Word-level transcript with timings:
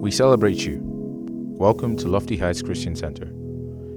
We 0.00 0.10
celebrate 0.10 0.64
you. 0.64 0.80
Welcome 1.58 1.94
to 1.98 2.08
Lofty 2.08 2.38
Heights 2.38 2.62
Christian 2.62 2.96
Center, 2.96 3.24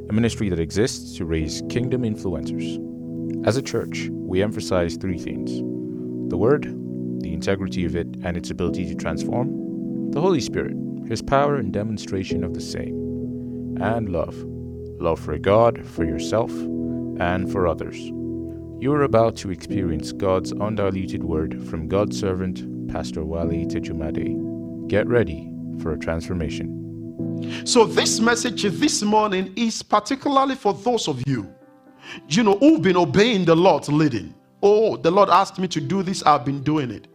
a 0.10 0.12
ministry 0.12 0.50
that 0.50 0.60
exists 0.60 1.16
to 1.16 1.24
raise 1.24 1.64
kingdom 1.70 2.02
influencers. 2.02 3.48
As 3.48 3.56
a 3.56 3.62
church, 3.62 4.10
we 4.12 4.44
emphasize 4.44 4.98
three 4.98 5.18
things 5.18 5.60
the 6.30 6.36
Word, 6.36 6.64
the 7.22 7.34
integrity 7.34 7.86
of 7.86 7.96
it 7.96 8.08
and 8.22 8.36
its 8.36 8.50
ability 8.50 8.86
to 8.90 8.96
transform, 8.96 10.12
the 10.12 10.20
Holy 10.20 10.42
Spirit, 10.42 10.76
His 11.08 11.22
power 11.22 11.56
and 11.56 11.72
demonstration 11.72 12.44
of 12.44 12.54
the 12.54 12.60
same, 12.60 13.78
and 13.80 14.10
love 14.10 14.36
love 15.00 15.22
for 15.22 15.38
God, 15.38 15.88
for 15.88 16.04
yourself, 16.04 16.52
and 16.52 17.50
for 17.50 17.66
others. 17.66 17.98
You 17.98 18.92
are 18.92 19.04
about 19.04 19.38
to 19.38 19.52
experience 19.52 20.12
God's 20.12 20.52
undiluted 20.52 21.24
word 21.24 21.66
from 21.70 21.88
God's 21.88 22.20
servant, 22.20 22.90
Pastor 22.92 23.24
Wali 23.24 23.66
Tejumade. 23.68 24.90
Get 24.90 25.08
ready 25.08 25.53
for 25.82 25.94
a 25.94 25.98
transformation. 25.98 26.84
So, 27.66 27.86
this 27.86 28.20
message 28.20 28.64
this 28.64 29.02
morning 29.02 29.54
is 29.56 29.84
particularly 29.84 30.56
for 30.56 30.74
those 30.74 31.08
of 31.08 31.22
you, 31.28 31.54
you 32.30 32.44
know, 32.44 32.58
who've 32.58 32.82
been 32.82 32.98
obeying 32.98 33.46
the 33.46 33.56
Lord's 33.56 33.90
leading. 33.90 34.34
Oh, 34.62 34.96
the 34.98 35.12
Lord 35.12 35.30
asked 35.30 35.60
me 35.60 35.68
to 35.70 35.82
do 35.82 36.04
this, 36.04 36.24
I've 36.24 36.46
been 36.46 36.64
doing 36.64 36.90
it. 36.90 37.08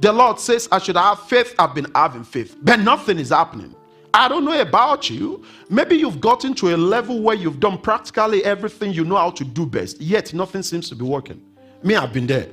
The 0.00 0.12
Lord 0.12 0.40
says 0.40 0.68
I 0.72 0.78
should 0.78 0.96
have 0.96 1.20
faith, 1.22 1.54
I've 1.58 1.74
been 1.74 1.86
having 1.94 2.24
faith, 2.24 2.56
but 2.62 2.80
nothing 2.80 3.18
is 3.18 3.30
happening. 3.30 3.74
I 4.12 4.28
don't 4.28 4.44
know 4.44 4.60
about 4.60 5.08
you. 5.08 5.44
Maybe 5.68 5.96
you've 5.96 6.20
gotten 6.20 6.54
to 6.54 6.74
a 6.74 6.76
level 6.76 7.20
where 7.22 7.36
you've 7.36 7.60
done 7.60 7.78
practically 7.78 8.44
everything 8.44 8.92
you 8.92 9.04
know 9.04 9.16
how 9.16 9.30
to 9.30 9.44
do 9.44 9.64
best, 9.64 10.00
yet 10.00 10.34
nothing 10.34 10.62
seems 10.62 10.88
to 10.88 10.96
be 10.96 11.04
working. 11.04 11.40
Me, 11.82 11.94
I've 11.94 12.12
been 12.12 12.26
there. 12.26 12.48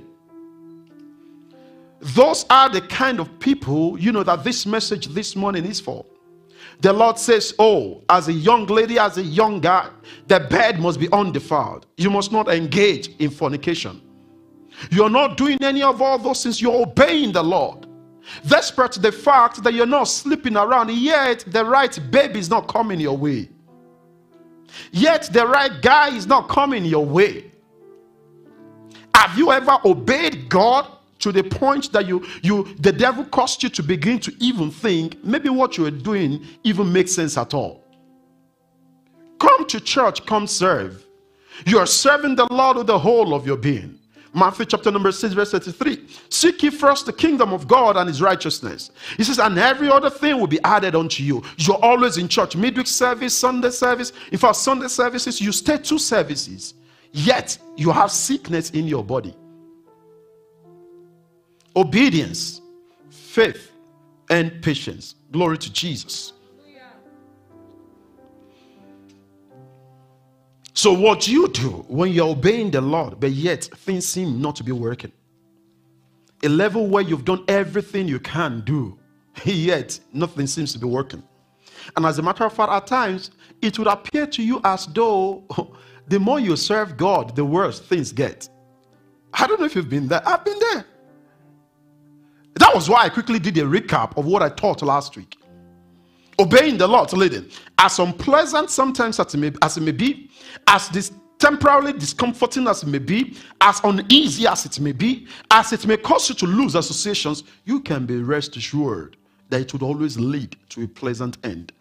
Those 2.00 2.46
are 2.50 2.70
the 2.70 2.82
kind 2.82 3.20
of 3.20 3.40
people, 3.40 4.00
you 4.00 4.12
know, 4.12 4.24
that 4.24 4.44
this 4.44 4.66
message 4.66 5.08
this 5.08 5.36
morning 5.36 5.66
is 5.66 5.80
for. 5.80 6.06
The 6.82 6.94
Lord 6.94 7.18
says, 7.18 7.56
Oh, 7.58 8.04
as 8.10 8.28
a 8.28 8.34
young 8.34 8.68
lady, 8.68 9.00
as 9.00 9.18
a 9.18 9.24
young 9.24 9.60
guy, 9.60 9.90
the 10.28 10.40
bed 10.40 10.80
must 10.80 11.00
be 11.00 11.10
undefiled. 11.12 11.88
You 11.98 12.12
must 12.12 12.32
not 12.32 12.50
engage 12.50 13.10
in 13.20 13.32
fornication. 13.32 14.02
You're 14.92 15.10
not 15.10 15.38
doing 15.38 15.58
any 15.62 15.82
of 15.82 16.02
all 16.02 16.20
those 16.20 16.44
things, 16.44 16.62
you're 16.62 16.82
obeying 16.82 17.32
the 17.32 17.44
Lord. 17.44 17.88
Despite 18.46 18.94
the 18.94 19.12
fact 19.12 19.64
that 19.64 19.74
you're 19.74 19.86
not 19.86 20.04
sleeping 20.04 20.56
around, 20.56 20.92
yet 20.92 21.46
the 21.48 21.66
right 21.66 21.98
baby 22.12 22.40
is 22.40 22.50
not 22.50 22.68
coming 22.68 23.00
your 23.00 23.18
way. 23.18 23.50
Yet 24.92 25.30
the 25.32 25.48
right 25.48 25.82
guy 25.82 26.16
is 26.16 26.28
not 26.28 26.50
coming 26.50 26.86
your 26.86 27.06
way. 27.06 27.52
Have 29.16 29.38
you 29.38 29.52
ever 29.52 29.80
obeyed 29.84 30.50
God 30.50 30.97
to 31.28 31.42
the 31.42 31.50
point 31.50 31.92
that 31.92 32.08
you 32.08 32.26
you 32.42 32.74
the 32.80 32.92
devil 32.92 33.26
caused 33.26 33.62
you 33.62 33.70
to 33.70 33.84
begin 33.84 34.18
to 34.20 34.34
even 34.40 34.72
think 34.72 35.22
maybe 35.24 35.50
what 35.50 35.78
you 35.78 35.86
are 35.86 35.92
doing 35.92 36.46
even 36.64 36.92
makes 36.92 37.14
sense 37.14 37.38
at 37.38 37.54
all. 37.54 37.84
Come 39.40 39.68
to 39.68 39.80
church 39.82 40.26
come 40.26 40.48
serve. 40.48 41.06
You 41.66 41.80
are 41.80 41.86
serving 41.86 42.36
the 42.36 42.48
lord 42.50 42.78
with 42.78 42.88
the 42.88 42.98
whole 42.98 43.34
of 43.34 43.46
your 43.46 43.58
being. 43.58 44.00
Matthew 44.34 44.66
chapter 44.66 44.90
number 44.90 45.12
6 45.12 45.34
verse 45.34 45.52
33 45.52 46.08
seek 46.30 46.64
ye 46.64 46.70
first 46.70 47.06
the 47.06 47.14
kingdom 47.14 47.52
of 47.52 47.68
god 47.68 47.98
and 47.98 48.08
his 48.08 48.22
righteousness. 48.22 48.92
He 49.18 49.26
says 49.26 49.40
and 49.40 49.58
every 49.60 49.90
other 49.90 50.10
thing 50.10 50.40
will 50.40 50.48
be 50.48 50.62
added 50.64 50.96
unto 50.96 51.24
you. 51.24 51.44
You're 51.58 51.84
always 51.84 52.18
in 52.18 52.30
church 52.30 52.56
midweek 52.56 52.88
service 52.88 53.38
sunday 53.38 53.72
service. 53.72 54.14
In 54.32 54.38
fact 54.38 54.56
sunday 54.56 54.88
services 54.88 55.42
you 55.42 55.52
stay 55.52 55.78
two 55.78 56.00
services 56.00 56.76
yet 57.12 57.58
you 57.76 57.92
have 57.92 58.12
sickness 58.12 58.70
in 58.70 58.88
your 58.88 59.04
body 59.04 59.36
obedience, 61.78 62.62
faith, 63.10 63.72
and 64.30 64.62
patience. 64.62 65.16
Glory 65.32 65.58
to 65.60 65.72
Jesus. 65.72 66.34
So, 70.74 70.94
what 70.94 71.28
you 71.28 71.48
do 71.48 71.86
when 71.88 72.12
you're 72.12 72.30
obeying 72.30 72.72
the 72.72 72.82
Lord, 72.82 73.20
but 73.20 73.32
yet 73.32 73.64
things 73.64 74.08
seem 74.08 74.42
not 74.42 74.56
to 74.58 74.64
be 74.64 74.72
working, 74.72 75.12
a 76.44 76.50
level 76.50 76.88
where 76.88 77.04
you've 77.04 77.26
done 77.26 77.44
everything 77.48 78.08
you 78.08 78.20
can 78.20 78.62
do, 78.62 78.98
yet 79.44 80.00
nothing 80.14 80.46
seems 80.46 80.74
to 80.74 80.80
be 80.80 80.86
working. 80.86 81.24
And 81.96 82.06
as 82.06 82.20
a 82.20 82.22
matter 82.22 82.44
of 82.46 82.54
fact, 82.54 82.72
at 82.72 82.86
times 82.86 83.32
it 83.62 83.78
would 83.80 83.88
appear 83.88 84.28
to 84.28 84.44
you 84.44 84.62
as 84.64 84.86
though 84.88 85.44
the 86.08 86.20
more 86.20 86.40
you 86.40 86.56
serve 86.56 86.96
God, 86.96 87.36
the 87.36 87.46
worse 87.46 87.80
things 87.80 88.12
get. 88.12 88.48
I 89.34 89.48
don't 89.48 89.60
know 89.60 89.66
if 89.66 89.76
you've 89.76 89.90
been 89.90 90.08
there. 90.08 90.22
I've 90.28 90.46
been 90.46 90.60
there. 90.60 90.86
That 92.60 92.74
was 92.74 92.90
why 92.90 93.04
I 93.04 93.10
quickly 93.10 93.40
did 93.40 93.58
a 93.58 93.62
recap 93.62 94.18
of 94.18 94.26
what 94.26 94.42
I 94.42 94.50
taught 94.50 94.82
last 94.82 95.16
week. 95.16 95.38
Obeying 96.40 96.78
the 96.78 96.88
Lord's 96.88 97.14
leading, 97.14 97.50
as 97.78 98.00
unpleasant 98.00 98.70
sometimes 98.70 99.20
as 99.20 99.34
it 99.34 99.38
may, 99.38 99.52
as 99.62 99.78
it 99.78 99.82
may 99.82 99.92
be, 99.92 100.30
as 100.68 100.90
this 100.90 101.12
temporarily 101.40 101.94
discomforting 101.94 102.68
as 102.68 102.84
it 102.84 102.88
may 102.88 103.00
be, 103.00 103.36
as 103.62 103.80
uneasy 103.84 104.48
as 104.48 104.66
it 104.66 104.80
may 104.80 104.92
be, 104.92 105.28
as 105.52 105.74
it 105.74 105.86
may 105.86 105.98
cause 105.98 106.30
you 106.30 106.36
to 106.36 106.46
lose 106.46 106.76
associations, 106.76 107.44
you 107.66 107.80
can 107.80 108.06
be 108.06 108.22
rest 108.22 108.56
assured 108.56 109.18
that 109.50 109.62
it 109.62 109.74
would 109.74 109.84
always 109.84 110.20
lead 110.20 110.56
to 110.70 110.84
a 110.84 110.88
pleasant 110.88 111.38
end. 111.44 111.72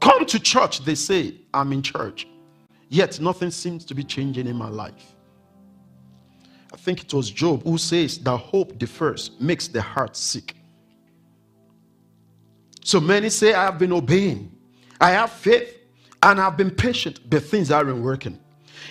Come 0.00 0.24
to 0.26 0.38
church, 0.38 0.84
they 0.84 0.94
say, 0.94 1.34
I'm 1.52 1.72
in 1.72 1.82
church, 1.82 2.26
yet 2.88 3.20
nothing 3.20 3.50
seems 3.50 3.84
to 3.86 3.94
be 3.94 4.04
changing 4.04 4.46
in 4.46 4.56
my 4.56 4.68
life. 4.68 5.14
I 6.72 6.76
think 6.76 7.02
it 7.02 7.12
was 7.12 7.30
Job 7.30 7.64
who 7.64 7.78
says 7.78 8.18
that 8.18 8.36
hope 8.36 8.78
defers, 8.78 9.32
makes 9.40 9.68
the 9.68 9.82
heart 9.82 10.16
sick. 10.16 10.54
So 12.84 13.00
many 13.00 13.28
say, 13.28 13.54
I 13.54 13.64
have 13.64 13.78
been 13.78 13.92
obeying, 13.92 14.52
I 15.00 15.10
have 15.10 15.30
faith, 15.30 15.78
and 16.22 16.40
I've 16.40 16.56
been 16.56 16.70
patient, 16.70 17.20
but 17.28 17.42
things 17.42 17.70
aren't 17.70 17.96
working. 18.02 18.38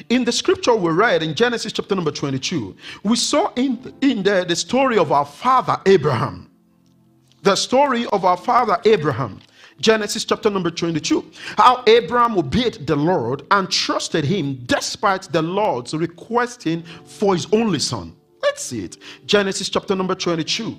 In 0.10 0.24
the 0.24 0.32
scripture 0.32 0.76
we 0.76 0.92
read 0.92 1.24
in 1.24 1.36
Genesis 1.36 1.74
chapter 1.74 1.96
number 1.96 2.12
22, 2.12 2.76
we 3.04 3.16
saw 3.16 3.52
in, 3.56 3.94
in 4.02 4.24
the, 4.24 4.46
the 4.48 4.56
story 4.56 4.98
of 4.98 5.12
our 5.12 5.26
father 5.26 5.78
Abraham. 5.86 6.50
The 7.42 7.56
story 7.56 8.06
of 8.08 8.26
our 8.26 8.38
father 8.38 8.78
Abraham. 8.86 9.40
Genesis 9.80 10.26
chapter 10.26 10.50
number 10.50 10.70
22. 10.70 11.32
How 11.58 11.84
Abraham 11.88 12.38
obeyed 12.38 12.86
the 12.86 12.96
Lord 12.96 13.44
and 13.52 13.70
trusted 13.70 14.26
him 14.26 14.56
despite 14.66 15.24
the 15.32 15.42
Lord's 15.42 15.94
requesting 15.94 16.84
for 17.06 17.34
his 17.34 17.48
only 17.54 17.80
son. 17.80 18.16
Let's 18.42 18.64
see 18.64 18.84
it. 18.84 18.98
Genesis 19.26 19.70
chapter 19.70 19.96
number 19.96 20.16
22. 20.16 20.78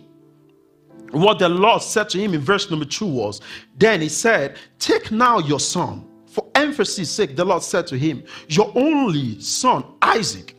What 1.13 1.39
the 1.39 1.49
Lord 1.49 1.83
said 1.83 2.09
to 2.11 2.19
him 2.19 2.35
in 2.35 2.41
verse 2.41 2.71
number 2.71 2.85
2 2.85 3.07
was, 3.07 3.41
Then 3.77 4.01
he 4.01 4.09
said, 4.09 4.59
Take 4.79 5.11
now 5.11 5.39
your 5.39 5.61
son. 5.61 6.07
For 6.27 6.47
emphasis 6.55 7.11
sake, 7.11 7.35
the 7.35 7.45
Lord 7.45 7.63
said 7.63 7.87
to 7.89 7.99
him, 7.99 8.23
Your 8.49 8.71
only 8.77 9.41
son, 9.41 9.85
Isaac. 10.03 10.55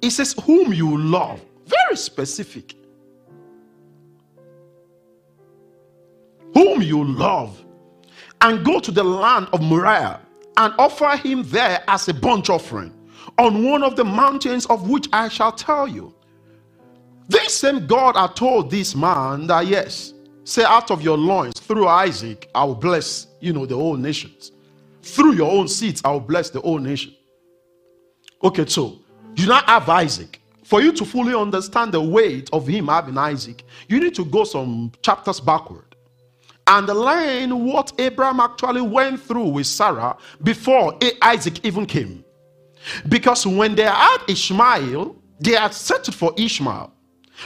He 0.00 0.10
says, 0.10 0.34
Whom 0.44 0.72
you 0.72 0.98
love. 0.98 1.40
Very 1.66 1.96
specific. 1.96 2.74
Whom 6.54 6.82
you 6.82 7.04
love 7.04 7.65
and 8.42 8.64
go 8.64 8.80
to 8.80 8.90
the 8.92 9.04
land 9.04 9.48
of 9.52 9.62
Moriah 9.62 10.20
and 10.56 10.74
offer 10.78 11.16
him 11.16 11.42
there 11.44 11.82
as 11.88 12.08
a 12.08 12.14
burnt 12.14 12.50
offering 12.50 12.92
on 13.38 13.64
one 13.64 13.82
of 13.82 13.96
the 13.96 14.04
mountains 14.04 14.66
of 14.66 14.88
which 14.88 15.08
I 15.12 15.28
shall 15.28 15.52
tell 15.52 15.88
you. 15.88 16.14
This 17.28 17.54
same 17.56 17.86
God 17.86 18.16
had 18.16 18.36
told 18.36 18.70
this 18.70 18.94
man 18.94 19.46
that 19.48 19.66
yes, 19.66 20.14
say 20.44 20.64
out 20.64 20.90
of 20.90 21.02
your 21.02 21.18
loins 21.18 21.60
through 21.60 21.88
Isaac, 21.88 22.48
I 22.54 22.64
will 22.64 22.74
bless 22.76 23.28
you 23.40 23.52
know 23.52 23.66
the 23.66 23.76
whole 23.76 23.96
nations. 23.96 24.52
Through 25.02 25.34
your 25.34 25.52
own 25.52 25.68
seeds, 25.68 26.02
I 26.04 26.12
will 26.12 26.20
bless 26.20 26.50
the 26.50 26.60
whole 26.60 26.78
nation. 26.78 27.14
Okay, 28.44 28.66
so 28.66 28.98
you 29.36 29.48
now 29.48 29.62
have 29.66 29.88
Isaac. 29.88 30.40
For 30.64 30.82
you 30.82 30.92
to 30.94 31.04
fully 31.04 31.34
understand 31.34 31.92
the 31.92 32.02
weight 32.02 32.50
of 32.52 32.66
him 32.66 32.88
having 32.88 33.18
Isaac, 33.18 33.64
you 33.88 34.00
need 34.00 34.14
to 34.16 34.24
go 34.24 34.44
some 34.44 34.92
chapters 35.02 35.40
backward 35.40 35.85
and 36.66 36.86
learn 36.88 37.64
what 37.64 37.92
Abraham 37.98 38.40
actually 38.40 38.80
went 38.80 39.20
through 39.20 39.48
with 39.48 39.66
Sarah 39.66 40.16
before 40.42 40.98
Isaac 41.22 41.64
even 41.64 41.86
came. 41.86 42.24
Because 43.08 43.46
when 43.46 43.74
they 43.74 43.84
had 43.84 44.18
Ishmael, 44.28 45.16
they 45.40 45.52
had 45.52 45.74
settled 45.74 46.14
for 46.14 46.32
Ishmael. 46.36 46.92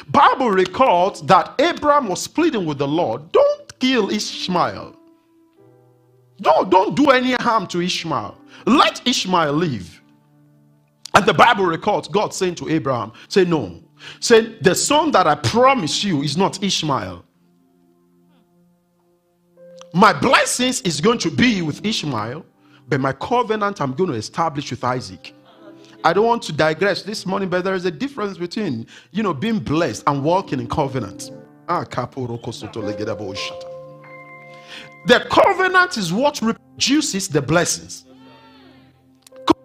Bible 0.09 0.51
records 0.51 1.23
that 1.23 1.55
Abraham 1.61 2.09
was 2.09 2.27
pleading 2.27 2.65
with 2.65 2.79
the 2.79 2.89
Lord, 2.89 3.33
don't 3.33 3.79
kill 3.81 4.11
Ishmael. 4.11 4.97
Don't, 6.41 6.71
don't 6.71 6.95
do 6.95 7.11
any 7.11 7.33
harm 7.33 7.67
to 7.69 7.81
Ishmael. 7.81 8.37
Let 8.67 9.07
Ishmael 9.07 9.53
live. 9.53 10.01
And 11.15 11.27
the 11.27 11.35
Bible 11.35 11.67
records 11.67 12.09
God 12.09 12.33
saying 12.33 12.55
to 12.57 12.69
Abraham, 12.69 13.13
say 13.29 13.45
no. 13.45 13.83
Say 14.21 14.57
the 14.61 14.75
son 14.75 15.11
that 15.11 15.27
I 15.27 15.35
promise 15.35 16.03
you 16.05 16.23
is 16.23 16.37
not 16.37 16.63
Ishmael 16.63 17.25
my 19.93 20.13
blessings 20.13 20.81
is 20.83 21.01
going 21.01 21.19
to 21.19 21.31
be 21.31 21.63
with 21.63 21.85
Ishmael, 21.85 22.45
but 22.89 23.01
my 23.01 23.13
covenant 23.13 23.81
I'm 23.81 23.95
going 23.95 24.11
to 24.11 24.17
establish 24.17 24.71
with 24.71 24.85
Isaac. 24.85 25.35
I 26.03 26.13
don't 26.13 26.27
want 26.27 26.43
to 26.45 26.53
digress 26.53 27.03
this 27.03 27.27
morning, 27.27 27.49
but 27.49 27.65
there 27.65 27.75
is 27.75 27.85
a 27.85 27.91
difference 27.91 28.39
between, 28.39 28.87
you 29.11 29.23
know, 29.23 29.35
being 29.35 29.59
blessed 29.59 30.05
and 30.07 30.25
walking 30.25 30.61
in 30.61 30.69
covenant. 30.69 31.31
Ah, 31.69 31.85
the 35.07 35.27
covenant 35.31 35.97
is 35.97 36.13
what 36.13 36.41
reproduces 36.43 37.29
the 37.29 37.43
blessings. 37.43 38.05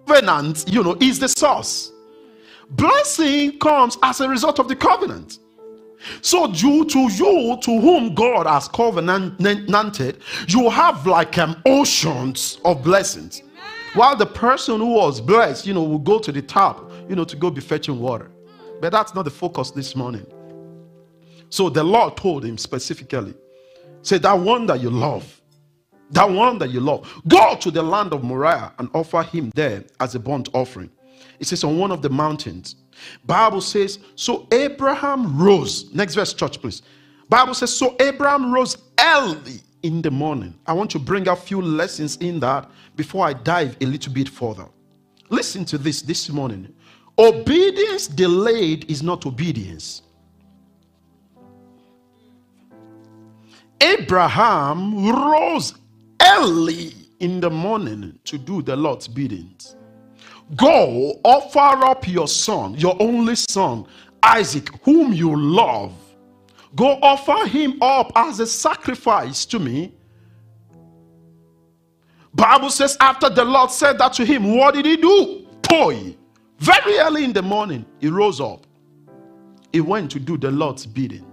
Covenant, 0.08 0.66
you 0.68 0.84
know, 0.84 0.98
is 1.00 1.20
the 1.20 1.28
source. 1.28 1.92
Blessing 2.70 3.58
comes 3.60 3.98
as 4.04 4.22
a 4.22 4.30
result 4.30 4.60
of 4.60 4.68
the 4.68 4.76
covenant. 4.76 5.40
So, 6.22 6.52
due 6.52 6.86
to 6.86 7.00
you, 7.00 7.58
to 7.62 7.80
whom 7.80 8.14
God 8.14 8.48
has 8.48 8.68
covenanted, 8.68 10.22
you 10.48 10.70
have 10.70 11.08
like 11.08 11.38
um, 11.38 11.62
oceans 11.66 12.60
of 12.66 12.84
blessings. 12.84 13.42
While 13.94 14.16
the 14.18 14.26
person 14.26 14.80
who 14.82 14.94
was 14.94 15.22
blessed, 15.22 15.66
you 15.66 15.74
know, 15.74 15.84
will 15.84 16.00
go 16.00 16.20
to 16.20 16.32
the 16.32 16.42
tap, 16.42 16.80
you 17.10 17.16
know, 17.16 17.24
to 17.24 17.36
go 17.36 17.50
be 17.50 17.62
fetching 17.62 18.00
water. 18.00 18.32
But 18.82 18.92
that's 18.92 19.16
not 19.16 19.24
the 19.24 19.32
focus 19.32 19.72
this 19.72 19.96
morning. 19.96 20.26
So 21.50 21.70
the 21.70 21.84
Lord 21.84 22.18
told 22.18 22.44
him 22.44 22.58
specifically, 22.58 23.34
say 24.02 24.18
that 24.20 24.34
one 24.34 24.66
that 24.68 24.82
you 24.82 24.90
love, 24.90 25.42
that 26.12 26.30
one 26.30 26.58
that 26.60 26.70
you 26.72 26.82
love, 26.82 27.10
go 27.28 27.56
to 27.56 27.72
the 27.72 27.82
land 27.82 28.14
of 28.14 28.24
Moriah 28.24 28.74
and 28.80 28.90
offer 28.94 29.24
him 29.24 29.52
there 29.56 29.84
as 30.00 30.16
a 30.16 30.20
burnt 30.20 30.50
offering. 30.54 30.92
It 31.40 31.48
says 31.48 31.64
on 31.64 31.78
one 31.78 31.92
of 31.92 32.02
the 32.02 32.10
mountains. 32.10 32.76
Bible 33.26 33.62
says, 33.62 34.00
so 34.16 34.48
Abraham 34.52 35.42
rose. 35.42 35.94
Next 35.94 36.16
verse, 36.16 36.34
church, 36.34 36.60
please. 36.62 36.82
Bible 37.30 37.54
says, 37.54 37.76
so 37.76 37.96
Abraham 38.00 38.54
rose 38.54 38.78
early 39.00 39.62
in 39.84 40.02
the 40.02 40.12
morning. 40.12 40.54
I 40.66 40.74
want 40.74 40.90
to 40.92 41.00
bring 41.00 41.28
a 41.28 41.36
few 41.36 41.62
lessons 41.62 42.18
in 42.18 42.40
that 42.40 42.70
before 42.96 43.26
I 43.26 43.34
dive 43.34 43.78
a 43.82 43.86
little 43.86 44.14
bit 44.14 44.30
further. 44.30 44.68
Listen 45.30 45.66
to 45.66 45.78
this 45.78 46.02
this 46.02 46.30
morning. 46.30 46.74
Obedience 47.18 48.08
delayed 48.08 48.90
is 48.90 49.02
not 49.02 49.26
obedience. 49.26 50.02
Abraham 53.82 55.08
rose 55.08 55.76
early 56.22 56.94
in 57.20 57.40
the 57.40 57.50
morning 57.50 58.18
to 58.26 58.38
do 58.38 58.62
the 58.62 58.76
Lord's 58.76 59.08
biddings. 59.08 59.76
Go 60.56 61.20
offer 61.24 61.86
up 61.86 62.08
your 62.08 62.28
son, 62.28 62.76
your 62.76 62.96
only 63.02 63.36
son, 63.36 63.88
Isaac, 64.22 64.70
whom 64.84 65.12
you 65.12 65.36
love. 65.36 65.94
Go 66.76 67.00
offer 67.02 67.48
him 67.48 67.82
up 67.82 68.12
as 68.16 68.40
a 68.40 68.46
sacrifice 68.46 69.46
to 69.46 69.60
me. 69.60 69.94
Bible 72.34 72.70
says 72.70 72.98
after 73.00 73.30
the 73.30 73.46
Lord 73.46 73.72
said 73.72 73.98
that 73.98 74.14
to 74.14 74.26
him, 74.26 74.58
what 74.58 74.76
did 74.76 74.86
he 74.86 74.98
do? 74.98 75.48
Toy. 75.62 76.16
Very 76.60 77.00
early 77.00 77.24
in 77.24 77.34
the 77.34 77.42
morning, 77.42 77.86
he 78.00 78.10
rose 78.10 78.40
up. 78.40 78.68
He 79.72 79.82
went 79.82 80.12
to 80.12 80.20
do 80.20 80.38
the 80.38 80.52
Lord's 80.52 80.86
bidding. 80.86 81.26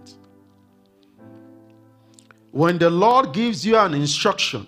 When 2.52 2.78
the 2.78 2.90
Lord 2.90 3.32
gives 3.32 3.64
you 3.66 3.76
an 3.76 3.94
instruction 3.94 4.66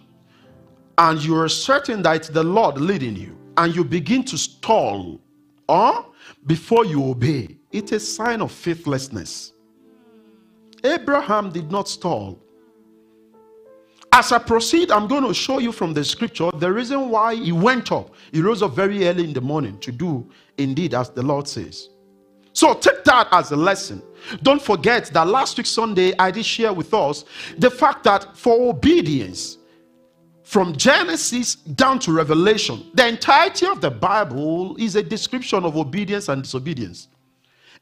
and 0.99 1.23
you 1.23 1.37
are 1.37 1.49
certain 1.49 2.03
that 2.03 2.17
it's 2.17 2.29
the 2.29 2.43
Lord 2.43 2.79
leading 2.79 3.15
you, 3.15 3.37
and 3.57 3.75
you 3.75 3.85
begin 3.85 4.25
to 4.25 4.39
stall 4.39 5.21
or 5.69 6.07
before 6.47 6.85
you 6.85 7.05
obey, 7.11 7.57
it's 7.73 7.93
a 7.93 8.01
sign 8.01 8.41
of 8.41 8.53
faithlessness. 8.53 9.53
Abraham 10.83 11.51
did 11.51 11.71
not 11.71 11.89
stall. 11.89 12.39
As 14.13 14.31
I 14.31 14.39
proceed, 14.39 14.91
I'm 14.91 15.09
going 15.09 15.27
to 15.27 15.35
show 15.35 15.59
you 15.59 15.73
from 15.73 15.93
the 15.93 16.05
scripture 16.05 16.51
the 16.55 16.73
reason 16.73 17.09
why 17.09 17.35
he 17.35 17.51
went 17.51 17.91
up. 17.91 18.15
He 18.31 18.41
rose 18.41 18.63
up 18.63 18.73
very 18.75 19.09
early 19.09 19.25
in 19.25 19.33
the 19.33 19.41
morning 19.41 19.79
to 19.81 19.91
do 19.91 20.29
indeed 20.57 20.95
as 20.95 21.11
the 21.11 21.23
Lord 21.23 21.49
says. 21.49 21.89
So 22.53 22.75
take 22.75 23.03
that 23.05 23.27
as 23.33 23.51
a 23.51 23.57
lesson. 23.57 24.01
Don't 24.43 24.63
forget 24.63 25.07
that 25.07 25.27
last 25.27 25.57
week 25.59 25.67
Sunday 25.67 26.13
I 26.19 26.31
did 26.31 26.47
share 26.47 26.73
with 26.73 26.95
us 26.95 27.25
the 27.59 27.71
fact 27.71 28.05
that 28.05 28.37
for 28.37 28.69
obedience, 28.71 29.59
from 30.45 30.77
Genesis 30.77 31.57
down 31.57 31.99
to 32.01 32.13
Revelation, 32.13 32.91
the 32.95 33.09
entirety 33.09 33.67
of 33.67 33.81
the 33.81 33.91
Bible 33.91 34.77
is 34.77 34.95
a 34.95 35.03
description 35.03 35.65
of 35.65 35.77
obedience 35.77 36.29
and 36.29 36.43
disobedience. 36.43 37.09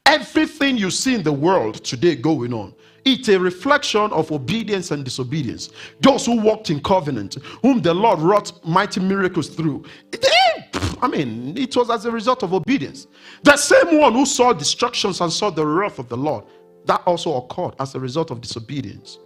Everything 0.05 0.77
you 0.77 0.89
see 0.89 1.13
in 1.13 1.23
the 1.23 1.31
world 1.31 1.83
today 1.83 2.15
going 2.15 2.53
on, 2.53 2.73
it's 3.05 3.27
a 3.27 3.37
reflection 3.37 4.11
of 4.11 4.31
obedience 4.31 4.91
and 4.91 5.03
disobedience. 5.03 5.71
Those 5.99 6.25
who 6.25 6.39
walked 6.39 6.69
in 6.69 6.81
covenant, 6.81 7.35
whom 7.61 7.81
the 7.81 7.93
Lord 7.93 8.19
wrought 8.19 8.65
mighty 8.65 9.01
miracles 9.01 9.49
through, 9.49 9.83
they, 10.11 10.69
I 11.01 11.07
mean, 11.09 11.57
it 11.57 11.75
was 11.75 11.89
as 11.89 12.05
a 12.05 12.11
result 12.11 12.43
of 12.43 12.53
obedience. 12.53 13.07
The 13.43 13.57
same 13.57 13.99
one 13.99 14.13
who 14.13 14.25
saw 14.25 14.53
destructions 14.53 15.19
and 15.19 15.31
saw 15.31 15.49
the 15.49 15.65
wrath 15.65 15.99
of 15.99 16.07
the 16.07 16.17
Lord, 16.17 16.45
that 16.85 17.01
also 17.05 17.35
occurred 17.35 17.75
as 17.79 17.93
a 17.95 17.99
result 17.99 18.31
of 18.31 18.39
disobedience. 18.39 19.19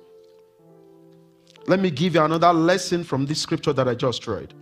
Let 1.68 1.82
me 1.82 1.92
give 1.92 2.16
you 2.16 2.24
another 2.24 2.54
lesson 2.54 3.04
from 3.04 3.26
this 3.26 3.42
scripture 3.42 3.74
that 3.74 3.88
I 3.88 3.94
just 3.94 4.26
read. 4.26 4.54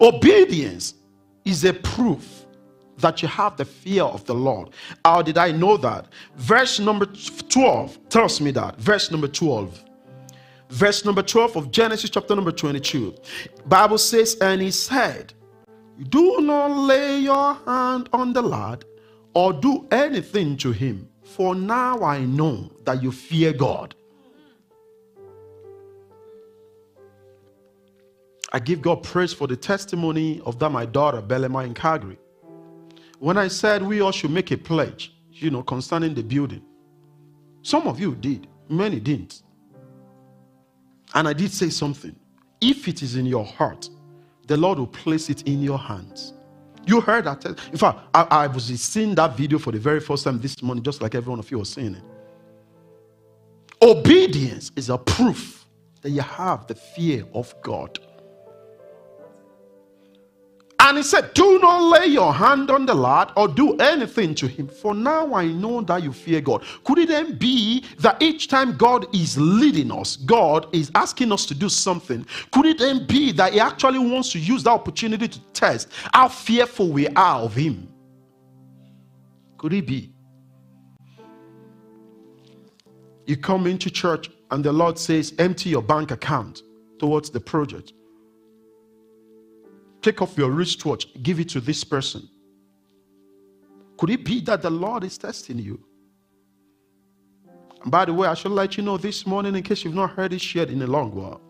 Obedience 0.00 0.94
is 1.44 1.64
a 1.64 1.74
proof 1.74 2.46
that 2.98 3.20
you 3.20 3.28
have 3.28 3.56
the 3.56 3.64
fear 3.64 4.04
of 4.04 4.24
the 4.24 4.34
Lord. 4.34 4.70
How 5.04 5.20
did 5.20 5.36
I 5.36 5.52
know 5.52 5.76
that? 5.76 6.06
Verse 6.36 6.78
number 6.78 7.06
12 7.06 8.08
tells 8.08 8.40
me 8.40 8.52
that. 8.52 8.78
Verse 8.78 9.10
number 9.10 9.28
12. 9.28 9.84
Verse 10.70 11.04
number 11.04 11.22
12 11.22 11.56
of 11.56 11.70
Genesis 11.70 12.08
chapter 12.08 12.34
number 12.34 12.52
22. 12.52 13.14
Bible 13.66 13.98
says, 13.98 14.36
and 14.40 14.62
he 14.62 14.70
said, 14.70 15.34
Do 16.08 16.40
not 16.40 16.70
lay 16.70 17.18
your 17.18 17.54
hand 17.66 18.08
on 18.12 18.32
the 18.32 18.42
lad 18.42 18.84
or 19.34 19.52
do 19.52 19.86
anything 19.90 20.56
to 20.58 20.72
him, 20.72 21.08
for 21.22 21.54
now 21.54 22.00
I 22.02 22.20
know 22.20 22.72
that 22.84 23.02
you 23.02 23.12
fear 23.12 23.52
God 23.52 23.94
I 28.54 28.60
give 28.60 28.80
God 28.80 29.02
praise 29.02 29.32
for 29.32 29.48
the 29.48 29.56
testimony 29.56 30.40
of 30.46 30.60
that 30.60 30.70
my 30.70 30.86
daughter, 30.86 31.20
Belema 31.20 31.66
in 31.66 31.74
Calgary. 31.74 32.16
When 33.18 33.36
I 33.36 33.48
said 33.48 33.82
we 33.82 34.00
all 34.00 34.12
should 34.12 34.30
make 34.30 34.52
a 34.52 34.56
pledge, 34.56 35.12
you 35.32 35.50
know, 35.50 35.64
concerning 35.64 36.14
the 36.14 36.22
building, 36.22 36.62
some 37.62 37.88
of 37.88 37.98
you 37.98 38.14
did, 38.14 38.46
many 38.68 39.00
didn't. 39.00 39.42
And 41.14 41.26
I 41.26 41.32
did 41.32 41.50
say 41.50 41.68
something. 41.68 42.14
If 42.60 42.86
it 42.86 43.02
is 43.02 43.16
in 43.16 43.26
your 43.26 43.44
heart, 43.44 43.90
the 44.46 44.56
Lord 44.56 44.78
will 44.78 44.86
place 44.86 45.30
it 45.30 45.42
in 45.48 45.60
your 45.60 45.78
hands. 45.78 46.34
You 46.86 47.00
heard 47.00 47.24
that. 47.24 47.44
In 47.44 47.78
fact, 47.78 47.98
I, 48.14 48.22
I 48.30 48.46
was 48.46 48.66
seeing 48.80 49.16
that 49.16 49.36
video 49.36 49.58
for 49.58 49.72
the 49.72 49.80
very 49.80 49.98
first 49.98 50.22
time 50.22 50.40
this 50.40 50.62
morning, 50.62 50.84
just 50.84 51.02
like 51.02 51.16
every 51.16 51.30
one 51.30 51.40
of 51.40 51.50
you 51.50 51.58
was 51.58 51.70
seeing 51.70 51.96
it. 51.96 52.04
Obedience 53.82 54.70
is 54.76 54.90
a 54.90 54.98
proof 54.98 55.66
that 56.02 56.10
you 56.10 56.20
have 56.20 56.68
the 56.68 56.76
fear 56.76 57.24
of 57.34 57.52
God. 57.60 57.98
And 60.84 60.98
he 60.98 61.02
said, 61.02 61.32
Do 61.32 61.58
not 61.60 61.80
lay 61.98 62.08
your 62.08 62.34
hand 62.34 62.70
on 62.70 62.84
the 62.84 62.94
lad 62.94 63.32
or 63.38 63.48
do 63.48 63.74
anything 63.78 64.34
to 64.34 64.46
him, 64.46 64.68
for 64.68 64.94
now 64.94 65.32
I 65.32 65.46
know 65.46 65.80
that 65.80 66.02
you 66.02 66.12
fear 66.12 66.42
God. 66.42 66.62
Could 66.84 66.98
it 66.98 67.08
then 67.08 67.38
be 67.38 67.86
that 68.00 68.20
each 68.20 68.48
time 68.48 68.76
God 68.76 69.06
is 69.14 69.38
leading 69.38 69.90
us, 69.90 70.16
God 70.16 70.66
is 70.74 70.90
asking 70.94 71.32
us 71.32 71.46
to 71.46 71.54
do 71.54 71.70
something? 71.70 72.26
Could 72.52 72.66
it 72.66 72.76
then 72.76 73.06
be 73.06 73.32
that 73.32 73.54
he 73.54 73.60
actually 73.60 73.98
wants 73.98 74.30
to 74.32 74.38
use 74.38 74.62
that 74.64 74.72
opportunity 74.72 75.26
to 75.26 75.40
test 75.54 75.88
how 76.12 76.28
fearful 76.28 76.90
we 76.90 77.08
are 77.08 77.40
of 77.40 77.54
him? 77.54 77.88
Could 79.56 79.72
it 79.72 79.86
be? 79.86 80.12
You 83.24 83.38
come 83.38 83.66
into 83.66 83.88
church 83.88 84.30
and 84.50 84.62
the 84.62 84.70
Lord 84.70 84.98
says, 84.98 85.32
Empty 85.38 85.70
your 85.70 85.80
bank 85.80 86.10
account 86.10 86.60
towards 86.98 87.30
the 87.30 87.40
project. 87.40 87.94
Take 90.04 90.20
off 90.20 90.36
your 90.36 90.50
wristwatch, 90.50 91.06
give 91.22 91.40
it 91.40 91.48
to 91.48 91.60
this 91.62 91.82
person. 91.82 92.28
Could 93.96 94.10
it 94.10 94.22
be 94.22 94.38
that 94.42 94.60
the 94.60 94.68
Lord 94.68 95.02
is 95.02 95.16
testing 95.16 95.58
you? 95.58 95.82
And 97.80 97.90
by 97.90 98.04
the 98.04 98.12
way, 98.12 98.28
I 98.28 98.34
should 98.34 98.52
let 98.52 98.76
you 98.76 98.82
know 98.82 98.98
this 98.98 99.26
morning, 99.26 99.54
in 99.54 99.62
case 99.62 99.82
you've 99.82 99.94
not 99.94 100.10
heard 100.10 100.34
it 100.34 100.42
shared 100.42 100.68
in 100.68 100.82
a 100.82 100.86
long 100.86 101.14
while. 101.14 101.40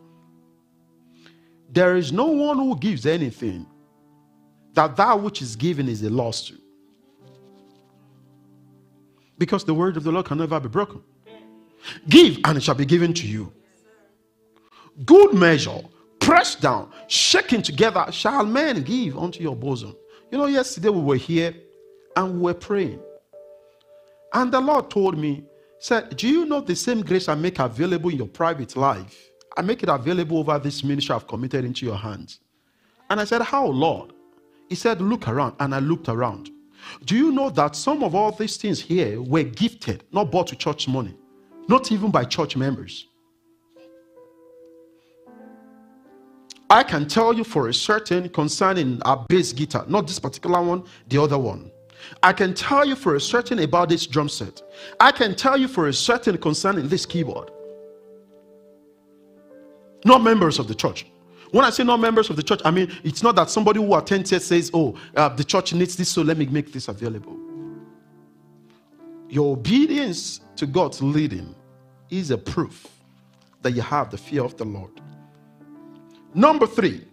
There 1.68 1.96
is 1.96 2.12
no 2.12 2.26
one 2.26 2.58
who 2.58 2.78
gives 2.78 3.06
anything 3.06 3.66
that 4.74 4.94
that 4.94 5.20
which 5.20 5.42
is 5.42 5.56
given 5.56 5.88
is 5.88 6.04
a 6.04 6.10
loss 6.10 6.46
to. 6.46 6.54
Because 9.36 9.64
the 9.64 9.74
word 9.74 9.96
of 9.96 10.04
the 10.04 10.12
Lord 10.12 10.26
can 10.26 10.38
never 10.38 10.60
be 10.60 10.68
broken. 10.68 11.02
Give, 12.08 12.38
and 12.44 12.56
it 12.56 12.62
shall 12.62 12.76
be 12.76 12.86
given 12.86 13.14
to 13.14 13.26
you. 13.26 13.52
Good 15.04 15.34
measure, 15.34 15.80
pressed 16.24 16.60
down, 16.60 16.90
shaken 17.06 17.62
together, 17.62 18.06
shall 18.10 18.44
men 18.44 18.82
give 18.82 19.18
unto 19.18 19.42
your 19.42 19.56
bosom. 19.56 19.96
You 20.30 20.38
know, 20.38 20.46
yesterday 20.46 20.88
we 20.88 21.00
were 21.00 21.16
here 21.16 21.54
and 22.16 22.34
we 22.34 22.40
were 22.40 22.54
praying. 22.54 23.00
And 24.32 24.52
the 24.52 24.60
Lord 24.60 24.90
told 24.90 25.18
me, 25.18 25.44
said, 25.78 26.16
Do 26.16 26.28
you 26.28 26.46
know 26.46 26.60
the 26.60 26.74
same 26.76 27.02
grace 27.02 27.28
I 27.28 27.34
make 27.34 27.58
available 27.58 28.10
in 28.10 28.16
your 28.16 28.26
private 28.26 28.76
life? 28.76 29.30
I 29.56 29.62
make 29.62 29.82
it 29.82 29.88
available 29.88 30.38
over 30.38 30.58
this 30.58 30.82
ministry 30.82 31.14
I've 31.14 31.28
committed 31.28 31.64
into 31.64 31.86
your 31.86 31.96
hands. 31.96 32.40
And 33.10 33.20
I 33.20 33.24
said, 33.24 33.42
How, 33.42 33.66
Lord? 33.66 34.12
He 34.68 34.74
said, 34.74 35.00
Look 35.00 35.28
around. 35.28 35.56
And 35.60 35.74
I 35.74 35.78
looked 35.78 36.08
around. 36.08 36.50
Do 37.04 37.16
you 37.16 37.32
know 37.32 37.50
that 37.50 37.76
some 37.76 38.02
of 38.02 38.14
all 38.14 38.32
these 38.32 38.56
things 38.56 38.80
here 38.80 39.20
were 39.22 39.44
gifted, 39.44 40.04
not 40.12 40.30
bought 40.30 40.50
with 40.50 40.58
church 40.58 40.88
money? 40.88 41.16
not 41.68 41.90
even 41.92 42.10
by 42.10 42.24
church 42.24 42.56
members. 42.56 43.08
I 46.74 46.82
can 46.82 47.06
tell 47.06 47.32
you 47.32 47.44
for 47.44 47.68
a 47.68 47.72
certain 47.72 48.28
concerning 48.30 49.00
our 49.02 49.24
bass 49.28 49.52
guitar, 49.52 49.84
not 49.86 50.08
this 50.08 50.18
particular 50.18 50.60
one, 50.60 50.82
the 51.06 51.22
other 51.22 51.38
one. 51.38 51.70
I 52.20 52.32
can 52.32 52.52
tell 52.52 52.84
you 52.84 52.96
for 52.96 53.14
a 53.14 53.20
certain 53.20 53.60
about 53.60 53.90
this 53.90 54.08
drum 54.08 54.28
set. 54.28 54.60
I 54.98 55.12
can 55.12 55.36
tell 55.36 55.56
you 55.56 55.68
for 55.68 55.86
a 55.86 55.92
certain 55.92 56.36
concerning 56.36 56.88
this 56.88 57.06
keyboard. 57.06 57.52
Not 60.04 60.24
members 60.24 60.58
of 60.58 60.66
the 60.66 60.74
church. 60.74 61.06
When 61.52 61.64
I 61.64 61.70
say 61.70 61.84
not 61.84 62.00
members 62.00 62.28
of 62.28 62.34
the 62.34 62.42
church, 62.42 62.60
I 62.64 62.72
mean 62.72 62.90
it's 63.04 63.22
not 63.22 63.36
that 63.36 63.50
somebody 63.50 63.78
who 63.78 63.94
attends 63.94 64.30
here 64.30 64.40
says, 64.40 64.72
"Oh, 64.74 64.96
uh, 65.14 65.28
the 65.28 65.44
church 65.44 65.72
needs 65.74 65.94
this, 65.94 66.08
so 66.08 66.22
let 66.22 66.36
me 66.36 66.46
make 66.46 66.72
this 66.72 66.88
available." 66.88 67.38
Your 69.28 69.52
obedience 69.52 70.40
to 70.56 70.66
God's 70.66 71.00
leading 71.00 71.54
is 72.10 72.32
a 72.32 72.36
proof 72.36 72.88
that 73.62 73.76
you 73.76 73.82
have 73.82 74.10
the 74.10 74.18
fear 74.18 74.42
of 74.42 74.56
the 74.56 74.64
Lord. 74.64 75.00
Number 76.34 76.66
three, 76.66 77.06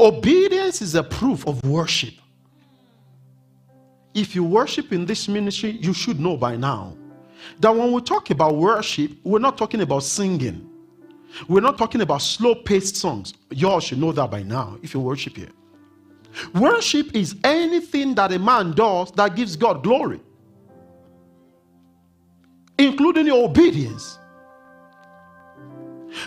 obedience 0.00 0.82
is 0.82 0.96
a 0.96 1.02
proof 1.02 1.46
of 1.46 1.64
worship. 1.64 2.14
If 4.14 4.34
you 4.34 4.42
worship 4.42 4.92
in 4.92 5.06
this 5.06 5.28
ministry, 5.28 5.70
you 5.70 5.92
should 5.92 6.18
know 6.18 6.36
by 6.36 6.56
now 6.56 6.96
that 7.60 7.70
when 7.70 7.92
we 7.92 8.00
talk 8.02 8.30
about 8.30 8.56
worship, 8.56 9.12
we're 9.22 9.38
not 9.38 9.56
talking 9.56 9.80
about 9.80 10.02
singing. 10.02 10.68
We're 11.46 11.60
not 11.60 11.78
talking 11.78 12.00
about 12.00 12.22
slow 12.22 12.54
paced 12.54 12.96
songs. 12.96 13.34
Y'all 13.50 13.80
should 13.80 13.98
know 13.98 14.10
that 14.12 14.30
by 14.30 14.42
now 14.42 14.78
if 14.82 14.92
you 14.94 15.00
worship 15.00 15.36
here. 15.36 15.50
Worship 16.54 17.14
is 17.14 17.36
anything 17.44 18.14
that 18.16 18.32
a 18.32 18.38
man 18.38 18.72
does 18.72 19.12
that 19.12 19.36
gives 19.36 19.56
God 19.56 19.82
glory, 19.82 20.20
including 22.76 23.26
your 23.26 23.44
obedience. 23.44 24.18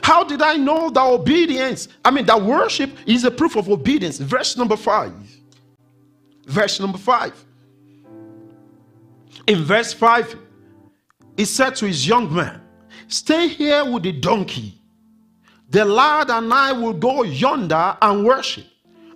How 0.02 0.24
did 0.24 0.42
I 0.42 0.56
know 0.56 0.90
that 0.90 1.04
obedience, 1.04 1.88
I 2.04 2.12
mean, 2.12 2.26
that 2.26 2.42
worship 2.42 2.92
is 3.06 3.24
a 3.24 3.32
proof 3.32 3.56
of 3.56 3.70
obedience? 3.70 4.18
Verse 4.18 4.56
number 4.58 4.78
five. 4.78 5.14
Verse 6.46 6.80
number 6.80 6.98
five. 6.98 7.34
In 9.48 9.64
verse 9.64 9.94
5, 9.94 10.38
he 11.38 11.46
said 11.46 11.76
to 11.78 11.88
his 11.88 12.08
young 12.08 12.34
man, 12.34 12.62
Stay 13.08 13.48
here 13.48 13.84
with 13.90 14.04
the 14.04 14.12
donkey. 14.12 14.80
The 15.70 15.86
lad 15.86 16.30
and 16.30 16.54
I 16.54 16.72
will 16.74 16.94
go 16.94 17.24
yonder 17.24 17.98
and 18.02 18.26
worship, 18.26 18.66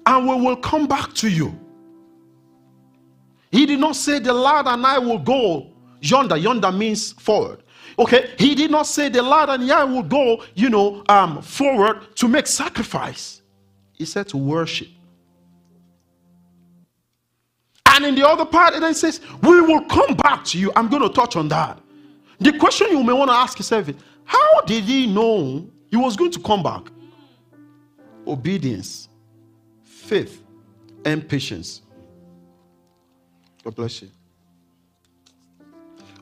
and 0.05 0.27
we 0.27 0.36
will 0.36 0.55
come 0.55 0.88
back 0.88 1.13
to 1.15 1.29
you. 1.29 1.58
He 3.51 3.65
did 3.65 3.79
not 3.79 3.96
say, 3.96 4.20
The 4.20 4.34
lad 4.34 4.67
and 4.67 4.86
I 4.86 4.98
will 4.98 5.20
go 5.20 5.72
yonder. 6.09 6.38
Yonder 6.38 6.71
means 6.71 7.13
forward. 7.13 7.63
Okay, 7.97 8.33
he 8.38 8.55
did 8.55 8.71
not 8.71 8.88
say 8.88 9.09
the 9.09 9.21
lad 9.21 9.50
and 9.50 9.71
I 9.71 9.83
will 9.85 10.03
go, 10.03 10.43
you 10.53 10.69
know, 10.69 11.03
um, 11.07 11.41
forward 11.41 12.15
to 12.15 12.27
make 12.27 12.45
sacrifice. 12.47 13.41
He 13.93 14.05
said 14.05 14.27
to 14.29 14.38
worship. 14.38 14.89
And 17.85 18.05
in 18.05 18.15
the 18.15 18.27
other 18.27 18.45
part, 18.45 18.74
it 18.74 18.81
then 18.81 18.93
says, 18.93 19.21
We 19.41 19.62
will 19.62 19.81
come 19.81 20.15
back 20.15 20.43
to 20.45 20.59
you. 20.59 20.71
I'm 20.75 20.89
going 20.89 21.03
to 21.03 21.09
touch 21.09 21.38
on 21.38 21.47
that. 21.50 21.79
The 22.39 22.57
question 22.57 22.88
you 22.89 23.01
may 23.03 23.13
want 23.13 23.29
to 23.29 23.35
ask 23.35 23.57
yourself 23.57 23.88
is, 23.88 23.95
How 24.25 24.62
did 24.62 24.83
he 24.83 25.07
know 25.07 25.65
he 25.89 25.95
was 25.95 26.17
going 26.17 26.31
to 26.31 26.39
come 26.41 26.62
back? 26.62 26.83
Obedience, 28.27 29.07
faith, 29.83 30.43
and 31.05 31.27
patience. 31.27 31.81
God 33.63 33.75
bless 33.75 34.01
you. 34.01 34.09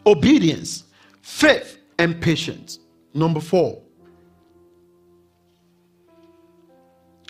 Obedience, 0.06 0.86
faith, 1.22 1.80
and 2.00 2.20
patience. 2.22 2.80
Number 3.14 3.40
four. 3.40 3.82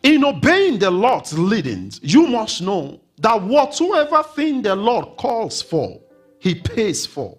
In 0.03 0.25
obeying 0.25 0.79
the 0.79 0.91
Lord's 0.91 1.37
leadings, 1.37 1.99
you 2.03 2.27
must 2.27 2.61
know 2.61 2.99
that 3.19 3.41
whatsoever 3.41 4.23
thing 4.23 4.61
the 4.61 4.75
Lord 4.75 5.17
calls 5.17 5.61
for, 5.61 5.99
he 6.39 6.55
pays 6.55 7.05
for. 7.05 7.37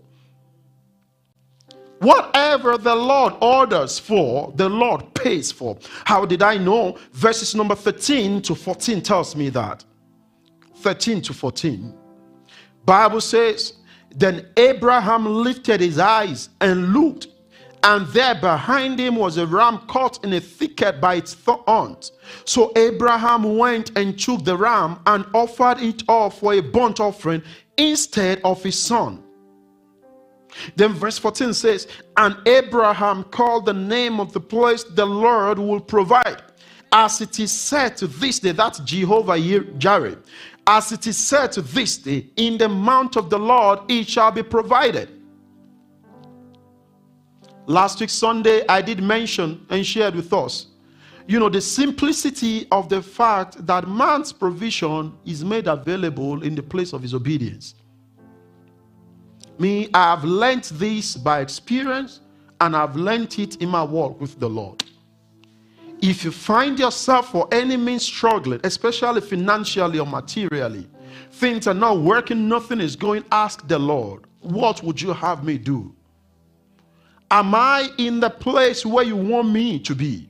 Whatever 1.99 2.77
the 2.77 2.95
Lord 2.95 3.35
orders 3.41 3.99
for, 3.99 4.53
the 4.57 4.69
Lord 4.69 5.15
pays 5.15 5.53
for. 5.53 5.79
How 6.05 6.25
did 6.25 6.43
I 6.43 6.57
know? 6.57 6.99
Verses 7.13 7.55
number 7.55 7.75
13 7.75 8.43
to 8.43 8.55
14 8.55 9.03
tells 9.03 9.37
me 9.37 9.49
that. 9.51 9.85
13 10.77 11.23
to 11.23 11.33
14. 11.33 11.95
Bible 12.85 13.21
says, 13.21 13.75
Then 14.15 14.47
Abraham 14.57 15.27
lifted 15.27 15.81
his 15.81 15.99
eyes 15.99 16.51
and 16.61 16.93
looked, 16.93 17.27
and 17.83 18.07
there 18.09 18.35
behind 18.35 18.99
him 18.99 19.17
was 19.17 19.37
a 19.37 19.47
ram 19.47 19.79
caught 19.89 20.25
in 20.25 20.33
a 20.33 20.41
thicket 20.41 21.01
by 21.01 21.17
its 21.17 21.35
thorns. 21.35 22.13
So 22.45 22.73
Abraham 22.77 23.59
went 23.59 23.97
and 23.97 24.19
took 24.19 24.45
the 24.45 24.57
ram 24.57 25.01
and 25.07 25.27
offered 25.35 25.81
it 25.81 26.03
up 26.09 26.35
for 26.35 26.55
a 26.55 26.61
burnt 26.61 27.01
offering 27.01 27.43
instead 27.77 28.41
of 28.45 28.63
his 28.63 28.81
son. 28.81 29.23
Then 30.77 30.93
verse 30.93 31.19
14 31.19 31.53
says, 31.53 31.89
And 32.17 32.37
Abraham 32.47 33.25
called 33.25 33.67
the 33.67 33.75
name 33.75 34.21
of 34.21 34.33
the 34.33 34.41
place 34.41 34.85
the 34.85 35.05
Lord 35.05 35.59
will 35.59 35.81
provide. 35.81 36.43
As 36.93 37.21
it 37.21 37.41
is 37.41 37.51
said 37.51 37.97
to 37.97 38.07
this 38.07 38.39
day, 38.39 38.53
that's 38.53 38.79
Jehovah 38.81 39.39
Jireh. 39.79 40.17
As 40.67 40.93
it 40.93 41.07
is 41.07 41.19
said 41.19 41.53
to 41.53 41.63
this 41.63 41.99
day, 41.99 42.31
in 42.37 42.57
the 42.57 42.69
mount 42.69 43.17
of 43.17 43.29
the 43.29 43.39
Lord 43.39 43.81
it 43.89 44.09
shall 44.09 44.31
be 44.31 44.43
provided. 44.43 45.11
Last 47.67 48.01
week, 48.01 48.11
Sunday, 48.11 48.63
I 48.69 48.83
did 48.83 49.03
mention 49.03 49.67
and 49.71 49.85
shared 49.87 50.15
with 50.15 50.33
us, 50.33 50.67
you 51.27 51.39
know, 51.41 51.49
the 51.49 51.61
simplicity 51.61 52.67
of 52.71 52.91
the 52.91 53.01
fact 53.01 53.67
that 53.67 53.89
man's 53.89 54.33
provision 54.33 55.15
is 55.25 55.43
made 55.43 55.67
available 55.67 56.43
in 56.43 56.55
the 56.55 56.63
place 56.63 56.93
of 56.93 57.01
his 57.01 57.15
obedience. 57.15 57.75
Me, 59.59 59.89
I 59.95 60.11
have 60.11 60.25
learnt 60.25 60.65
this 60.75 61.17
by 61.17 61.41
experience 61.41 62.21
and 62.61 62.77
I've 62.77 62.97
learnt 62.97 63.39
it 63.39 63.57
in 63.63 63.71
my 63.71 63.83
walk 63.83 64.21
with 64.21 64.39
the 64.39 64.49
Lord. 64.49 64.84
If 66.07 66.23
you 66.23 66.33
find 66.33 66.79
yourself 66.79 67.31
for 67.31 67.49
any 67.51 67.79
means 67.79 68.03
struggling, 68.03 68.61
especially 68.63 69.23
financially 69.23 69.99
or 69.99 70.07
materially, 70.07 70.87
things 71.31 71.67
are 71.67 71.73
not 71.73 72.01
working, 72.01 72.47
nothing 72.47 72.79
is 72.83 72.95
going, 72.95 73.25
ask 73.33 73.67
the 73.69 73.79
Lord, 73.79 74.25
what 74.41 74.83
would 74.83 75.01
you 75.01 75.15
have 75.15 75.45
me 75.45 75.57
do? 75.57 75.95
Am 77.31 77.55
I 77.55 77.89
in 77.97 78.21
the 78.21 78.29
place 78.29 78.85
where 78.85 79.03
you 79.03 79.17
want 79.17 79.49
me 79.49 79.79
to 79.79 79.95
be? 79.95 80.29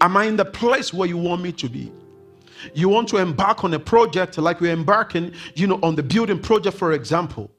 Am 0.00 0.16
I 0.16 0.24
in 0.24 0.36
the 0.36 0.46
place 0.46 0.94
where 0.94 1.06
you 1.06 1.18
want 1.18 1.42
me 1.42 1.52
to 1.52 1.68
be? 1.68 1.92
You 2.72 2.88
want 2.88 3.06
to 3.10 3.18
embark 3.18 3.64
on 3.64 3.74
a 3.74 3.78
project 3.78 4.38
like 4.38 4.62
we're 4.62 4.72
embarking, 4.72 5.34
you 5.54 5.66
know, 5.66 5.78
on 5.82 5.94
the 5.94 6.02
building 6.02 6.38
project, 6.38 6.78
for 6.78 6.92
example. 6.92 7.50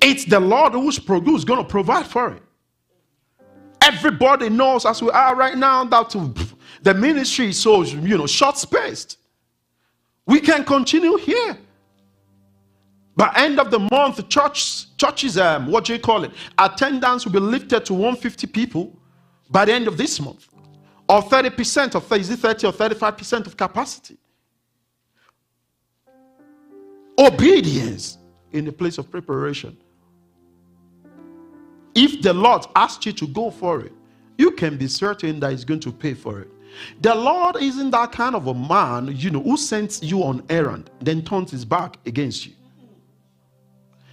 It's 0.00 0.24
the 0.24 0.38
Lord 0.38 0.74
who's, 0.74 0.98
who's 0.98 1.44
going 1.44 1.58
to 1.58 1.68
provide 1.68 2.06
for 2.06 2.34
it. 2.34 2.42
Everybody 3.82 4.48
knows 4.48 4.86
as 4.86 5.02
we 5.02 5.10
are 5.10 5.34
right 5.34 5.58
now 5.58 5.84
that 5.84 6.10
the 6.82 6.94
ministry 6.94 7.48
is 7.48 7.58
so, 7.58 7.82
you 7.82 8.16
know, 8.16 8.28
short 8.28 8.56
spaced. 8.56 9.18
We 10.24 10.40
can 10.40 10.64
continue 10.64 11.16
here. 11.16 11.58
By 13.16 13.32
end 13.36 13.58
of 13.58 13.70
the 13.70 13.80
month, 13.80 14.26
church, 14.28 14.96
churches, 14.96 15.36
um, 15.36 15.66
what 15.66 15.84
do 15.84 15.92
you 15.92 15.98
call 15.98 16.24
it? 16.24 16.30
Attendance 16.56 17.24
will 17.24 17.32
be 17.32 17.40
lifted 17.40 17.84
to 17.86 17.92
150 17.92 18.46
people 18.46 18.96
by 19.50 19.64
the 19.64 19.72
end 19.72 19.88
of 19.88 19.96
this 19.96 20.18
month. 20.20 20.48
Or 21.08 21.20
30% 21.20 21.94
of, 21.94 22.10
is 22.12 22.30
it 22.30 22.38
30 22.38 22.68
or 22.68 22.72
35% 22.72 23.46
of 23.46 23.56
capacity? 23.56 24.16
Obedience 27.18 28.16
in 28.52 28.64
the 28.64 28.72
place 28.72 28.96
of 28.96 29.10
preparation. 29.10 29.76
If 31.94 32.22
the 32.22 32.32
Lord 32.32 32.66
asks 32.74 33.06
you 33.06 33.12
to 33.12 33.26
go 33.26 33.50
for 33.50 33.80
it, 33.80 33.92
you 34.38 34.52
can 34.52 34.76
be 34.76 34.88
certain 34.88 35.40
that 35.40 35.50
He's 35.50 35.64
going 35.64 35.80
to 35.80 35.92
pay 35.92 36.14
for 36.14 36.40
it. 36.40 36.50
The 37.00 37.14
Lord 37.14 37.56
isn't 37.56 37.90
that 37.90 38.12
kind 38.12 38.34
of 38.34 38.46
a 38.46 38.54
man, 38.54 39.14
you 39.16 39.30
know, 39.30 39.42
who 39.42 39.56
sends 39.56 40.02
you 40.02 40.22
on 40.22 40.42
errand, 40.48 40.90
then 41.00 41.22
turns 41.22 41.50
his 41.50 41.64
back 41.64 41.98
against 42.06 42.46
you. 42.46 42.52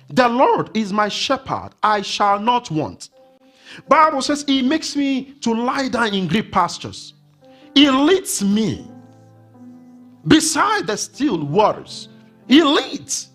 The 0.09 0.27
Lord 0.27 0.75
is 0.75 0.91
my 0.91 1.07
shepherd, 1.07 1.69
I 1.83 2.01
shall 2.01 2.39
not 2.39 2.69
want. 2.71 3.09
Bible 3.87 4.21
says 4.21 4.43
he 4.47 4.61
makes 4.61 4.95
me 4.95 5.35
to 5.41 5.53
lie 5.53 5.89
down 5.89 6.13
in 6.13 6.27
green 6.27 6.49
pastures. 6.49 7.13
He 7.75 7.89
leads 7.89 8.43
me 8.43 8.89
beside 10.27 10.87
the 10.87 10.97
still 10.97 11.45
waters. 11.45 12.09
He 12.47 12.63
leads. 12.63 13.29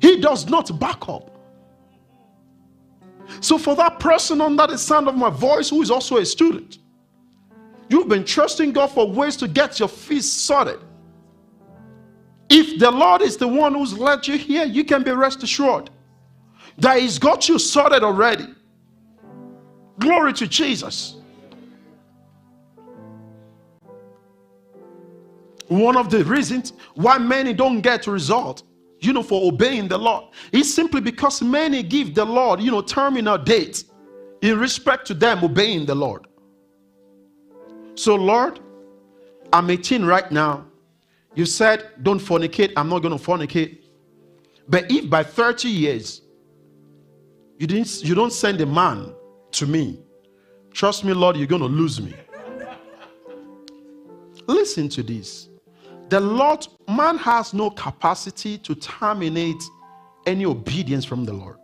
He 0.00 0.20
does 0.20 0.48
not 0.48 0.78
back 0.80 1.08
up. 1.08 1.30
So 3.40 3.56
for 3.56 3.76
that 3.76 4.00
person 4.00 4.40
under 4.40 4.66
the 4.66 4.78
sound 4.78 5.08
of 5.08 5.16
my 5.16 5.30
voice 5.30 5.70
who 5.70 5.80
is 5.82 5.90
also 5.90 6.16
a 6.16 6.26
student, 6.26 6.78
you've 7.88 8.08
been 8.08 8.24
trusting 8.24 8.72
God 8.72 8.88
for 8.88 9.08
ways 9.08 9.36
to 9.36 9.48
get 9.48 9.78
your 9.78 9.88
feet 9.88 10.24
sorted. 10.24 10.80
If 12.48 12.80
the 12.80 12.90
Lord 12.90 13.22
is 13.22 13.36
the 13.36 13.46
one 13.46 13.74
who's 13.74 13.96
led 13.96 14.26
you 14.26 14.36
here, 14.36 14.64
you 14.64 14.84
can 14.84 15.04
be 15.04 15.12
rest 15.12 15.42
assured 15.44 15.90
that 16.78 16.98
He's 16.98 17.18
got 17.18 17.48
you 17.48 17.58
sorted 17.58 18.02
already. 18.02 18.48
Glory 20.00 20.32
to 20.32 20.46
Jesus. 20.48 21.16
One 25.68 25.96
of 25.96 26.10
the 26.10 26.24
reasons 26.24 26.72
why 26.94 27.18
many 27.18 27.52
don't 27.52 27.80
get 27.80 28.08
result, 28.08 28.64
you 29.00 29.12
know, 29.12 29.22
for 29.22 29.48
obeying 29.50 29.88
the 29.88 29.98
Lord 29.98 30.26
It's 30.52 30.72
simply 30.72 31.00
because 31.00 31.42
many 31.42 31.82
give 31.82 32.14
the 32.14 32.24
Lord, 32.24 32.60
you 32.60 32.70
know, 32.70 32.82
terminal 32.82 33.38
dates 33.38 33.84
in 34.42 34.58
respect 34.58 35.06
to 35.08 35.14
them 35.14 35.42
obeying 35.42 35.86
the 35.86 35.94
Lord. 35.94 36.26
So, 37.94 38.14
Lord, 38.14 38.60
I'm 39.52 39.68
18 39.70 40.04
right 40.04 40.30
now. 40.30 40.66
You 41.34 41.44
said, 41.44 41.90
don't 42.02 42.20
fornicate. 42.20 42.72
I'm 42.76 42.88
not 42.88 43.00
going 43.00 43.16
to 43.16 43.22
fornicate. 43.22 43.78
But 44.68 44.90
if 44.90 45.10
by 45.10 45.22
30 45.22 45.68
years 45.68 46.22
you 47.58 47.66
didn't 47.66 48.02
you 48.02 48.14
don't 48.14 48.32
send 48.32 48.60
a 48.60 48.66
man 48.66 49.12
to 49.52 49.66
me, 49.66 50.00
trust 50.72 51.04
me, 51.04 51.12
Lord, 51.12 51.36
you're 51.36 51.46
going 51.46 51.60
to 51.62 51.68
lose 51.68 52.00
me. 52.00 52.14
Listen 54.46 54.88
to 54.88 55.02
this. 55.02 55.49
The 56.10 56.18
Lord, 56.18 56.66
man 56.88 57.18
has 57.18 57.54
no 57.54 57.70
capacity 57.70 58.58
to 58.58 58.74
terminate 58.74 59.62
any 60.26 60.44
obedience 60.44 61.04
from 61.04 61.24
the 61.24 61.32
Lord. 61.32 61.56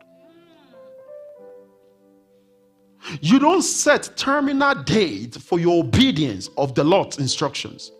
You 3.20 3.40
don't 3.40 3.62
set 3.62 4.16
terminal 4.16 4.74
date 4.84 5.34
for 5.34 5.58
your 5.58 5.82
obedience 5.82 6.48
of 6.56 6.76
the 6.76 6.84
Lord's 6.84 7.18
instructions. 7.18 7.90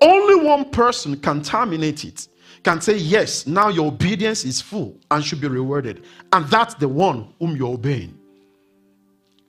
Only 0.00 0.44
one 0.44 0.70
person 0.70 1.20
can 1.20 1.42
terminate 1.42 2.04
it, 2.04 2.26
can 2.64 2.80
say, 2.80 2.96
Yes, 2.96 3.46
now 3.46 3.68
your 3.68 3.86
obedience 3.86 4.44
is 4.44 4.60
full 4.60 4.98
and 5.12 5.24
should 5.24 5.40
be 5.40 5.48
rewarded. 5.48 6.04
And 6.32 6.44
that's 6.46 6.74
the 6.74 6.88
one 6.88 7.34
whom 7.38 7.56
you're 7.56 7.74
obeying. 7.74 8.18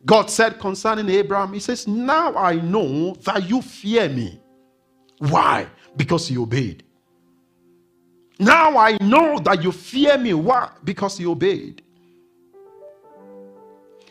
God 0.06 0.30
said 0.30 0.60
concerning 0.60 1.10
Abraham, 1.10 1.54
He 1.54 1.60
says, 1.60 1.88
Now 1.88 2.36
I 2.36 2.54
know 2.56 3.14
that 3.26 3.50
you 3.50 3.64
fear 3.64 4.10
me. 4.10 4.40
Why? 5.20 5.68
because 6.00 6.28
he 6.28 6.38
obeyed. 6.38 6.84
Now 8.40 8.78
I 8.78 8.98
know 9.02 9.40
that 9.40 9.62
you 9.62 9.72
fear 9.72 10.18
me. 10.18 10.34
Why? 10.34 10.70
Because 10.84 11.18
he 11.18 11.26
obeyed. 11.26 11.84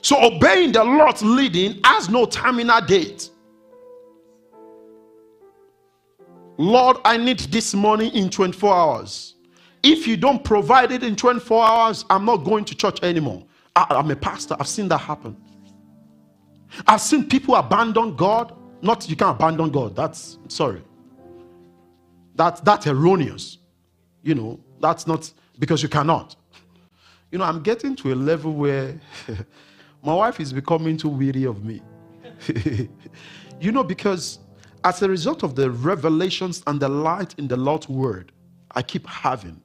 So 0.02 0.22
obeying 0.22 0.72
the 0.72 0.84
Lord's 0.84 1.22
leading 1.22 1.80
has 1.84 2.08
no 2.08 2.26
terminal 2.26 2.80
date. 2.80 3.30
Lord, 6.58 6.98
I 7.04 7.16
need 7.16 7.38
this 7.40 7.74
money 7.74 8.08
in 8.08 8.30
24 8.30 8.74
hours. 8.74 9.34
If 9.82 10.06
you 10.06 10.16
don't 10.16 10.42
provide 10.42 10.92
it 10.92 11.02
in 11.02 11.14
24 11.16 11.64
hours, 11.64 12.04
I'm 12.10 12.24
not 12.24 12.38
going 12.38 12.64
to 12.66 12.74
church 12.74 13.02
anymore. 13.02 13.44
I, 13.76 13.86
am 13.90 14.10
a 14.10 14.16
pastor. 14.16 14.56
I've 14.58 14.68
seen 14.68 14.88
that 14.88 14.98
happen. 14.98 15.36
I've 16.86 17.00
seen 17.00 17.28
people 17.28 17.54
abandon 17.54 18.16
God. 18.16 18.54
Not 18.82 19.08
you 19.08 19.16
can't 19.16 19.36
abandon 19.36 19.70
God. 19.70 19.94
That's 19.96 20.38
sorry. 20.48 20.82
That, 22.38 22.64
that's 22.64 22.86
erroneous. 22.86 23.58
You 24.22 24.36
know, 24.36 24.60
that's 24.80 25.06
not 25.06 25.30
because 25.58 25.82
you 25.82 25.88
cannot. 25.88 26.36
You 27.32 27.38
know, 27.38 27.44
I'm 27.44 27.62
getting 27.62 27.96
to 27.96 28.12
a 28.12 28.14
level 28.14 28.54
where 28.54 28.98
my 30.02 30.14
wife 30.14 30.38
is 30.40 30.52
becoming 30.52 30.96
too 30.96 31.08
weary 31.08 31.44
of 31.44 31.64
me. 31.64 31.82
you 33.60 33.72
know, 33.72 33.82
because 33.82 34.38
as 34.84 35.02
a 35.02 35.08
result 35.08 35.42
of 35.42 35.56
the 35.56 35.68
revelations 35.70 36.62
and 36.68 36.78
the 36.80 36.88
light 36.88 37.34
in 37.38 37.48
the 37.48 37.56
Lord's 37.56 37.88
word 37.88 38.30
I 38.70 38.82
keep 38.82 39.06
having, 39.06 39.60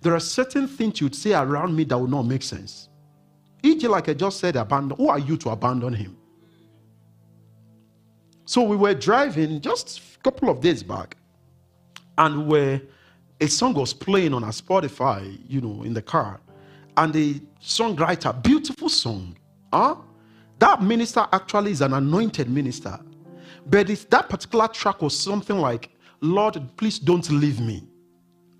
there 0.00 0.14
are 0.14 0.20
certain 0.20 0.68
things 0.68 1.00
you'd 1.00 1.16
say 1.16 1.32
around 1.32 1.74
me 1.74 1.82
that 1.84 1.98
will 1.98 2.06
not 2.06 2.22
make 2.22 2.44
sense. 2.44 2.88
E.g., 3.64 3.86
like 3.88 4.08
I 4.08 4.14
just 4.14 4.38
said, 4.38 4.54
abandon. 4.54 4.96
Who 4.96 5.08
are 5.08 5.18
you 5.18 5.36
to 5.38 5.50
abandon 5.50 5.92
him? 5.92 6.16
So 8.44 8.62
we 8.62 8.76
were 8.76 8.94
driving 8.94 9.60
just 9.60 10.00
a 10.16 10.18
couple 10.20 10.50
of 10.50 10.60
days 10.60 10.82
back, 10.82 11.16
and 12.18 12.46
where 12.46 12.80
a 13.40 13.48
song 13.48 13.74
was 13.74 13.92
playing 13.92 14.34
on 14.34 14.44
a 14.44 14.48
Spotify, 14.48 15.38
you 15.48 15.60
know, 15.60 15.82
in 15.82 15.94
the 15.94 16.02
car, 16.02 16.40
and 16.96 17.12
the 17.12 17.40
songwriter, 17.62 18.40
beautiful 18.42 18.88
song, 18.88 19.36
huh? 19.72 19.96
That 20.58 20.82
minister 20.82 21.26
actually 21.32 21.70
is 21.70 21.80
an 21.80 21.94
anointed 21.94 22.50
minister, 22.50 22.98
but 23.66 23.86
that 23.86 24.28
particular 24.28 24.68
track 24.68 25.00
was 25.00 25.18
something 25.18 25.56
like, 25.56 25.90
"Lord, 26.20 26.60
please 26.76 26.98
don't 26.98 27.30
leave 27.30 27.60
me, 27.60 27.82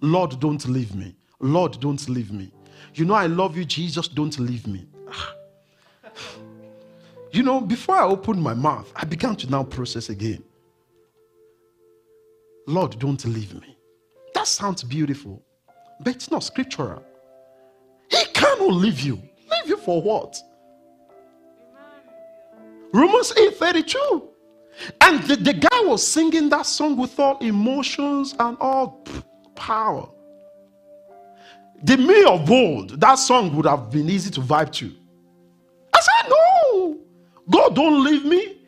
Lord, 0.00 0.40
don't 0.40 0.66
leave 0.66 0.94
me, 0.94 1.14
Lord, 1.40 1.78
don't 1.80 2.08
leave 2.08 2.32
me." 2.32 2.50
You 2.94 3.04
know, 3.04 3.14
I 3.14 3.26
love 3.26 3.56
you, 3.56 3.64
Jesus, 3.64 4.08
don't 4.08 4.38
leave 4.38 4.66
me. 4.66 4.86
you 7.32 7.42
know, 7.42 7.60
before 7.60 7.96
I 7.96 8.04
opened 8.04 8.42
my 8.42 8.54
mouth, 8.54 8.90
I 8.96 9.04
began 9.04 9.36
to 9.36 9.50
now 9.50 9.64
process 9.64 10.08
again. 10.08 10.42
Lord, 12.70 12.98
don't 13.00 13.24
leave 13.24 13.52
me. 13.54 13.76
That 14.34 14.46
sounds 14.46 14.84
beautiful, 14.84 15.42
but 15.98 16.14
it's 16.14 16.30
not 16.30 16.44
scriptural. 16.44 17.02
He 18.08 18.24
cannot 18.32 18.72
leave 18.72 19.00
you. 19.00 19.16
Leave 19.16 19.66
you 19.66 19.76
for 19.76 20.00
what? 20.00 20.40
Romans 22.92 23.32
8 23.36 23.56
32. 23.56 24.28
And 25.00 25.22
the, 25.24 25.36
the 25.36 25.52
guy 25.52 25.80
was 25.80 26.06
singing 26.06 26.48
that 26.50 26.64
song 26.64 26.96
with 26.96 27.18
all 27.18 27.38
emotions 27.38 28.36
and 28.38 28.56
all 28.60 29.04
power. 29.56 30.08
The 31.82 31.96
me 31.96 32.24
of 32.24 32.48
old, 32.50 33.00
that 33.00 33.16
song 33.16 33.56
would 33.56 33.66
have 33.66 33.90
been 33.90 34.08
easy 34.08 34.30
to 34.30 34.40
vibe 34.40 34.70
to. 34.74 34.92
I 35.92 36.00
said, 36.00 36.30
No, 36.30 36.98
God 37.50 37.74
don't 37.74 38.04
leave 38.04 38.24
me. 38.24 38.58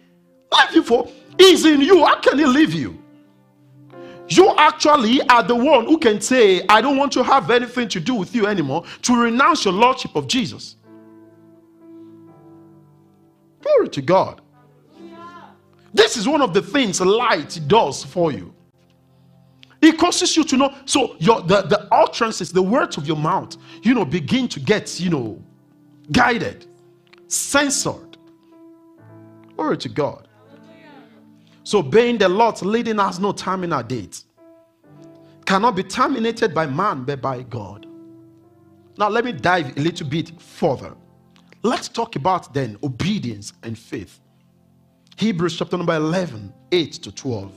Leave 0.52 0.74
you 0.74 0.82
for 0.82 1.08
He's 1.38 1.64
in 1.64 1.80
you. 1.80 2.04
How 2.04 2.20
can 2.20 2.38
He 2.38 2.46
leave 2.46 2.74
you? 2.74 3.01
You 4.36 4.54
actually 4.56 5.20
are 5.28 5.42
the 5.42 5.54
one 5.54 5.86
who 5.86 5.98
can 5.98 6.20
say, 6.20 6.64
I 6.68 6.80
don't 6.80 6.96
want 6.96 7.12
to 7.12 7.22
have 7.22 7.50
anything 7.50 7.88
to 7.88 8.00
do 8.00 8.14
with 8.14 8.34
you 8.34 8.46
anymore, 8.46 8.84
to 9.02 9.16
renounce 9.20 9.64
your 9.64 9.74
lordship 9.74 10.14
of 10.16 10.26
Jesus. 10.26 10.76
Glory 13.60 13.88
to 13.90 14.02
God. 14.02 14.40
This 15.94 16.16
is 16.16 16.26
one 16.26 16.40
of 16.40 16.54
the 16.54 16.62
things 16.62 17.00
light 17.00 17.60
does 17.66 18.02
for 18.04 18.32
you. 18.32 18.54
It 19.82 19.98
causes 19.98 20.36
you 20.36 20.44
to 20.44 20.56
know. 20.56 20.74
So 20.86 21.16
your 21.18 21.42
the, 21.42 21.62
the 21.62 21.88
utterances, 21.92 22.52
the 22.52 22.62
words 22.62 22.96
of 22.96 23.06
your 23.06 23.16
mouth, 23.16 23.56
you 23.82 23.92
know, 23.94 24.04
begin 24.04 24.48
to 24.48 24.60
get, 24.60 24.98
you 25.00 25.10
know, 25.10 25.42
guided, 26.12 26.66
censored. 27.26 28.16
Glory 29.56 29.76
to 29.78 29.88
God. 29.88 30.28
So 31.64 31.78
obeying 31.78 32.18
the 32.18 32.28
Lord's 32.28 32.62
leading 32.62 32.98
has 32.98 33.18
no 33.18 33.32
terminal 33.32 33.82
date. 33.82 34.24
Cannot 35.46 35.76
be 35.76 35.82
terminated 35.82 36.54
by 36.54 36.66
man, 36.66 37.04
but 37.04 37.20
by 37.20 37.42
God. 37.42 37.86
Now 38.98 39.08
let 39.08 39.24
me 39.24 39.32
dive 39.32 39.76
a 39.76 39.80
little 39.80 40.06
bit 40.06 40.40
further. 40.40 40.94
Let's 41.62 41.88
talk 41.88 42.16
about 42.16 42.52
then 42.52 42.76
obedience 42.82 43.52
and 43.62 43.78
faith. 43.78 44.20
Hebrews 45.16 45.56
chapter 45.56 45.76
number 45.76 45.94
11, 45.94 46.52
8 46.72 46.92
to 46.94 47.12
12. 47.12 47.52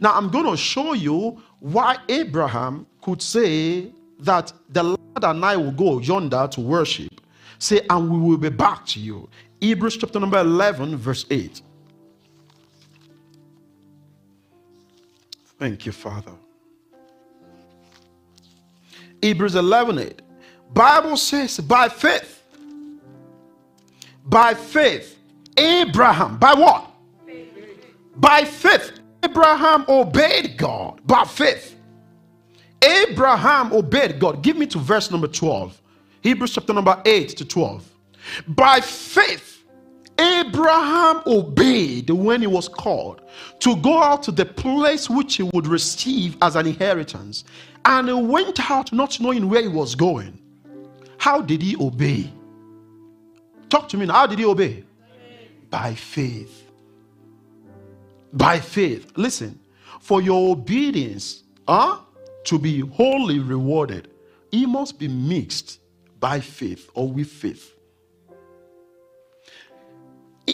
Now 0.00 0.12
I'm 0.14 0.30
going 0.30 0.46
to 0.46 0.56
show 0.56 0.92
you 0.92 1.42
why 1.60 1.96
Abraham 2.08 2.86
could 3.00 3.20
say 3.22 3.92
that 4.20 4.52
the 4.70 4.82
Lord 4.82 4.98
and 5.22 5.44
I 5.44 5.56
will 5.56 5.72
go 5.72 5.98
yonder 5.98 6.48
to 6.52 6.60
worship. 6.60 7.20
Say, 7.58 7.80
and 7.90 8.10
we 8.10 8.18
will 8.18 8.36
be 8.36 8.50
back 8.50 8.86
to 8.86 9.00
you. 9.00 9.28
Hebrews 9.60 9.96
chapter 9.96 10.20
number 10.20 10.38
11, 10.38 10.96
verse 10.96 11.26
8. 11.30 11.60
Thank 15.58 15.86
you, 15.86 15.92
Father. 15.92 16.32
Hebrews 19.20 19.56
11 19.56 19.98
8. 19.98 20.22
Bible 20.72 21.16
says, 21.16 21.58
by 21.60 21.88
faith, 21.88 22.42
by 24.24 24.54
faith, 24.54 25.18
Abraham, 25.56 26.38
by 26.38 26.54
what? 26.54 26.90
Faith. 27.26 27.48
By 28.16 28.44
faith, 28.44 29.00
Abraham 29.22 29.84
obeyed 29.88 30.56
God. 30.56 31.00
By 31.06 31.24
faith. 31.24 31.74
Abraham 32.82 33.72
obeyed 33.72 34.20
God. 34.20 34.42
Give 34.42 34.56
me 34.56 34.66
to 34.66 34.78
verse 34.78 35.10
number 35.10 35.26
12. 35.26 35.80
Hebrews 36.20 36.52
chapter 36.52 36.72
number 36.72 37.00
8 37.04 37.28
to 37.30 37.44
12. 37.44 37.90
By 38.48 38.80
faith, 38.80 39.57
Abraham 40.18 41.22
obeyed 41.26 42.10
when 42.10 42.40
he 42.40 42.46
was 42.46 42.68
called 42.68 43.22
to 43.60 43.76
go 43.76 44.02
out 44.02 44.22
to 44.24 44.32
the 44.32 44.44
place 44.44 45.08
which 45.08 45.36
he 45.36 45.44
would 45.44 45.66
receive 45.66 46.36
as 46.42 46.56
an 46.56 46.66
inheritance. 46.66 47.44
And 47.84 48.08
he 48.08 48.14
went 48.14 48.70
out 48.70 48.92
not 48.92 49.20
knowing 49.20 49.48
where 49.48 49.62
he 49.62 49.68
was 49.68 49.94
going. 49.94 50.38
How 51.18 51.40
did 51.40 51.62
he 51.62 51.76
obey? 51.76 52.32
Talk 53.68 53.88
to 53.90 53.96
me 53.96 54.06
now. 54.06 54.14
How 54.14 54.26
did 54.26 54.38
he 54.38 54.44
obey? 54.44 54.84
By 55.70 55.94
faith. 55.94 56.64
By 58.32 58.58
faith. 58.58 59.12
Listen, 59.16 59.58
for 60.00 60.20
your 60.20 60.52
obedience 60.52 61.44
huh, 61.66 62.00
to 62.44 62.58
be 62.58 62.80
wholly 62.80 63.38
rewarded, 63.38 64.08
it 64.50 64.66
must 64.66 64.98
be 64.98 65.08
mixed 65.08 65.80
by 66.18 66.40
faith 66.40 66.90
or 66.94 67.08
with 67.08 67.28
faith. 67.28 67.77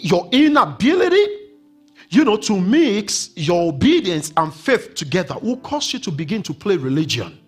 Your 0.03 0.27
inability, 0.31 1.25
you 2.09 2.25
know, 2.25 2.37
to 2.37 2.59
mix 2.59 3.31
your 3.35 3.69
obedience 3.69 4.31
and 4.37 4.53
faith 4.53 4.93
together 4.93 5.35
will 5.41 5.57
cause 5.57 5.93
you 5.93 5.99
to 5.99 6.11
begin 6.11 6.43
to 6.43 6.53
play 6.53 6.77
religion. 6.77 7.39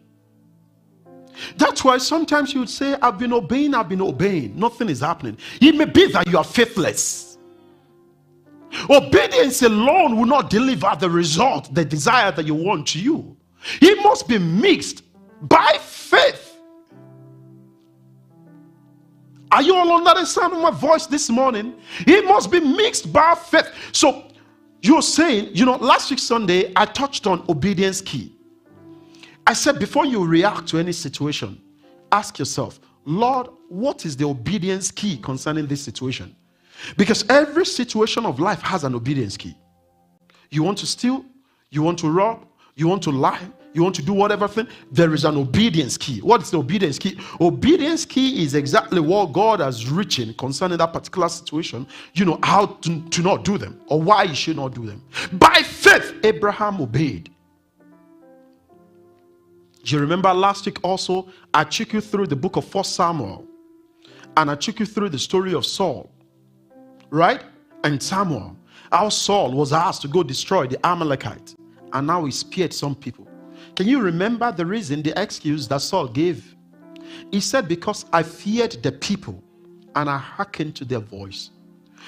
That's 1.57 1.83
why 1.83 1.97
sometimes 1.99 2.53
you 2.53 2.61
would 2.61 2.69
say, 2.69 2.95
I've 3.01 3.19
been 3.19 3.33
obeying, 3.33 3.75
I've 3.75 3.89
been 3.89 4.01
obeying, 4.01 4.57
nothing 4.57 4.89
is 4.89 5.01
happening. 5.01 5.37
It 5.61 5.75
may 5.75 5.85
be 5.85 6.07
that 6.11 6.27
you 6.27 6.37
are 6.37 6.43
faithless. 6.43 7.37
Obedience 8.89 9.61
alone 9.61 10.17
will 10.17 10.25
not 10.25 10.49
deliver 10.49 10.91
the 10.99 11.09
result, 11.09 11.73
the 11.73 11.85
desire 11.85 12.31
that 12.31 12.45
you 12.45 12.55
want 12.55 12.87
to 12.89 12.99
you. 12.99 13.37
It 13.81 14.03
must 14.03 14.27
be 14.27 14.37
mixed 14.37 15.03
by 15.41 15.77
faith. 15.81 16.46
Are 19.51 19.61
you 19.61 19.75
all 19.75 19.91
under 19.91 20.19
the 20.19 20.25
sound 20.25 20.53
of 20.53 20.59
my 20.59 20.71
voice 20.71 21.05
this 21.05 21.29
morning? 21.29 21.75
It 21.99 22.25
must 22.25 22.51
be 22.51 22.59
mixed 22.59 23.11
by 23.13 23.35
faith. 23.35 23.69
So 23.91 24.23
you're 24.81 25.01
saying, 25.01 25.51
you 25.53 25.65
know, 25.65 25.77
last 25.77 26.09
week 26.09 26.19
Sunday, 26.19 26.71
I 26.75 26.85
touched 26.85 27.27
on 27.27 27.43
obedience 27.49 28.01
key. 28.01 28.35
I 29.45 29.53
said, 29.53 29.79
before 29.79 30.05
you 30.05 30.25
react 30.25 30.67
to 30.69 30.77
any 30.77 30.91
situation, 30.91 31.61
ask 32.11 32.37
yourself, 32.37 32.79
Lord, 33.05 33.47
what 33.69 34.05
is 34.05 34.17
the 34.17 34.25
obedience 34.25 34.91
key 34.91 35.17
concerning 35.17 35.67
this 35.67 35.81
situation? 35.81 36.35
Because 36.97 37.27
every 37.29 37.65
situation 37.65 38.25
of 38.25 38.39
life 38.39 38.61
has 38.61 38.83
an 38.83 38.93
obedience 38.93 39.37
key. 39.37 39.55
You 40.49 40.63
want 40.63 40.77
to 40.79 40.85
steal, 40.85 41.25
you 41.69 41.81
want 41.81 41.99
to 41.99 42.09
rob, 42.09 42.45
you 42.75 42.87
want 42.87 43.01
to 43.03 43.11
lie, 43.11 43.39
you 43.77 43.83
want 43.83 43.95
to 43.95 44.01
do 44.01 44.13
whatever 44.13 44.47
thing, 44.47 44.67
there 44.91 45.13
is 45.13 45.23
an 45.23 45.37
obedience 45.37 45.97
key. 45.97 46.19
What 46.21 46.41
is 46.41 46.49
the 46.49 46.57
obedience 46.57 46.97
key? 46.97 47.17
Obedience 47.39 48.05
key 48.05 48.43
is 48.43 48.55
exactly 48.55 48.99
what 48.99 49.31
God 49.33 49.59
has 49.59 49.87
written 49.87 50.33
concerning 50.33 50.79
that 50.79 50.91
particular 50.91 51.29
situation, 51.29 51.85
you 52.15 52.25
know, 52.25 52.39
how 52.41 52.65
to, 52.65 53.01
to 53.09 53.21
not 53.21 53.45
do 53.45 53.59
them 53.59 53.79
or 53.87 54.01
why 54.01 54.23
you 54.23 54.33
should 54.33 54.55
not 54.55 54.73
do 54.73 54.87
them. 54.87 55.03
By 55.33 55.61
faith, 55.61 56.15
Abraham 56.23 56.81
obeyed. 56.81 57.29
You 59.83 59.99
remember 59.99 60.33
last 60.33 60.65
week 60.65 60.79
also? 60.83 61.29
I 61.53 61.63
took 61.63 61.93
you 61.93 62.01
through 62.01 62.27
the 62.27 62.35
book 62.35 62.57
of 62.57 62.65
First 62.65 62.95
Samuel 62.95 63.45
and 64.35 64.49
I 64.49 64.55
took 64.55 64.79
you 64.79 64.87
through 64.87 65.09
the 65.09 65.19
story 65.19 65.53
of 65.53 65.65
Saul, 65.65 66.09
right? 67.11 67.43
And 67.83 68.01
Samuel, 68.01 68.57
how 68.91 69.09
Saul 69.09 69.51
was 69.53 69.71
asked 69.71 70.01
to 70.01 70.07
go 70.07 70.23
destroy 70.23 70.65
the 70.65 70.83
Amalekite 70.85 71.55
and 71.93 72.07
now 72.07 72.25
he 72.25 72.31
spared 72.31 72.73
some 72.73 72.95
people. 72.95 73.26
Can 73.77 73.87
you 73.87 74.01
remember 74.01 74.51
the 74.51 74.65
reason, 74.65 75.01
the 75.01 75.13
excuse 75.21 75.69
that 75.69 75.81
Saul 75.81 76.09
gave? 76.09 76.55
He 77.31 77.39
said, 77.39 77.69
Because 77.69 78.05
I 78.11 78.23
feared 78.23 78.73
the 78.83 78.91
people 78.91 79.41
and 79.95 80.09
I 80.09 80.17
hearkened 80.17 80.75
to 80.75 80.85
their 80.85 80.99
voice. 80.99 81.51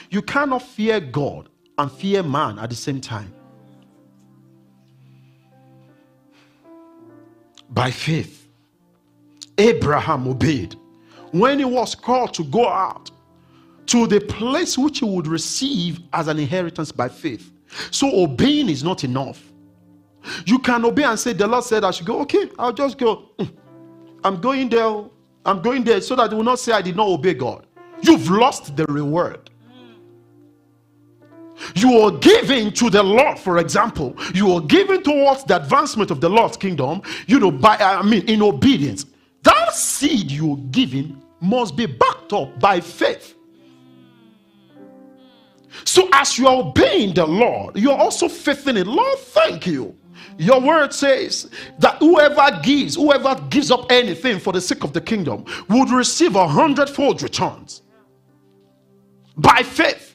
You 0.10 0.22
cannot 0.22 0.64
fear 0.64 1.00
God 1.00 1.48
and 1.78 1.90
fear 1.90 2.24
man 2.24 2.60
at 2.60 2.70
the 2.70 2.76
same 2.76 3.00
time. 3.00 3.34
by 7.70 7.92
faith. 7.92 8.48
Abraham 9.58 10.28
obeyed 10.28 10.76
when 11.32 11.60
he 11.60 11.66
was 11.66 11.96
called 11.96 12.34
to 12.34 12.44
go 12.46 12.68
out 12.68 13.12
to 13.86 14.08
the 14.08 14.20
place 14.22 14.78
which 14.78 15.00
he 15.00 15.06
would 15.06 15.28
receive 15.28 16.00
as 16.14 16.28
an 16.28 16.40
inheritance 16.40 16.92
by 16.92 17.10
faith. 17.10 17.52
So 17.92 18.24
obeying 18.24 18.70
is 18.70 18.84
not 18.84 19.04
enough. 19.04 19.49
You 20.46 20.60
can 20.60 20.86
obey 20.86 21.04
and 21.04 21.20
say, 21.20 21.34
The 21.34 21.48
Lord 21.48 21.64
said 21.64 21.84
I 21.84 21.92
should 21.92 22.06
go. 22.06 22.22
Okay, 22.22 22.50
I'll 22.58 22.74
just 22.74 22.98
go. 22.98 23.30
Mm. 23.40 23.54
I'm 24.24 24.42
going 24.42 24.70
there. 24.70 25.06
I'm 25.46 25.62
going 25.62 25.84
there 25.84 26.02
so 26.02 26.16
that 26.16 26.30
they 26.30 26.36
will 26.36 26.44
not 26.44 26.60
say 26.60 26.74
I 26.74 26.82
did 26.82 26.96
not 26.96 27.08
obey 27.08 27.34
God. 27.34 27.66
You've 28.02 28.30
lost 28.30 28.76
the 28.76 28.86
reward. 28.86 29.50
You 31.76 32.00
are 32.00 32.12
giving 32.12 32.72
to 32.74 32.90
the 32.90 33.04
Lord, 33.04 33.38
for 33.38 33.58
example, 33.58 34.16
you 34.34 34.54
are 34.54 34.62
giving 34.62 35.04
towards 35.04 35.44
the 35.44 35.58
advancement 35.58 36.12
of 36.12 36.22
the 36.22 36.30
Lord's 36.30 36.58
kingdom, 36.58 37.02
you 37.28 37.40
know, 37.40 37.52
by 37.52 37.76
I 37.78 38.02
mean, 38.02 38.28
in 38.30 38.42
obedience. 38.42 39.06
That 39.44 39.74
seed 39.74 40.32
you're 40.32 40.58
giving 40.72 41.22
must 41.42 41.76
be 41.76 41.86
backed 41.86 42.34
up 42.34 42.60
by 42.60 42.80
faith. 42.80 43.36
So, 45.86 46.10
as 46.14 46.38
you're 46.38 46.50
obeying 46.52 47.14
the 47.14 47.26
Lord, 47.26 47.78
you're 47.78 47.98
also 47.98 48.28
faithing 48.28 48.78
it. 48.78 48.88
Lord, 48.88 49.18
thank 49.20 49.68
you. 49.68 49.96
Your 50.38 50.62
word 50.62 50.94
says 50.94 51.50
that 51.80 51.98
whoever 51.98 52.60
gives, 52.62 52.96
whoever 52.96 53.36
gives 53.50 53.72
up 53.72 53.92
anything 53.92 54.40
for 54.40 54.54
the 54.54 54.62
sake 54.62 54.84
of 54.84 54.94
the 54.94 55.02
kingdom, 55.02 55.46
would 55.70 55.90
receive 55.90 56.36
a 56.36 56.48
hundredfold 56.48 57.22
returns 57.22 57.82
by 59.38 59.64
faith 59.64 60.10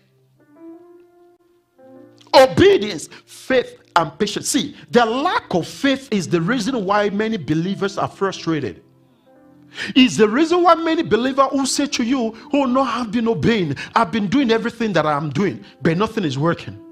obedience, 2.35 3.09
faith, 3.27 3.81
and 3.97 4.19
patience. 4.19 4.49
See, 4.49 4.77
the 4.91 5.05
lack 5.05 5.55
of 5.55 5.67
faith 5.67 6.09
is 6.11 6.29
the 6.29 6.41
reason 6.41 6.85
why 6.85 7.11
many 7.11 7.37
believers 7.37 7.97
are 7.99 8.09
frustrated. 8.09 8.83
Is 9.97 10.17
the 10.17 10.29
reason 10.29 10.63
why 10.63 10.75
many 10.77 11.03
believers 11.03 11.49
who 11.51 11.67
say 11.67 11.87
to 11.87 12.05
you, 12.05 12.37
Oh, 12.53 12.65
no, 12.65 12.83
I've 12.83 13.11
been 13.11 13.29
obeying, 13.29 13.77
I've 13.95 14.13
been 14.13 14.29
doing 14.29 14.51
everything 14.51 14.93
that 14.93 15.07
I'm 15.07 15.31
doing, 15.31 15.65
but 15.83 15.97
nothing 15.97 16.25
is 16.25 16.39
working. 16.39 16.84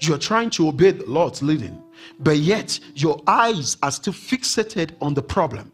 You're 0.00 0.18
trying 0.18 0.50
to 0.50 0.68
obey 0.68 0.92
the 0.92 1.06
Lord's 1.06 1.42
leading, 1.42 1.82
but 2.18 2.38
yet 2.38 2.78
your 2.94 3.20
eyes 3.26 3.76
are 3.82 3.90
still 3.90 4.12
fixated 4.12 4.90
on 5.00 5.14
the 5.14 5.22
problem. 5.22 5.72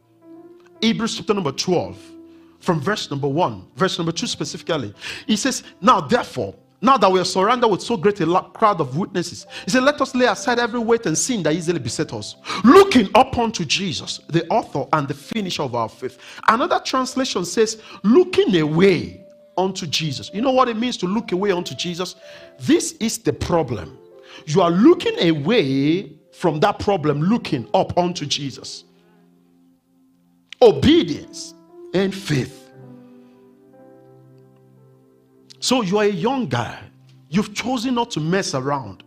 Hebrews 0.80 1.16
chapter 1.16 1.34
number 1.34 1.52
12, 1.52 1.98
from 2.60 2.80
verse 2.80 3.10
number 3.10 3.28
1, 3.28 3.68
verse 3.76 3.98
number 3.98 4.12
2 4.12 4.26
specifically. 4.26 4.94
He 5.26 5.36
says, 5.36 5.62
Now 5.80 6.00
therefore, 6.00 6.54
now 6.80 6.96
that 6.96 7.10
we 7.10 7.20
are 7.20 7.24
surrounded 7.24 7.68
with 7.68 7.80
so 7.80 7.96
great 7.96 8.20
a 8.20 8.42
crowd 8.54 8.80
of 8.80 8.96
witnesses, 8.96 9.46
he 9.64 9.70
said, 9.70 9.84
Let 9.84 10.00
us 10.00 10.14
lay 10.14 10.26
aside 10.26 10.58
every 10.58 10.80
weight 10.80 11.06
and 11.06 11.16
sin 11.16 11.42
that 11.44 11.54
easily 11.54 11.78
beset 11.78 12.12
us, 12.12 12.36
looking 12.64 13.08
up 13.14 13.38
unto 13.38 13.64
Jesus, 13.64 14.18
the 14.28 14.46
author 14.48 14.86
and 14.92 15.06
the 15.06 15.14
finisher 15.14 15.62
of 15.62 15.76
our 15.76 15.88
faith. 15.88 16.18
Another 16.48 16.80
translation 16.84 17.44
says, 17.44 17.80
Looking 18.02 18.56
away 18.60 19.24
unto 19.56 19.86
Jesus. 19.86 20.30
You 20.32 20.40
know 20.42 20.52
what 20.52 20.68
it 20.68 20.76
means 20.76 20.96
to 20.98 21.06
look 21.06 21.32
away 21.32 21.52
unto 21.52 21.74
Jesus? 21.74 22.16
This 22.58 22.92
is 22.92 23.18
the 23.18 23.32
problem. 23.32 23.98
You 24.46 24.62
are 24.62 24.70
looking 24.70 25.18
away 25.28 26.12
from 26.32 26.60
that 26.60 26.78
problem, 26.78 27.22
looking 27.22 27.68
up 27.74 27.96
unto 27.98 28.26
Jesus. 28.26 28.84
Obedience 30.60 31.54
and 31.94 32.14
faith. 32.14 32.70
So 35.60 35.82
you 35.82 35.98
are 35.98 36.04
a 36.04 36.08
young 36.08 36.48
guy. 36.48 36.78
You've 37.28 37.54
chosen 37.54 37.94
not 37.94 38.10
to 38.12 38.20
mess 38.20 38.54
around, 38.54 39.04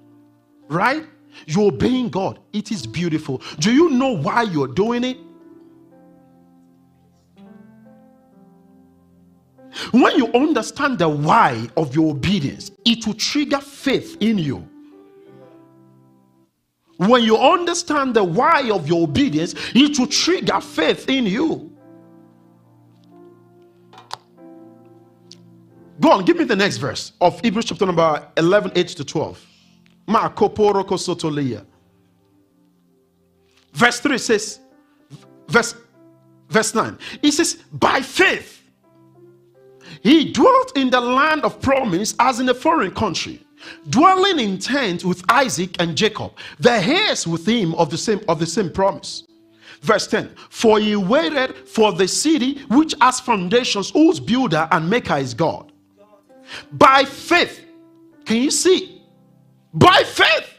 right? 0.68 1.04
You're 1.46 1.68
obeying 1.68 2.10
God. 2.10 2.40
It 2.54 2.72
is 2.72 2.88
beautiful. 2.88 3.42
Do 3.60 3.74
you 3.74 3.90
know 3.92 4.14
why 4.16 4.44
you're 4.44 4.68
doing 4.68 5.04
it? 5.04 5.18
When 9.92 10.16
you 10.16 10.32
understand 10.34 11.00
the 11.00 11.10
why 11.10 11.70
of 11.76 11.94
your 11.94 12.12
obedience, 12.12 12.72
it 12.86 13.06
will 13.06 13.14
trigger 13.14 13.60
faith 13.60 14.18
in 14.22 14.38
you. 14.38 14.68
When 16.98 17.24
you 17.24 17.38
understand 17.38 18.16
the 18.16 18.24
why 18.24 18.70
of 18.72 18.88
your 18.88 19.04
obedience, 19.04 19.54
it 19.74 20.00
will 20.00 20.08
trigger 20.08 20.62
faith 20.62 21.10
in 21.10 21.26
you. 21.26 21.72
Go 26.00 26.12
on, 26.12 26.26
give 26.26 26.38
me 26.38 26.44
the 26.44 26.56
next 26.56 26.78
verse 26.78 27.14
of 27.22 27.40
Hebrews 27.42 27.66
chapter 27.66 27.86
number 27.86 28.28
11, 28.38 28.72
8 28.76 28.88
to 28.90 29.06
12. 29.06 29.46
Verse 33.74 34.00
3 34.00 34.18
says, 34.18 34.60
verse, 35.48 35.76
verse 36.50 36.76
9, 36.76 36.98
it 37.22 37.32
says, 37.32 37.56
By 37.74 38.02
faith, 38.02 38.64
he 40.02 40.32
dwelt 40.32 40.78
in 40.78 40.90
the 40.90 41.02
land 41.02 41.44
of 41.44 41.62
promise 41.62 42.16
as 42.20 42.40
in 42.40 42.48
a 42.50 42.54
foreign 42.54 42.92
country, 42.92 43.45
dwelling 43.90 44.40
in 44.40 44.60
tent 44.60 45.04
with 45.04 45.24
Isaac 45.30 45.76
and 45.80 45.96
Jacob, 45.96 46.34
the 46.60 46.72
heirs 46.72 47.28
with 47.28 47.48
him 47.48 47.74
of 47.76 47.90
the 47.90 47.98
same 47.98 48.22
of 48.28 48.40
the 48.40 48.46
same 48.46 48.72
promise. 48.72 49.24
Verse 49.82 50.08
10 50.08 50.30
For 50.50 50.80
he 50.80 50.96
waited 50.96 51.56
for 51.68 51.92
the 51.94 52.08
city 52.08 52.60
which 52.70 52.96
has 53.02 53.20
foundations, 53.20 53.92
whose 53.92 54.20
builder 54.20 54.68
and 54.72 54.90
maker 54.90 55.18
is 55.18 55.34
God. 55.34 55.72
By 56.72 57.06
faith. 57.06 57.64
Can 58.26 58.38
you 58.38 58.52
see? 58.52 59.02
By 59.74 60.04
faith. 60.04 60.50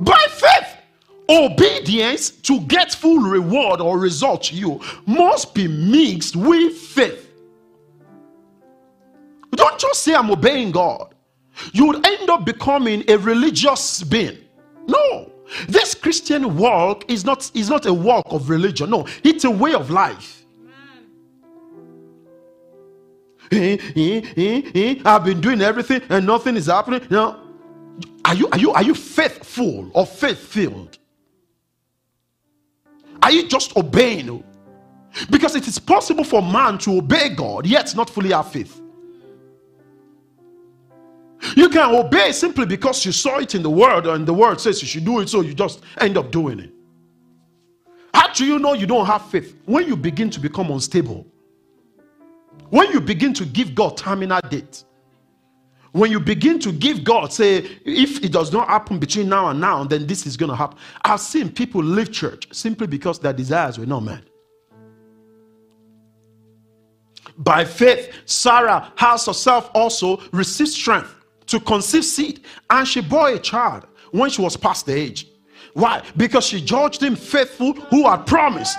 By 0.00 0.26
faith. 0.30 0.76
Obedience 1.30 2.30
to 2.30 2.60
get 2.60 2.94
full 2.94 3.18
reward 3.18 3.82
or 3.82 3.98
result 3.98 4.44
to 4.44 4.54
you 4.56 4.80
must 5.06 5.54
be 5.54 5.68
mixed 5.68 6.34
with 6.36 6.74
faith. 6.74 7.30
Don't 9.52 9.78
just 9.78 10.02
say, 10.02 10.14
I'm 10.14 10.30
obeying 10.30 10.70
God. 10.70 11.14
You 11.72 11.86
would 11.86 12.06
end 12.06 12.30
up 12.30 12.44
becoming 12.44 13.04
a 13.08 13.16
religious 13.18 14.02
being. 14.02 14.38
No. 14.86 15.32
This 15.68 15.94
Christian 15.94 16.56
walk 16.56 17.10
is 17.10 17.24
not, 17.24 17.50
is 17.54 17.70
not 17.70 17.86
a 17.86 17.94
walk 17.94 18.24
of 18.28 18.50
religion. 18.50 18.90
No, 18.90 19.06
it's 19.24 19.44
a 19.44 19.50
way 19.50 19.74
of 19.74 19.90
life. 19.90 20.44
Eh, 23.50 23.78
eh, 23.96 24.62
eh, 24.74 24.94
I've 25.04 25.24
been 25.24 25.40
doing 25.40 25.62
everything 25.62 26.02
and 26.10 26.26
nothing 26.26 26.56
is 26.56 26.66
happening. 26.66 27.00
Now, 27.08 27.40
are 28.24 28.34
you 28.34 28.48
are 28.50 28.58
you 28.58 28.72
are 28.72 28.82
you 28.82 28.94
faithful 28.94 29.90
or 29.94 30.04
faith 30.04 30.38
filled? 30.38 30.98
Are 33.22 33.30
you 33.32 33.48
just 33.48 33.74
obeying? 33.76 34.44
Because 35.30 35.56
it 35.56 35.66
is 35.66 35.78
possible 35.78 36.24
for 36.24 36.42
man 36.42 36.76
to 36.78 36.98
obey 36.98 37.30
God 37.30 37.66
yet 37.66 37.96
not 37.96 38.10
fully 38.10 38.32
have 38.32 38.52
faith. 38.52 38.82
You 41.56 41.68
can 41.68 41.94
obey 41.94 42.32
simply 42.32 42.66
because 42.66 43.04
you 43.04 43.12
saw 43.12 43.38
it 43.38 43.54
in 43.54 43.62
the 43.62 43.70
word 43.70 44.06
and 44.06 44.26
the 44.26 44.34
word 44.34 44.60
says 44.60 44.82
you 44.82 44.88
should 44.88 45.04
do 45.04 45.20
it, 45.20 45.28
so 45.28 45.40
you 45.40 45.54
just 45.54 45.82
end 45.98 46.16
up 46.16 46.30
doing 46.30 46.60
it. 46.60 46.72
How 48.14 48.32
do 48.32 48.44
you 48.44 48.58
know 48.58 48.72
you 48.72 48.86
don't 48.86 49.06
have 49.06 49.26
faith? 49.30 49.56
When 49.64 49.86
you 49.86 49.96
begin 49.96 50.30
to 50.30 50.40
become 50.40 50.70
unstable, 50.70 51.26
when 52.70 52.90
you 52.90 53.00
begin 53.00 53.32
to 53.34 53.44
give 53.44 53.74
God 53.74 53.96
terminal 53.96 54.40
date, 54.50 54.84
when 55.92 56.10
you 56.10 56.20
begin 56.20 56.58
to 56.60 56.72
give 56.72 57.02
God, 57.02 57.32
say, 57.32 57.58
if 57.84 58.22
it 58.22 58.32
does 58.32 58.52
not 58.52 58.68
happen 58.68 58.98
between 58.98 59.28
now 59.28 59.48
and 59.48 59.60
now, 59.60 59.84
then 59.84 60.06
this 60.06 60.26
is 60.26 60.36
going 60.36 60.50
to 60.50 60.56
happen. 60.56 60.78
I've 61.02 61.20
seen 61.20 61.50
people 61.50 61.82
leave 61.82 62.12
church 62.12 62.46
simply 62.52 62.86
because 62.86 63.18
their 63.18 63.32
desires 63.32 63.78
were 63.78 63.86
not 63.86 64.00
met. 64.00 64.22
By 67.38 67.64
faith, 67.64 68.12
Sarah 68.26 68.92
has 68.96 69.26
herself 69.26 69.70
also 69.74 70.20
received 70.32 70.70
strength 70.70 71.14
to 71.48 71.60
conceive 71.60 72.04
seed, 72.04 72.40
and 72.70 72.86
she 72.86 73.00
bore 73.00 73.30
a 73.30 73.38
child 73.38 73.86
when 74.12 74.30
she 74.30 74.40
was 74.40 74.56
past 74.56 74.86
the 74.86 74.94
age. 74.94 75.26
Why? 75.74 76.02
Because 76.16 76.46
she 76.46 76.60
judged 76.60 77.02
him 77.02 77.16
faithful 77.16 77.72
who 77.74 78.08
had 78.08 78.26
promised. 78.26 78.78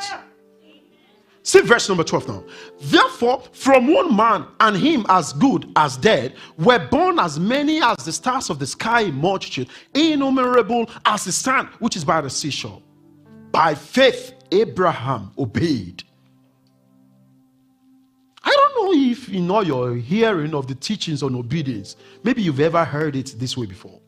See 1.43 1.61
verse 1.61 1.87
number 1.87 2.03
12 2.03 2.27
now. 2.27 2.43
Therefore, 2.79 3.43
from 3.53 3.91
one 3.91 4.15
man 4.15 4.45
and 4.59 4.75
him 4.75 5.05
as 5.09 5.33
good 5.33 5.71
as 5.75 5.97
dead 5.97 6.35
were 6.57 6.79
born 6.79 7.17
as 7.17 7.39
many 7.39 7.81
as 7.81 7.97
the 8.05 8.11
stars 8.11 8.49
of 8.49 8.59
the 8.59 8.67
sky 8.67 9.01
in 9.01 9.15
multitude, 9.15 9.69
innumerable 9.93 10.89
as 11.05 11.25
the 11.25 11.31
sand 11.31 11.69
which 11.79 11.95
is 11.95 12.03
by 12.03 12.21
the 12.21 12.29
seashore. 12.29 12.81
By 13.51 13.73
faith, 13.73 14.33
Abraham 14.51 15.31
obeyed 15.37 16.03
I 18.43 18.49
don't 18.49 18.85
know 18.85 19.11
if 19.11 19.29
in 19.29 19.49
all 19.51 19.65
your 19.65 19.95
hearing 19.95 20.53
of 20.53 20.67
the 20.67 20.75
teachings 20.75 21.23
on 21.23 21.35
obedience, 21.35 21.95
maybe 22.23 22.41
you've 22.41 22.59
ever 22.59 22.85
heard 22.85 23.15
it 23.15 23.35
this 23.37 23.57
way 23.57 23.65
before. 23.65 23.99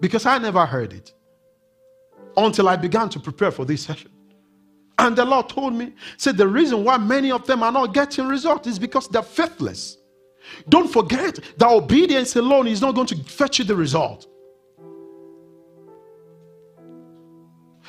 Because 0.00 0.26
I 0.26 0.38
never 0.38 0.66
heard 0.66 0.92
it 0.92 1.12
until 2.36 2.68
I 2.68 2.76
began 2.76 3.08
to 3.10 3.20
prepare 3.20 3.50
for 3.50 3.64
this 3.64 3.82
session. 3.82 4.10
And 4.98 5.16
the 5.16 5.24
Lord 5.24 5.48
told 5.48 5.74
me, 5.74 5.92
said 6.16 6.36
the 6.36 6.46
reason 6.46 6.84
why 6.84 6.96
many 6.96 7.30
of 7.30 7.46
them 7.46 7.62
are 7.62 7.72
not 7.72 7.94
getting 7.94 8.26
results 8.26 8.66
is 8.68 8.78
because 8.78 9.08
they're 9.08 9.22
faithless. 9.22 9.98
Don't 10.68 10.88
forget 10.88 11.38
that 11.56 11.68
obedience 11.68 12.36
alone 12.36 12.66
is 12.66 12.80
not 12.80 12.94
going 12.94 13.06
to 13.08 13.16
fetch 13.24 13.58
you 13.58 13.64
the 13.64 13.76
result. 13.76 14.26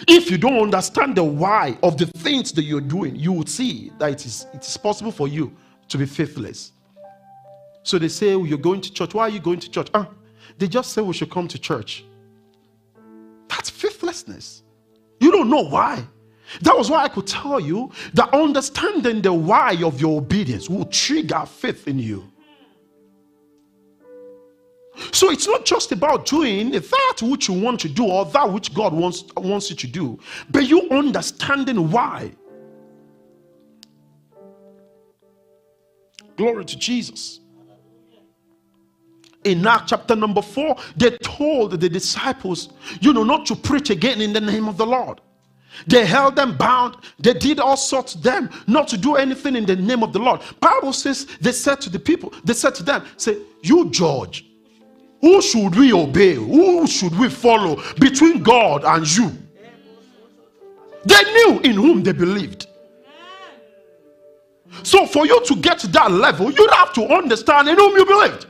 If 0.07 0.29
you 0.29 0.37
don't 0.37 0.59
understand 0.59 1.15
the 1.15 1.23
why 1.23 1.77
of 1.83 1.97
the 1.97 2.05
things 2.05 2.51
that 2.53 2.63
you're 2.63 2.81
doing, 2.81 3.15
you 3.15 3.31
will 3.31 3.45
see 3.45 3.91
that 3.99 4.11
it 4.11 4.25
is, 4.25 4.45
it 4.53 4.61
is 4.63 4.77
possible 4.77 5.11
for 5.11 5.27
you 5.27 5.55
to 5.93 5.97
be 5.99 6.05
faithless. 6.07 6.71
So 7.83 7.99
they 7.99 8.07
say, 8.07 8.29
You're 8.35 8.57
going 8.57 8.81
to 8.81 8.91
church. 8.91 9.13
Why 9.13 9.23
are 9.23 9.29
you 9.29 9.39
going 9.39 9.59
to 9.59 9.69
church? 9.69 9.89
Ah, 9.93 10.09
they 10.57 10.67
just 10.67 10.91
say 10.91 11.01
we 11.03 11.13
should 11.13 11.29
come 11.29 11.47
to 11.47 11.59
church. 11.59 12.03
That's 13.47 13.69
faithlessness. 13.69 14.63
You 15.19 15.31
don't 15.31 15.49
know 15.51 15.61
why. 15.61 16.03
That 16.61 16.75
was 16.75 16.89
why 16.89 17.03
I 17.03 17.09
could 17.09 17.27
tell 17.27 17.59
you 17.59 17.91
that 18.15 18.33
understanding 18.33 19.21
the 19.21 19.33
why 19.33 19.77
of 19.83 20.01
your 20.01 20.17
obedience 20.17 20.67
will 20.67 20.85
trigger 20.85 21.45
faith 21.45 21.87
in 21.87 21.99
you. 21.99 22.27
So 25.11 25.29
it's 25.31 25.47
not 25.47 25.63
just 25.63 25.91
about 25.91 26.25
doing 26.25 26.71
that 26.71 27.19
which 27.21 27.47
you 27.47 27.53
want 27.53 27.79
to 27.81 27.89
do 27.89 28.05
or 28.05 28.25
that 28.25 28.51
which 28.51 28.73
God 28.73 28.93
wants, 28.93 29.23
wants 29.37 29.69
you 29.69 29.75
to 29.75 29.87
do, 29.87 30.19
but 30.49 30.67
you 30.67 30.89
understanding 30.89 31.91
why. 31.91 32.31
Glory 36.43 36.65
to 36.65 36.77
Jesus. 36.77 37.39
In 39.45 39.65
Acts 39.65 39.91
chapter 39.91 40.13
number 40.13 40.41
four, 40.41 40.75
they 40.97 41.11
told 41.19 41.79
the 41.79 41.87
disciples, 41.87 42.67
you 42.99 43.13
know, 43.13 43.23
not 43.23 43.45
to 43.45 43.55
preach 43.55 43.89
again 43.89 44.19
in 44.19 44.33
the 44.33 44.41
name 44.41 44.67
of 44.67 44.75
the 44.75 44.85
Lord. 44.85 45.21
They 45.87 46.05
held 46.05 46.35
them 46.35 46.57
bound. 46.57 46.97
They 47.17 47.33
did 47.33 47.61
all 47.61 47.77
sorts 47.77 48.11
to 48.11 48.17
them, 48.17 48.49
not 48.67 48.89
to 48.89 48.97
do 48.97 49.15
anything 49.15 49.55
in 49.55 49.65
the 49.65 49.77
name 49.77 50.03
of 50.03 50.11
the 50.11 50.19
Lord. 50.19 50.41
Bible 50.59 50.91
says 50.91 51.27
they 51.39 51.53
said 51.53 51.79
to 51.79 51.89
the 51.89 51.97
people, 51.97 52.33
they 52.43 52.53
said 52.53 52.75
to 52.75 52.83
them, 52.83 53.05
say, 53.15 53.37
you 53.61 53.89
judge. 53.89 54.45
Who 55.21 55.41
should 55.41 55.75
we 55.75 55.93
obey? 55.93 56.33
Who 56.33 56.85
should 56.87 57.17
we 57.17 57.29
follow 57.29 57.81
between 58.01 58.43
God 58.43 58.83
and 58.83 59.07
you? 59.15 59.31
They 61.05 61.23
knew 61.23 61.61
in 61.61 61.75
whom 61.75 62.03
they 62.03 62.11
believed. 62.11 62.67
So 64.81 65.05
for 65.05 65.25
you 65.25 65.43
to 65.45 65.55
get 65.57 65.79
to 65.79 65.87
that 65.89 66.11
level, 66.11 66.51
you'd 66.51 66.71
have 66.71 66.93
to 66.93 67.05
understand 67.05 67.69
in 67.69 67.75
whom 67.75 67.95
you 67.95 68.05
believed. 68.05 68.47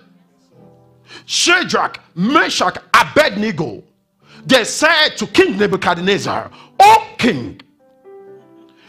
Shadrach, 1.25 1.99
Meshach, 2.15 2.77
Abednego, 2.93 3.83
they 4.45 4.63
said 4.63 5.09
to 5.17 5.27
King 5.27 5.57
Nebuchadnezzar, 5.57 6.51
O 6.79 7.07
king, 7.17 7.62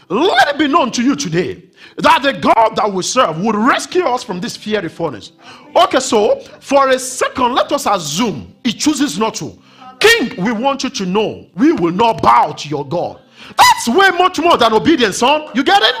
let 0.09 0.49
it 0.49 0.57
be 0.57 0.67
known 0.67 0.91
to 0.91 1.03
you 1.03 1.15
today 1.15 1.63
that 1.97 2.21
the 2.21 2.33
God 2.33 2.75
that 2.75 2.91
we 2.91 3.01
serve 3.03 3.39
would 3.39 3.55
rescue 3.55 4.03
us 4.03 4.23
from 4.23 4.39
this 4.39 4.55
fiery 4.55 4.89
furnace. 4.89 5.31
Okay, 5.75 5.99
so 5.99 6.39
for 6.59 6.89
a 6.89 6.99
second, 6.99 7.53
let 7.55 7.71
us 7.71 7.85
assume 7.85 8.55
he 8.63 8.73
chooses 8.73 9.17
not 9.17 9.35
to. 9.35 9.57
King, 9.99 10.43
we 10.43 10.51
want 10.51 10.83
you 10.83 10.89
to 10.89 11.05
know 11.05 11.47
we 11.55 11.71
will 11.71 11.93
not 11.93 12.21
bow 12.21 12.51
to 12.51 12.69
your 12.69 12.85
God. 12.85 13.21
That's 13.57 13.87
way 13.87 14.09
much 14.17 14.39
more 14.39 14.57
than 14.57 14.73
obedience, 14.73 15.17
son. 15.17 15.49
You 15.53 15.63
get 15.63 15.81
it? 15.81 15.95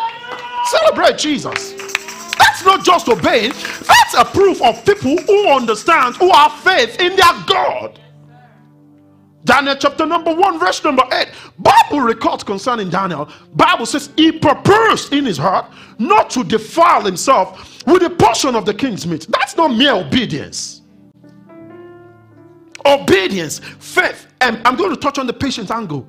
Celebrate 0.65 1.17
Jesus. 1.17 1.73
That's 2.37 2.65
not 2.65 2.83
just 2.83 3.07
obeying, 3.07 3.51
that's 3.51 4.13
a 4.17 4.25
proof 4.25 4.61
of 4.61 4.83
people 4.85 5.17
who 5.17 5.47
understand, 5.47 6.15
who 6.15 6.31
have 6.31 6.53
faith 6.59 6.99
in 6.99 7.15
their 7.15 7.33
God. 7.47 7.99
Daniel 9.45 9.75
chapter 9.75 10.07
number 10.07 10.33
1 10.33 10.59
verse 10.59 10.83
number 10.83 11.03
8 11.13 11.27
Bible 11.59 12.01
records 12.01 12.43
concerning 12.43 12.89
Daniel. 12.89 13.29
Bible 13.53 13.85
says 13.85 14.09
he 14.17 14.31
purposed 14.31 15.13
in 15.13 15.23
his 15.23 15.37
heart 15.37 15.71
not 15.99 16.31
to 16.31 16.43
defile 16.43 17.03
himself 17.03 17.85
with 17.85 18.01
a 18.01 18.09
portion 18.09 18.55
of 18.55 18.65
the 18.65 18.73
king's 18.73 19.05
meat. 19.05 19.27
That's 19.29 19.55
not 19.55 19.67
mere 19.67 19.93
obedience. 19.93 20.81
Obedience 22.85 23.59
faith. 23.59 24.27
And 24.41 24.59
I'm 24.65 24.75
going 24.75 24.89
to 24.89 24.99
touch 24.99 25.19
on 25.19 25.27
the 25.27 25.33
patience 25.33 25.69
angle 25.69 26.07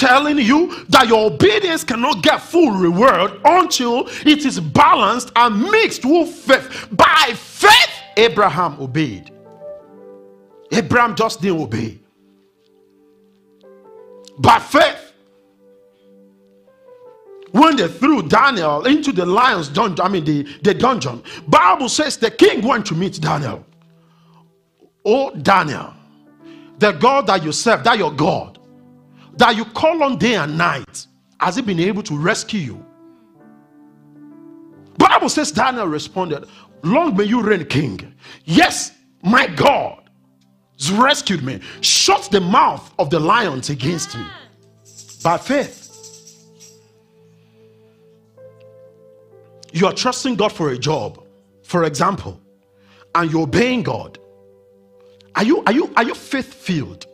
telling 0.00 0.38
you 0.38 0.84
that 0.88 1.08
your 1.08 1.30
obedience 1.30 1.84
cannot 1.84 2.22
get 2.22 2.40
full 2.40 2.70
reward 2.70 3.38
until 3.44 4.08
it 4.24 4.46
is 4.46 4.58
balanced 4.58 5.30
and 5.36 5.62
mixed 5.62 6.06
with 6.06 6.30
faith. 6.30 6.88
By 6.92 7.34
faith, 7.36 7.90
Abraham 8.16 8.80
obeyed. 8.80 9.30
Abraham 10.72 11.14
just 11.14 11.42
didn't 11.42 11.60
obey. 11.60 11.98
By 14.38 14.58
faith, 14.58 15.12
when 17.52 17.76
they 17.76 17.88
threw 17.88 18.22
Daniel 18.22 18.86
into 18.86 19.12
the 19.12 19.26
lion's 19.26 19.68
dungeon, 19.68 20.02
I 20.02 20.08
mean 20.08 20.24
the, 20.24 20.44
the 20.62 20.72
dungeon, 20.72 21.22
Bible 21.46 21.90
says 21.90 22.16
the 22.16 22.30
king 22.30 22.66
went 22.66 22.86
to 22.86 22.94
meet 22.94 23.20
Daniel. 23.20 23.66
Oh, 25.04 25.34
Daniel, 25.34 25.92
the 26.78 26.92
God 26.92 27.26
that 27.26 27.42
you 27.42 27.52
serve, 27.52 27.84
that 27.84 27.98
your 27.98 28.12
God, 28.12 28.59
that 29.36 29.56
you 29.56 29.64
call 29.64 30.02
on 30.02 30.18
day 30.18 30.34
and 30.34 30.56
night, 30.58 31.06
has 31.40 31.56
he 31.56 31.62
been 31.62 31.80
able 31.80 32.02
to 32.04 32.16
rescue 32.16 32.60
you? 32.60 32.86
Bible 34.98 35.28
says 35.28 35.50
Daniel 35.50 35.86
responded, 35.86 36.44
Long 36.82 37.16
may 37.16 37.24
you 37.24 37.42
reign, 37.42 37.64
king. 37.66 38.14
Yes, 38.44 38.92
my 39.22 39.46
God 39.46 40.10
has 40.78 40.90
rescued 40.90 41.42
me. 41.42 41.60
Shut 41.80 42.28
the 42.30 42.40
mouth 42.40 42.92
of 42.98 43.10
the 43.10 43.20
lions 43.20 43.70
against 43.70 44.16
me 44.16 44.24
by 45.22 45.36
faith. 45.38 45.86
You 49.72 49.86
are 49.86 49.92
trusting 49.92 50.36
God 50.36 50.52
for 50.52 50.70
a 50.70 50.78
job, 50.78 51.24
for 51.62 51.84
example, 51.84 52.40
and 53.14 53.30
you're 53.30 53.42
obeying 53.42 53.82
God. 53.82 54.18
Are 55.36 55.44
you 55.44 55.62
are 55.64 55.72
you 55.72 55.92
are 55.96 56.04
you 56.04 56.14
faith 56.14 56.52
filled? 56.52 57.06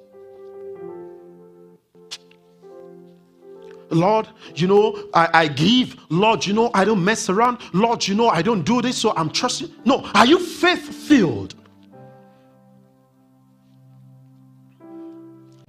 Lord, 3.91 4.29
you 4.55 4.67
know, 4.67 5.09
I, 5.15 5.29
I 5.33 5.49
give. 5.49 5.97
Lord, 6.09 6.45
you 6.45 6.53
know, 6.53 6.71
I 6.75 6.85
don't 6.85 7.05
mess 7.05 7.29
around. 7.29 7.59
Lord, 7.73 8.07
you 8.07 8.15
know, 8.15 8.29
I 8.29 8.43
don't 8.43 8.63
do 8.63 8.83
this, 8.83 8.99
so 8.99 9.13
I'm 9.17 9.31
trusting. 9.31 9.71
No, 9.85 10.09
are 10.15 10.27
you 10.27 10.39
faith 10.39 10.89
filled? 10.89 11.55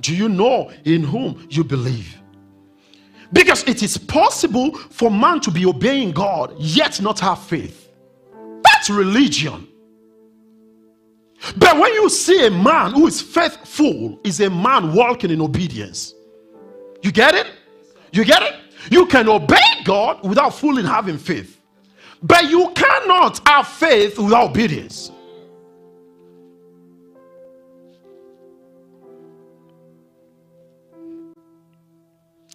Do 0.01 0.15
you 0.15 0.29
know 0.29 0.71
in 0.85 1.03
whom 1.03 1.45
you 1.49 1.63
believe? 1.63 2.15
Because 3.33 3.63
it 3.67 3.83
is 3.83 3.97
possible 3.97 4.77
for 4.77 5.11
man 5.11 5.41
to 5.41 5.51
be 5.51 5.65
obeying 5.65 6.11
God 6.11 6.55
yet 6.57 7.01
not 7.01 7.19
have 7.19 7.43
faith. 7.43 7.89
That's 8.63 8.89
religion. 8.89 9.67
But 11.57 11.77
when 11.77 11.93
you 11.93 12.09
see 12.09 12.47
a 12.47 12.51
man 12.51 12.93
who 12.93 13.07
is 13.07 13.21
faithful, 13.21 14.19
is 14.23 14.39
a 14.39 14.49
man 14.49 14.93
walking 14.93 15.29
in 15.29 15.41
obedience. 15.41 16.13
You 17.01 17.11
get 17.11 17.35
it? 17.35 17.47
You 18.17 18.25
get 18.25 18.41
it? 18.41 18.55
You 18.89 19.05
can 19.05 19.29
obey 19.29 19.61
God 19.83 20.27
without 20.27 20.49
fully 20.49 20.81
having 20.81 21.19
faith. 21.19 21.61
But 22.23 22.49
you 22.49 22.71
cannot 22.73 23.47
have 23.47 23.67
faith 23.67 24.17
without 24.17 24.49
obedience. 24.49 25.11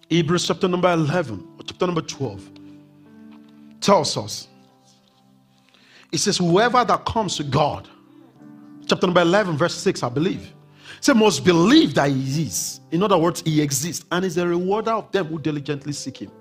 Hebrews 0.09 0.47
chapter 0.47 0.67
number 0.67 0.91
11, 0.91 1.47
or 1.57 1.63
chapter 1.65 1.85
number 1.85 2.01
12 2.01 2.49
tells 3.79 4.17
us 4.17 4.49
it 6.11 6.17
says, 6.17 6.37
Whoever 6.39 6.83
that 6.83 7.05
comes 7.05 7.37
to 7.37 7.43
God, 7.43 7.87
chapter 8.85 9.07
number 9.07 9.21
11, 9.21 9.55
verse 9.55 9.75
6, 9.75 10.03
I 10.03 10.09
believe, 10.09 10.53
say, 11.03 11.13
must 11.13 11.43
believe 11.43 11.93
that 11.95 12.09
He 12.09 12.43
is. 12.43 12.79
In 12.91 13.03
other 13.03 13.17
words, 13.17 13.41
He 13.41 13.61
exists 13.61 14.05
and 14.11 14.23
is 14.23 14.37
a 14.37 14.47
rewarder 14.47 14.91
of 14.91 15.11
them 15.11 15.27
who 15.27 15.39
diligently 15.39 15.93
seek 15.93 16.17
Him. 16.21 16.31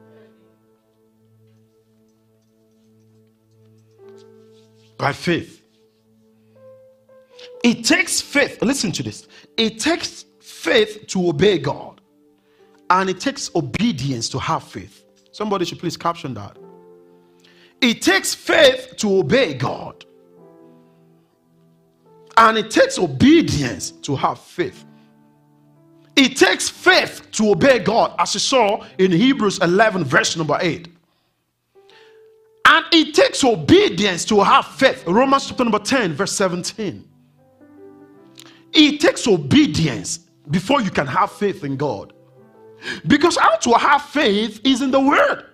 By 4.97 5.13
faith. 5.13 5.63
It 7.65 7.85
takes 7.85 8.21
faith. 8.21 8.63
Listen 8.63 8.93
to 8.93 9.03
this. 9.03 9.27
It 9.57 9.81
takes 9.81 10.27
faith 10.41 11.07
to 11.09 11.29
obey 11.29 11.59
God. 11.59 12.01
And 12.89 13.11
it 13.11 13.21
takes 13.21 13.51
obedience 13.57 14.29
to 14.29 14.39
have 14.39 14.63
faith. 14.63 15.05
Somebody 15.33 15.65
should 15.65 15.79
please 15.79 15.97
caption 15.97 16.35
that. 16.35 16.57
It 17.81 18.03
takes 18.03 18.35
faith 18.35 18.95
to 18.99 19.19
obey 19.19 19.55
God. 19.55 20.05
And 22.37 22.59
it 22.59 22.71
takes 22.71 22.99
obedience 22.99 23.91
to 23.91 24.17
have 24.17 24.39
faith. 24.41 24.85
It 26.17 26.37
takes 26.37 26.69
faith 26.69 27.31
to 27.33 27.53
obey 27.53 27.79
God, 27.79 28.15
as 28.19 28.35
you 28.35 28.41
saw 28.41 28.85
in 28.99 29.11
Hebrews 29.13 29.59
11, 29.61 30.05
verse 30.05 30.37
number 30.37 30.59
8. 30.61 30.89
And 32.67 32.85
it 32.93 33.15
takes 33.15 33.43
obedience 33.45 34.25
to 34.27 34.43
have 34.43 34.67
faith. 34.67 35.05
Romans 35.07 35.47
chapter 35.47 35.65
number 35.65 35.79
10, 35.79 36.13
verse 36.13 36.33
17. 36.33 37.09
It 38.73 39.01
takes 39.01 39.27
obedience 39.27 40.19
before 40.51 40.81
you 40.81 40.91
can 40.91 41.07
have 41.07 41.33
faith 41.33 41.65
in 41.65 41.77
God. 41.77 42.13
Because 43.07 43.37
how 43.37 43.57
to 43.57 43.73
have 43.75 44.03
faith 44.03 44.61
is 44.65 44.83
in 44.83 44.91
the 44.91 45.01
word. 45.01 45.45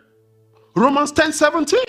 Romans 0.75 1.13
10 1.13 1.33
17. 1.33 1.81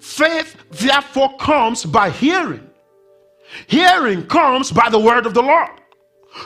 Faith 0.00 0.56
therefore 0.70 1.36
comes 1.36 1.84
by 1.84 2.10
hearing. 2.10 2.68
Hearing 3.66 4.26
comes 4.26 4.72
by 4.72 4.88
the 4.88 4.98
word 4.98 5.26
of 5.26 5.34
the 5.34 5.42
Lord. 5.42 5.70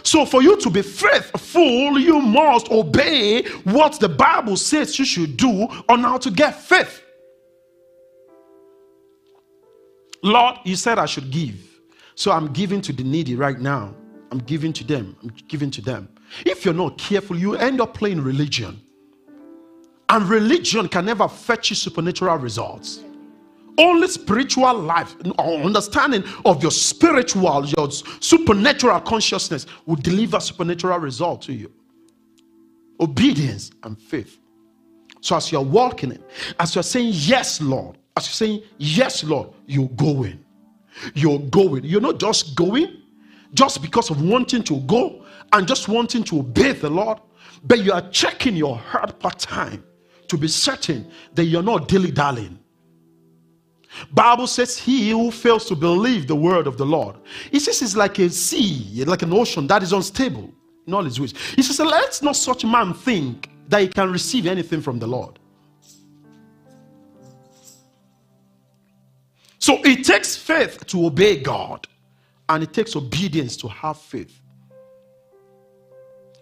So, 0.02 0.26
for 0.26 0.42
you 0.42 0.56
to 0.58 0.70
be 0.70 0.82
faithful, 0.82 1.98
you 1.98 2.20
must 2.20 2.70
obey 2.70 3.44
what 3.64 3.98
the 3.98 4.08
Bible 4.08 4.56
says 4.56 4.98
you 4.98 5.04
should 5.04 5.36
do 5.36 5.66
on 5.88 6.00
how 6.00 6.18
to 6.18 6.30
get 6.30 6.60
faith. 6.60 7.02
Lord, 10.22 10.56
you 10.64 10.76
said 10.76 10.98
I 10.98 11.06
should 11.06 11.30
give. 11.30 11.80
So, 12.16 12.32
I'm 12.32 12.52
giving 12.52 12.82
to 12.82 12.92
the 12.92 13.02
needy 13.02 13.34
right 13.34 13.58
now. 13.58 13.94
I'm 14.30 14.40
giving 14.40 14.74
to 14.74 14.84
them. 14.84 15.16
I'm 15.22 15.30
giving 15.48 15.70
to 15.70 15.80
them. 15.80 16.08
If 16.44 16.66
you're 16.66 16.74
not 16.74 16.98
careful, 16.98 17.38
you 17.38 17.54
end 17.54 17.80
up 17.80 17.94
playing 17.94 18.20
religion. 18.20 18.82
And 20.10 20.28
religion 20.28 20.88
can 20.88 21.06
never 21.06 21.28
fetch 21.28 21.70
you 21.70 21.76
supernatural 21.76 22.36
results. 22.36 23.04
Only 23.78 24.08
spiritual 24.08 24.74
life, 24.74 25.14
or 25.38 25.60
understanding 25.62 26.24
of 26.44 26.62
your 26.62 26.72
spiritual, 26.72 27.64
your 27.66 27.90
supernatural 27.90 29.00
consciousness 29.00 29.66
will 29.86 29.96
deliver 29.96 30.40
supernatural 30.40 30.98
result 30.98 31.42
to 31.42 31.52
you. 31.52 31.72
Obedience 33.00 33.70
and 33.84 33.96
faith. 33.96 34.38
So 35.20 35.36
as 35.36 35.52
you're 35.52 35.62
walking 35.62 36.10
in, 36.10 36.22
as 36.58 36.74
you're 36.74 36.82
saying, 36.82 37.12
Yes, 37.14 37.60
Lord, 37.60 37.98
as 38.16 38.26
you're 38.26 38.48
saying, 38.48 38.62
Yes, 38.78 39.22
Lord, 39.22 39.50
you're 39.66 39.88
going. 39.90 40.44
You're 41.14 41.38
going. 41.38 41.84
You're 41.84 42.00
not 42.00 42.18
just 42.18 42.56
going 42.56 43.02
just 43.54 43.80
because 43.80 44.10
of 44.10 44.20
wanting 44.22 44.62
to 44.64 44.80
go, 44.80 45.24
and 45.52 45.66
just 45.66 45.88
wanting 45.88 46.24
to 46.24 46.40
obey 46.40 46.72
the 46.72 46.90
Lord, 46.90 47.18
but 47.64 47.82
you 47.82 47.92
are 47.92 48.08
checking 48.10 48.56
your 48.56 48.76
heart 48.76 49.18
part 49.18 49.38
time 49.38 49.82
to 50.28 50.36
be 50.36 50.48
certain 50.48 51.10
that 51.34 51.44
you're 51.44 51.62
not 51.62 51.88
dilly 51.88 52.10
dallying. 52.10 52.58
Bible 54.12 54.46
says 54.46 54.76
he 54.76 55.10
who 55.10 55.30
fails 55.30 55.64
to 55.66 55.74
believe 55.74 56.26
the 56.26 56.36
word 56.36 56.66
of 56.66 56.76
the 56.76 56.86
Lord. 56.86 57.16
He 57.50 57.58
says 57.58 57.80
it's 57.82 57.96
like 57.96 58.18
a 58.18 58.28
sea, 58.30 59.04
like 59.04 59.22
an 59.22 59.32
ocean 59.32 59.66
that 59.66 59.82
is 59.82 59.92
unstable 59.92 60.52
in 60.86 60.94
all 60.94 61.04
his 61.04 61.20
ways. 61.20 61.34
He 61.56 61.62
says, 61.62 61.80
Let's 61.80 62.22
not 62.22 62.36
such 62.36 62.64
man 62.64 62.94
think 62.94 63.50
that 63.68 63.80
he 63.82 63.88
can 63.88 64.10
receive 64.12 64.46
anything 64.46 64.80
from 64.80 64.98
the 64.98 65.06
Lord. 65.06 65.38
So 69.58 69.78
it 69.84 70.04
takes 70.04 70.36
faith 70.36 70.86
to 70.86 71.06
obey 71.06 71.40
God, 71.42 71.86
and 72.48 72.62
it 72.62 72.72
takes 72.72 72.96
obedience 72.96 73.56
to 73.58 73.68
have 73.68 73.98
faith. 73.98 74.40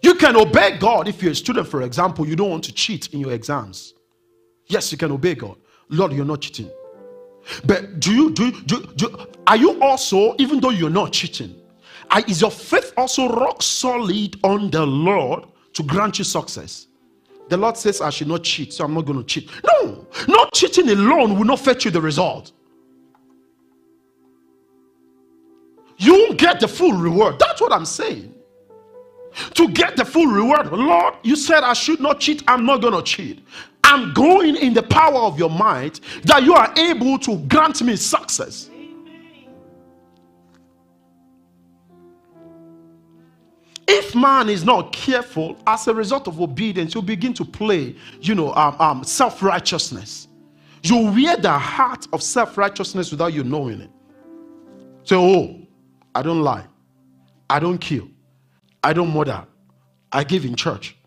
You 0.01 0.15
can 0.15 0.35
obey 0.35 0.77
God 0.77 1.07
if 1.07 1.21
you're 1.21 1.31
a 1.31 1.35
student, 1.35 1.67
for 1.67 1.81
example, 1.81 2.27
you 2.27 2.35
don't 2.35 2.49
want 2.49 2.63
to 2.65 2.71
cheat 2.71 3.13
in 3.13 3.19
your 3.19 3.33
exams. 3.33 3.95
Yes, 4.67 4.91
you 4.91 4.97
can 4.97 5.11
obey 5.11 5.35
God. 5.35 5.57
Lord, 5.89 6.13
you're 6.13 6.25
not 6.25 6.41
cheating. 6.41 6.69
But 7.65 7.99
do 7.99 8.13
you 8.13 8.31
do, 8.31 8.51
do, 8.63 8.81
do 8.95 9.27
are 9.45 9.57
you 9.57 9.81
also, 9.81 10.35
even 10.37 10.59
though 10.59 10.69
you're 10.69 10.89
not 10.89 11.13
cheating, 11.13 11.55
is 12.27 12.41
your 12.41 12.51
faith 12.51 12.93
also 12.97 13.29
rock 13.29 13.61
solid 13.61 14.37
on 14.43 14.69
the 14.69 14.85
Lord 14.85 15.45
to 15.73 15.83
grant 15.83 16.19
you 16.19 16.25
success? 16.25 16.87
The 17.49 17.57
Lord 17.57 17.77
says, 17.77 18.01
I 18.01 18.09
should 18.09 18.27
not 18.27 18.43
cheat, 18.43 18.73
so 18.73 18.83
I'm 18.83 18.93
not 18.93 19.05
going 19.05 19.19
to 19.19 19.25
cheat. 19.25 19.49
No, 19.65 20.05
not 20.27 20.53
cheating 20.53 20.89
alone 20.89 21.37
will 21.37 21.45
not 21.45 21.59
fetch 21.59 21.85
you 21.85 21.91
the 21.91 22.01
result. 22.01 22.51
You 25.97 26.13
won't 26.13 26.37
get 26.37 26.59
the 26.59 26.67
full 26.67 26.93
reward. 26.93 27.39
That's 27.39 27.61
what 27.61 27.71
I'm 27.71 27.85
saying 27.85 28.33
to 29.53 29.67
get 29.69 29.95
the 29.95 30.05
full 30.05 30.27
reward. 30.27 30.71
Lord, 30.71 31.15
you 31.23 31.35
said 31.35 31.63
I 31.63 31.73
should 31.73 31.99
not 31.99 32.19
cheat. 32.19 32.43
I'm 32.47 32.65
not 32.65 32.81
going 32.81 32.93
to 32.93 33.01
cheat. 33.01 33.45
I'm 33.87 34.13
going 34.13 34.57
in 34.57 34.73
the 34.73 34.83
power 34.83 35.15
of 35.15 35.39
your 35.39 35.49
might 35.49 36.01
that 36.23 36.43
you 36.43 36.53
are 36.53 36.73
able 36.77 37.17
to 37.19 37.37
grant 37.47 37.81
me 37.81 37.95
success. 37.95 38.69
If 43.87 44.13
man 44.13 44.49
is 44.49 44.65
not 44.65 44.91
careful, 44.91 45.57
as 45.65 45.87
a 45.87 45.93
result 45.93 46.27
of 46.27 46.41
obedience, 46.41 46.95
you 46.95 47.01
begin 47.01 47.33
to 47.35 47.45
play, 47.45 47.95
you 48.19 48.35
know, 48.35 48.53
um, 48.55 48.75
um, 48.79 49.03
self 49.05 49.41
righteousness. 49.41 50.27
You 50.83 51.09
wear 51.09 51.37
the 51.37 51.57
heart 51.57 52.07
of 52.11 52.21
self 52.21 52.57
righteousness 52.57 53.09
without 53.09 53.31
you 53.31 53.45
knowing 53.45 53.79
it. 53.79 53.89
Say, 55.05 55.15
oh, 55.15 55.61
I 56.13 56.21
don't 56.23 56.41
lie, 56.41 56.65
I 57.49 57.59
don't 57.61 57.77
kill, 57.77 58.09
I 58.83 58.91
don't 58.91 59.13
murder. 59.13 59.47
I 60.11 60.25
give 60.25 60.43
in 60.43 60.55
church. 60.55 60.97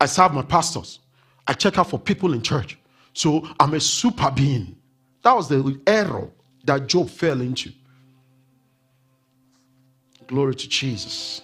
I 0.00 0.06
serve 0.06 0.32
my 0.32 0.42
pastors. 0.42 1.00
I 1.46 1.52
check 1.52 1.78
out 1.78 1.90
for 1.90 1.98
people 1.98 2.32
in 2.32 2.42
church. 2.42 2.78
So 3.12 3.48
I'm 3.58 3.74
a 3.74 3.80
super 3.80 4.30
being. 4.30 4.76
That 5.22 5.34
was 5.34 5.48
the 5.48 5.80
error 5.86 6.30
that 6.64 6.86
Job 6.86 7.10
fell 7.10 7.40
into. 7.40 7.72
Glory 10.26 10.54
to 10.54 10.68
Jesus. 10.68 11.42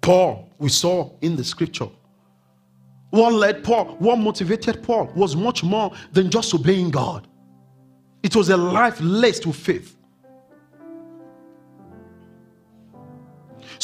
Paul, 0.00 0.50
we 0.58 0.68
saw 0.68 1.12
in 1.22 1.36
the 1.36 1.44
scripture. 1.44 1.88
What 3.10 3.32
led 3.32 3.62
Paul, 3.62 3.96
what 4.00 4.16
motivated 4.16 4.82
Paul 4.82 5.10
was 5.14 5.36
much 5.36 5.62
more 5.62 5.92
than 6.12 6.30
just 6.30 6.52
obeying 6.52 6.90
God. 6.90 7.28
It 8.22 8.34
was 8.34 8.48
a 8.48 8.56
life 8.56 8.98
laced 9.00 9.46
with 9.46 9.56
faith. 9.56 9.93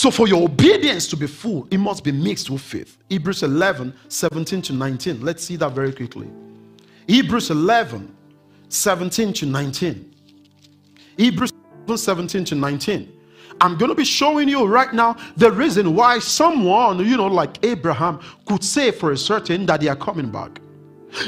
So, 0.01 0.11
for 0.11 0.26
your 0.26 0.44
obedience 0.44 1.07
to 1.09 1.16
be 1.18 1.26
full, 1.26 1.68
it 1.70 1.76
must 1.76 2.03
be 2.03 2.11
mixed 2.11 2.48
with 2.48 2.62
faith. 2.62 2.96
Hebrews 3.11 3.42
11 3.42 3.92
17 4.09 4.62
to 4.62 4.72
19. 4.72 5.20
Let's 5.20 5.44
see 5.44 5.57
that 5.57 5.72
very 5.72 5.92
quickly. 5.92 6.26
Hebrews 7.07 7.51
11 7.51 8.16
17 8.70 9.34
to 9.34 9.44
19. 9.44 10.14
Hebrews 11.18 11.53
17 11.94 12.46
to 12.46 12.55
19. 12.55 13.12
I'm 13.61 13.76
going 13.76 13.90
to 13.90 13.94
be 13.94 14.07
showing 14.07 14.48
you 14.48 14.64
right 14.64 14.90
now 14.94 15.18
the 15.36 15.53
reason 15.53 15.94
why 15.94 16.18
someone, 16.18 17.05
you 17.05 17.18
know, 17.18 17.26
like 17.26 17.62
Abraham, 17.62 18.20
could 18.46 18.64
say 18.64 18.92
for 18.92 19.12
a 19.12 19.18
certain 19.18 19.66
that 19.66 19.82
they 19.82 19.88
are 19.88 19.96
coming 19.96 20.30
back. 20.30 20.62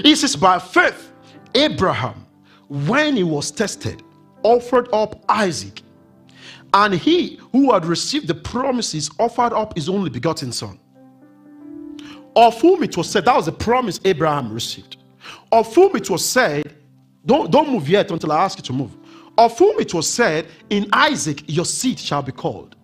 He 0.02 0.16
says, 0.16 0.34
by 0.34 0.58
faith, 0.58 1.12
Abraham, 1.54 2.24
when 2.68 3.16
he 3.16 3.22
was 3.22 3.50
tested, 3.50 4.02
offered 4.42 4.88
up 4.94 5.22
Isaac 5.28 5.81
And 6.74 6.94
he 6.94 7.38
who 7.52 7.72
had 7.72 7.84
received 7.84 8.28
the 8.28 8.34
promises 8.34 9.10
offered 9.18 9.52
up 9.52 9.74
his 9.74 9.88
only 9.88 10.10
begotten 10.10 10.52
son, 10.52 10.78
of 12.34 12.60
whom 12.60 12.82
it 12.82 12.96
was 12.96 13.10
said, 13.10 13.24
that 13.26 13.36
was 13.36 13.46
the 13.46 13.52
promise 13.52 14.00
Abraham 14.04 14.52
received, 14.52 14.96
of 15.50 15.74
whom 15.74 15.94
it 15.96 16.08
was 16.08 16.26
said, 16.26 16.74
don't, 17.26 17.50
don't 17.50 17.70
move 17.70 17.88
yet 17.88 18.10
until 18.10 18.32
I 18.32 18.44
ask 18.44 18.58
you 18.58 18.64
to 18.64 18.72
move, 18.72 18.96
of 19.38 19.56
whom 19.58 19.78
it 19.80 19.92
was 19.92 20.08
said, 20.08 20.46
In 20.70 20.88
Isaac 20.92 21.44
your 21.46 21.64
seed 21.64 21.98
shall 21.98 22.22
be 22.22 22.32
called. 22.32 22.76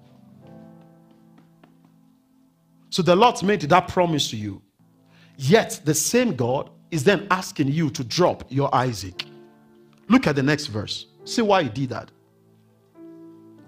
So 2.91 3.03
the 3.03 3.17
Lord 3.17 3.43
made 3.43 3.63
that 3.63 3.89
promise 3.89 4.31
to 4.31 4.37
you. 4.37 4.63
Yet 5.37 5.81
the 5.85 5.95
same 5.95 6.35
God 6.35 6.71
is 6.91 7.05
then 7.05 7.27
asking 7.31 7.69
you 7.69 7.91
to 7.91 8.03
drop 8.03 8.45
your 8.49 8.75
Isaac. 8.75 9.25
Look 10.09 10.27
at 10.27 10.37
the 10.37 10.43
next 10.43 10.67
verse. 10.67 11.07
See 11.25 11.43
why 11.43 11.65
he 11.65 11.69
did 11.69 11.91
that. 11.91 12.11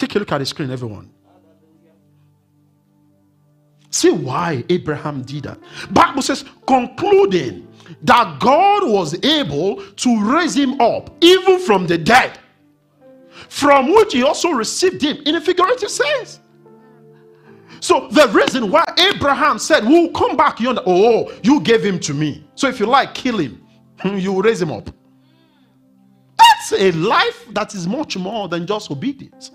Take 0.01 0.17
a 0.17 0.19
look 0.19 0.33
at 0.33 0.39
the 0.39 0.47
screen, 0.47 0.71
everyone. 0.71 1.11
See 3.91 4.11
why 4.11 4.65
Abraham 4.71 5.23
did 5.23 5.43
that. 5.43 5.59
Bible 5.91 6.23
says, 6.23 6.45
concluding 6.67 7.69
that 8.03 8.41
God 8.41 8.89
was 8.89 9.23
able 9.23 9.85
to 9.85 10.33
raise 10.33 10.57
him 10.57 10.81
up 10.81 11.15
even 11.21 11.59
from 11.59 11.87
the 11.87 11.99
dead, 11.99 12.39
from 13.51 13.93
which 13.93 14.15
he 14.15 14.23
also 14.23 14.53
received 14.53 15.03
him 15.03 15.19
in 15.27 15.35
a 15.35 15.41
figurative 15.41 15.91
sense. 15.91 16.41
So 17.81 18.09
the 18.09 18.29
reason 18.29 18.71
why 18.71 18.85
Abraham 18.97 19.59
said, 19.59 19.85
We'll 19.85 20.13
come 20.13 20.37
back 20.37 20.61
yonder. 20.61 20.83
Oh, 20.87 21.31
you 21.43 21.61
gave 21.61 21.85
him 21.85 21.99
to 22.01 22.15
me. 22.15 22.47
So 22.55 22.69
if 22.69 22.81
you 22.81 22.87
like, 22.87 23.13
kill 23.15 23.39
him. 23.39 23.63
You 24.05 24.41
raise 24.41 24.63
him 24.63 24.73
up. 24.73 24.89
That's 26.39 26.73
a 26.73 26.93
life 26.93 27.47
that 27.51 27.75
is 27.75 27.87
much 27.87 28.17
more 28.17 28.49
than 28.49 28.67
just 28.67 28.91
obedience. 28.91 29.51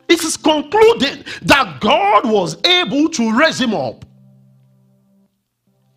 it 0.09 0.23
is 0.23 0.35
concluded 0.35 1.25
that 1.43 1.79
God 1.79 2.25
was 2.25 2.57
able 2.65 3.07
to 3.09 3.37
raise 3.37 3.61
him 3.61 3.75
up. 3.75 4.03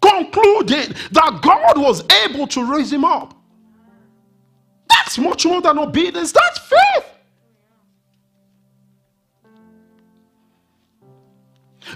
Concluded 0.03 0.97
that 1.13 1.41
God 1.43 1.79
was 1.79 2.05
able 2.27 2.47
to 2.49 2.71
raise 2.71 2.93
him 2.93 3.07
up. 3.07 3.35
That's 4.91 5.17
much 5.17 5.47
more 5.47 5.63
than 5.63 5.79
obedience. 5.79 6.33
That's 6.33 6.59
faith. 6.59 7.14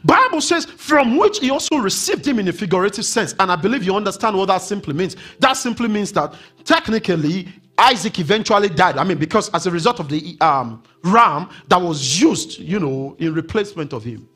Bible 0.05 0.41
says, 0.41 0.65
from 0.65 1.17
which 1.17 1.41
he 1.41 1.51
also 1.51 1.77
received 1.77 2.27
him 2.27 2.39
in 2.39 2.49
a 2.49 2.53
figurative 2.53 3.05
sense. 3.05 3.35
And 3.39 3.51
I 3.51 3.57
believe 3.57 3.83
you 3.83 3.95
understand 3.97 4.37
what 4.37 4.47
that 4.47 4.63
simply 4.63 4.95
means. 4.95 5.17
That 5.41 5.55
simply 5.55 5.89
means 5.89 6.13
that 6.13 6.35
technically 6.65 7.49
Isaac 7.79 8.19
eventually 8.19 8.69
died. 8.69 8.99
I 8.99 9.05
mean, 9.05 9.19
because 9.19 9.49
as 9.51 9.67
a 9.67 9.71
result 9.71 10.01
of 10.01 10.09
the 10.09 10.37
um, 10.41 10.83
ram 11.05 11.49
that 11.69 11.81
was 11.81 12.21
used, 12.21 12.59
you 12.59 12.81
know, 12.81 13.17
in 13.19 13.35
replacement 13.35 13.93
of 13.93 14.05
him. 14.05 14.29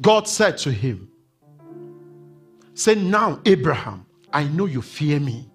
God 0.00 0.28
said 0.28 0.58
to 0.58 0.72
him, 0.72 1.08
Say 2.74 2.94
now, 2.94 3.40
Abraham, 3.44 4.06
I 4.32 4.44
know 4.44 4.66
you 4.66 4.82
fear 4.82 5.18
me 5.18 5.50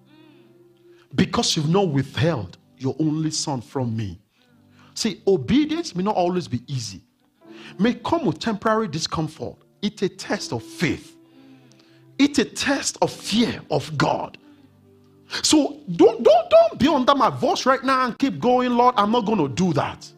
because 1.14 1.56
you've 1.56 1.70
not 1.70 1.88
withheld 1.88 2.58
your 2.76 2.94
only 2.98 3.30
son 3.30 3.60
from 3.60 3.96
me. 3.96 4.20
See, 4.94 5.22
obedience 5.26 5.94
may 5.94 6.02
not 6.02 6.16
always 6.16 6.48
be 6.48 6.60
easy, 6.66 7.02
may 7.78 7.94
come 7.94 8.26
with 8.26 8.38
temporary 8.38 8.88
discomfort. 8.88 9.56
It's 9.82 10.02
a 10.02 10.08
test 10.08 10.52
of 10.52 10.62
faith, 10.62 11.16
it's 12.18 12.38
a 12.38 12.44
test 12.44 12.98
of 13.02 13.12
fear 13.12 13.60
of 13.70 13.96
God. 13.98 14.38
So 15.42 15.80
don't 15.96 16.22
don't 16.22 16.50
don't 16.50 16.78
be 16.78 16.88
under 16.88 17.14
my 17.14 17.30
voice 17.30 17.66
right 17.66 17.82
now 17.82 18.06
and 18.06 18.18
keep 18.18 18.38
going, 18.38 18.72
Lord. 18.72 18.94
I'm 18.96 19.10
not 19.10 19.26
going 19.26 19.38
to 19.38 19.48
do 19.48 19.72
that. 19.74 20.10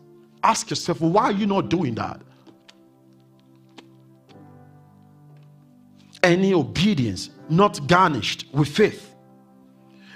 Ask 0.43 0.71
yourself, 0.71 1.01
why 1.01 1.25
are 1.25 1.33
you 1.33 1.47
not 1.47 1.69
doing 1.71 1.95
that? 1.97 2.21
Any 6.23 6.53
obedience 6.55 7.31
not 7.49 7.87
garnished 7.87 8.47
with 8.53 8.69
faith 8.69 9.15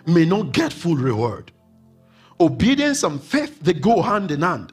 may 0.06 0.24
not 0.24 0.52
get 0.52 0.72
full 0.72 0.96
reward. 0.96 1.52
Obedience 2.40 3.02
and 3.02 3.22
faith, 3.22 3.60
they 3.60 3.74
go 3.74 4.02
hand 4.02 4.30
in 4.30 4.42
hand. 4.42 4.72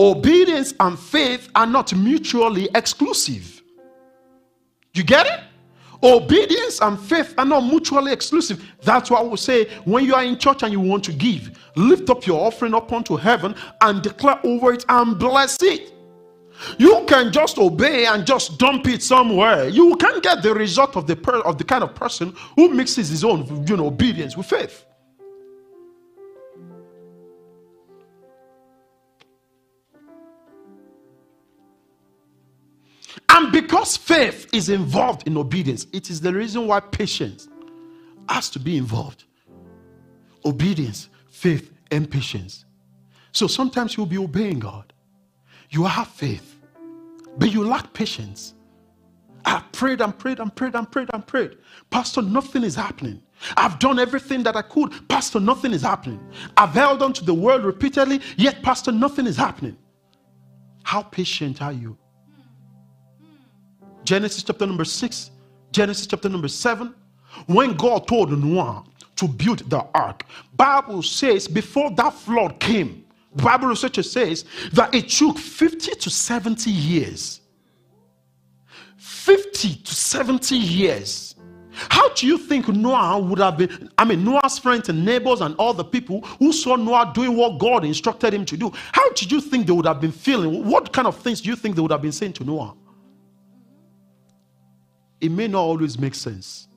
Obedience 0.00 0.72
and 0.80 0.98
faith 0.98 1.50
are 1.54 1.66
not 1.66 1.94
mutually 1.94 2.70
exclusive. 2.74 3.62
You 4.94 5.04
get 5.04 5.26
it? 5.26 5.40
Obedience 6.02 6.80
and 6.80 6.98
faith 6.98 7.34
are 7.36 7.44
not 7.44 7.60
mutually 7.60 8.10
exclusive. 8.10 8.64
That's 8.82 9.10
why 9.10 9.22
we 9.22 9.36
say 9.36 9.66
when 9.84 10.06
you 10.06 10.14
are 10.14 10.24
in 10.24 10.38
church 10.38 10.62
and 10.62 10.72
you 10.72 10.80
want 10.80 11.04
to 11.04 11.12
give, 11.12 11.58
lift 11.76 12.08
up 12.08 12.26
your 12.26 12.46
offering 12.46 12.72
up 12.72 12.90
unto 12.90 13.16
heaven 13.16 13.54
and 13.82 14.00
declare 14.00 14.40
over 14.42 14.72
it 14.72 14.86
and 14.88 15.18
bless 15.18 15.62
it. 15.62 15.92
You 16.78 17.04
can 17.06 17.30
just 17.30 17.58
obey 17.58 18.06
and 18.06 18.26
just 18.26 18.58
dump 18.58 18.88
it 18.88 19.02
somewhere. 19.02 19.68
You 19.68 19.96
can't 19.96 20.22
get 20.22 20.42
the 20.42 20.54
result 20.54 20.96
of 20.96 21.06
the 21.06 21.16
per- 21.16 21.40
of 21.40 21.58
the 21.58 21.64
kind 21.64 21.84
of 21.84 21.94
person 21.94 22.34
who 22.56 22.70
mixes 22.70 23.10
his 23.10 23.22
own 23.22 23.66
you 23.66 23.76
know 23.76 23.88
obedience 23.88 24.34
with 24.36 24.46
faith. 24.46 24.86
And 33.32 33.52
because 33.52 33.96
faith 33.96 34.48
is 34.52 34.68
involved 34.68 35.26
in 35.26 35.36
obedience, 35.36 35.86
it 35.92 36.10
is 36.10 36.20
the 36.20 36.32
reason 36.32 36.66
why 36.66 36.80
patience 36.80 37.48
has 38.28 38.50
to 38.50 38.58
be 38.58 38.76
involved. 38.76 39.24
Obedience, 40.44 41.08
faith, 41.30 41.72
and 41.90 42.10
patience. 42.10 42.64
So 43.32 43.46
sometimes 43.46 43.96
you'll 43.96 44.06
be 44.06 44.18
obeying 44.18 44.58
God. 44.58 44.92
You 45.70 45.84
have 45.84 46.08
faith, 46.08 46.58
but 47.38 47.52
you 47.52 47.64
lack 47.64 47.92
patience. 47.92 48.54
I 49.44 49.50
have 49.50 49.72
prayed 49.72 50.00
and 50.00 50.16
prayed 50.18 50.40
and 50.40 50.54
prayed 50.54 50.74
and 50.74 50.90
prayed 50.90 51.08
and 51.12 51.26
prayed. 51.26 51.56
Pastor, 51.90 52.22
nothing 52.22 52.64
is 52.64 52.74
happening. 52.74 53.22
I've 53.56 53.78
done 53.78 53.98
everything 53.98 54.42
that 54.42 54.56
I 54.56 54.62
could. 54.62 55.08
Pastor, 55.08 55.40
nothing 55.40 55.72
is 55.72 55.82
happening. 55.82 56.20
I've 56.56 56.70
held 56.70 57.02
on 57.02 57.12
to 57.14 57.24
the 57.24 57.32
word 57.32 57.62
repeatedly, 57.62 58.20
yet, 58.36 58.62
Pastor, 58.62 58.92
nothing 58.92 59.26
is 59.26 59.36
happening. 59.36 59.78
How 60.82 61.02
patient 61.02 61.62
are 61.62 61.72
you? 61.72 61.96
Genesis 64.10 64.42
chapter 64.42 64.66
number 64.66 64.84
6, 64.84 65.30
Genesis 65.70 66.04
chapter 66.04 66.28
number 66.28 66.48
7. 66.48 66.92
When 67.46 67.74
God 67.74 68.08
told 68.08 68.36
Noah 68.36 68.82
to 69.14 69.28
build 69.28 69.60
the 69.70 69.86
ark, 69.94 70.24
Bible 70.56 71.00
says 71.00 71.46
before 71.46 71.92
that 71.92 72.12
flood 72.14 72.58
came, 72.58 73.04
Bible 73.36 73.68
researcher 73.68 74.02
says 74.02 74.46
that 74.72 74.92
it 74.96 75.10
took 75.10 75.38
50 75.38 75.92
to 75.92 76.10
70 76.10 76.72
years. 76.72 77.42
50 78.96 79.76
to 79.76 79.94
70 79.94 80.56
years. 80.56 81.36
How 81.70 82.12
do 82.14 82.26
you 82.26 82.36
think 82.36 82.66
Noah 82.66 83.20
would 83.20 83.38
have 83.38 83.58
been? 83.58 83.92
I 83.96 84.04
mean, 84.04 84.24
Noah's 84.24 84.58
friends 84.58 84.88
and 84.88 85.04
neighbors 85.04 85.40
and 85.40 85.54
all 85.54 85.72
the 85.72 85.84
people 85.84 86.22
who 86.40 86.52
saw 86.52 86.74
Noah 86.74 87.12
doing 87.14 87.36
what 87.36 87.60
God 87.60 87.84
instructed 87.84 88.34
him 88.34 88.44
to 88.46 88.56
do, 88.56 88.72
how 88.90 89.08
did 89.12 89.30
you 89.30 89.40
think 89.40 89.68
they 89.68 89.72
would 89.72 89.86
have 89.86 90.00
been 90.00 90.10
feeling? 90.10 90.68
What 90.68 90.92
kind 90.92 91.06
of 91.06 91.16
things 91.16 91.40
do 91.40 91.48
you 91.48 91.54
think 91.54 91.76
they 91.76 91.80
would 91.80 91.92
have 91.92 92.02
been 92.02 92.10
saying 92.10 92.32
to 92.32 92.44
Noah? 92.44 92.74
It 95.20 95.30
may 95.30 95.48
not 95.48 95.60
always 95.60 95.98
make 95.98 96.14
sense 96.14 96.68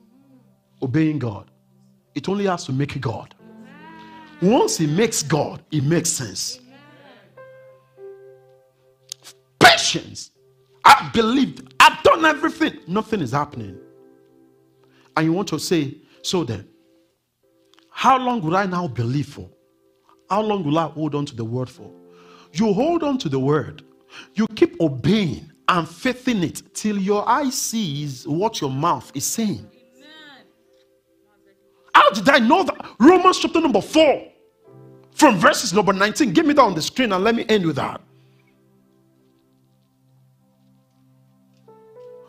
obeying 0.82 1.18
God, 1.18 1.50
it 2.14 2.28
only 2.28 2.44
has 2.46 2.66
to 2.66 2.72
make 2.72 3.00
God. 3.00 3.34
Once 4.42 4.80
it 4.80 4.88
makes 4.88 5.22
God, 5.22 5.62
it 5.70 5.82
makes 5.82 6.10
sense. 6.10 6.60
Patience. 9.58 10.30
I 10.84 11.10
believed. 11.14 11.74
I've 11.80 12.02
done 12.02 12.24
everything. 12.24 12.78
Nothing 12.86 13.22
is 13.22 13.32
happening. 13.32 13.78
And 15.16 15.24
you 15.24 15.32
want 15.32 15.48
to 15.48 15.58
say, 15.58 15.96
so 16.22 16.44
then, 16.44 16.68
how 17.90 18.18
long 18.18 18.42
will 18.42 18.56
I 18.56 18.66
now 18.66 18.88
believe 18.88 19.28
for? 19.28 19.48
How 20.28 20.42
long 20.42 20.64
will 20.64 20.78
I 20.78 20.86
hold 20.88 21.14
on 21.14 21.24
to 21.26 21.36
the 21.36 21.44
word 21.44 21.70
for? 21.70 21.90
You 22.52 22.72
hold 22.72 23.02
on 23.02 23.18
to 23.18 23.28
the 23.28 23.38
word. 23.38 23.82
You 24.34 24.46
keep 24.48 24.78
obeying 24.80 25.50
and 25.68 25.88
faith 25.88 26.28
in 26.28 26.42
it 26.42 26.62
till 26.74 26.98
your 26.98 27.28
eye 27.28 27.50
sees 27.50 28.26
what 28.26 28.60
your 28.60 28.70
mouth 28.70 29.10
is 29.14 29.24
saying. 29.24 29.66
How 31.94 32.10
did 32.10 32.28
I 32.28 32.38
know 32.38 32.64
that? 32.64 32.86
Romans 32.98 33.38
chapter 33.38 33.60
number 33.60 33.80
4, 33.80 34.26
from 35.12 35.38
verses 35.38 35.72
number 35.72 35.92
19. 35.92 36.32
Give 36.32 36.44
me 36.44 36.52
that 36.54 36.62
on 36.62 36.74
the 36.74 36.82
screen 36.82 37.12
and 37.12 37.22
let 37.22 37.34
me 37.34 37.44
end 37.48 37.64
with 37.66 37.76
that. 37.76 38.00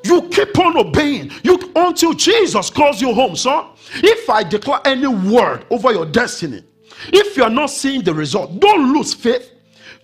You 0.03 0.29
keep 0.29 0.57
on 0.59 0.77
obeying 0.77 1.31
you 1.43 1.71
until 1.75 2.13
Jesus 2.13 2.69
calls 2.69 3.01
you 3.01 3.11
home, 3.11 3.35
son. 3.35 3.71
If 3.95 4.29
I 4.29 4.43
declare 4.43 4.79
any 4.85 5.07
word 5.07 5.65
over 5.71 5.91
your 5.91 6.05
destiny, 6.05 6.63
if 7.07 7.35
you 7.35 7.43
are 7.43 7.49
not 7.49 7.71
seeing 7.71 8.03
the 8.03 8.13
result, 8.13 8.59
don't 8.59 8.93
lose 8.93 9.15
faith. 9.15 9.51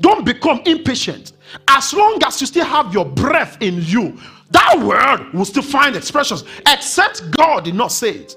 Don't 0.01 0.25
become 0.25 0.61
impatient. 0.65 1.33
As 1.67 1.93
long 1.93 2.19
as 2.25 2.39
you 2.41 2.47
still 2.47 2.65
have 2.65 2.93
your 2.93 3.05
breath 3.05 3.57
in 3.61 3.81
you, 3.81 4.17
That 4.51 4.79
word 4.79 5.33
will 5.33 5.45
still 5.45 5.63
find 5.63 5.95
expressions, 5.95 6.43
except 6.67 7.31
God 7.31 7.63
did 7.65 7.75
not 7.75 7.91
say 7.91 8.11
it. 8.11 8.35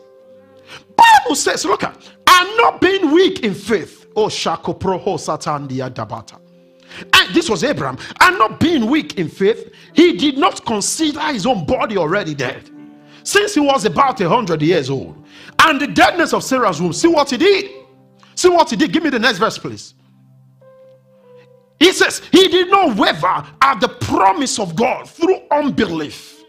Bible 0.97 1.35
says, 1.35 1.65
look 1.65 1.83
at, 1.83 1.97
I'm 2.27 2.57
not 2.57 2.81
being 2.81 3.11
weak 3.11 3.41
in 3.41 3.53
faith. 3.53 4.07
Oh, 4.17 4.29
Shako 4.29 4.75
Proho 4.75 5.17
Satandia 5.19 5.93
Dabata. 5.93 6.39
And 7.13 7.35
this 7.35 7.51
was 7.51 7.65
Abraham. 7.65 7.99
And 8.21 8.39
not 8.39 8.61
being 8.61 8.87
weak 8.89 9.19
in 9.19 9.29
faith, 9.29 9.73
he 9.93 10.17
did 10.17 10.39
not 10.39 10.65
consider 10.65 11.21
his 11.21 11.47
own 11.47 11.67
body 11.67 11.97
already 11.97 12.35
dead. 12.35 12.71
Since 13.25 13.55
he 13.55 13.61
was 13.61 13.85
about 13.85 14.21
a 14.21 14.29
hundred 14.29 14.63
years 14.63 14.91
old. 14.91 15.17
And 15.59 15.81
the 15.81 15.89
deadness 15.89 16.33
of 16.33 16.45
Sarah's 16.45 16.81
womb. 16.81 16.93
See 16.93 17.09
what 17.09 17.31
he 17.31 17.37
did. 17.37 17.71
See 18.37 18.49
what 18.49 18.71
he 18.71 18.77
did. 18.77 18.93
Give 18.93 19.03
me 19.03 19.11
the 19.11 19.19
next 19.19 19.39
verse, 19.39 19.59
please. 19.59 19.95
He 21.85 21.93
says, 21.93 22.23
He 22.33 22.49
did 22.49 22.71
not 22.71 22.97
waver 22.97 23.47
at 23.61 23.79
the 23.79 23.89
promise 23.89 24.59
of 24.59 24.75
God 24.75 25.07
through 25.07 25.39
unbelief. 25.51 26.43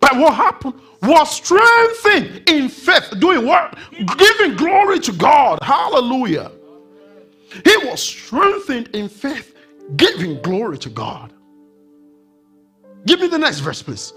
But 0.00 0.16
what 0.16 0.34
happened 0.34 0.74
was 1.02 1.36
strengthened 1.36 2.48
in 2.48 2.68
faith, 2.68 3.14
doing 3.20 3.46
what? 3.46 3.78
Giving 4.18 4.56
glory 4.56 4.98
to 5.00 5.12
God. 5.12 5.60
Hallelujah. 5.62 6.50
He 7.64 7.76
was 7.86 8.02
strengthened 8.02 8.88
in 8.92 9.08
faith, 9.08 9.54
giving 9.96 10.42
glory 10.42 10.78
to 10.78 10.90
God. 10.90 11.32
Give 13.06 13.20
me 13.20 13.28
the 13.28 13.38
next 13.38 13.60
verse, 13.60 13.82
please. 13.82 14.12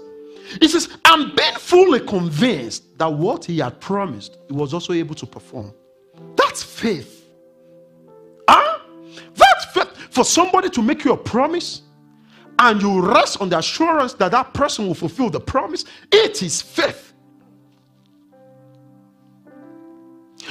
He 0.60 0.66
says, 0.66 0.88
I'm 1.04 1.36
being 1.36 1.54
fully 1.54 2.00
convinced 2.00 2.98
that 2.98 3.12
what 3.12 3.44
he 3.44 3.58
had 3.58 3.80
promised, 3.80 4.36
he 4.48 4.54
was 4.54 4.74
also 4.74 4.94
able 4.94 5.14
to 5.14 5.26
perform. 5.26 5.72
That's 6.36 6.64
faith. 6.64 7.21
For 10.12 10.24
somebody 10.24 10.68
to 10.68 10.82
make 10.82 11.04
you 11.06 11.14
a 11.14 11.16
promise 11.16 11.80
and 12.58 12.82
you 12.82 13.00
rest 13.00 13.40
on 13.40 13.48
the 13.48 13.56
assurance 13.56 14.12
that 14.14 14.32
that 14.32 14.52
person 14.52 14.86
will 14.86 14.94
fulfill 14.94 15.30
the 15.30 15.40
promise, 15.40 15.86
it 16.12 16.42
is 16.42 16.60
faith. 16.60 17.14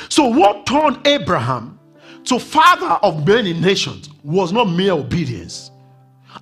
So, 0.09 0.25
what 0.25 0.65
turned 0.65 1.05
Abraham 1.05 1.79
to 2.23 2.39
father 2.39 2.97
of 3.03 3.27
many 3.27 3.53
nations 3.53 4.09
was 4.23 4.51
not 4.51 4.65
mere 4.65 4.93
obedience. 4.93 5.69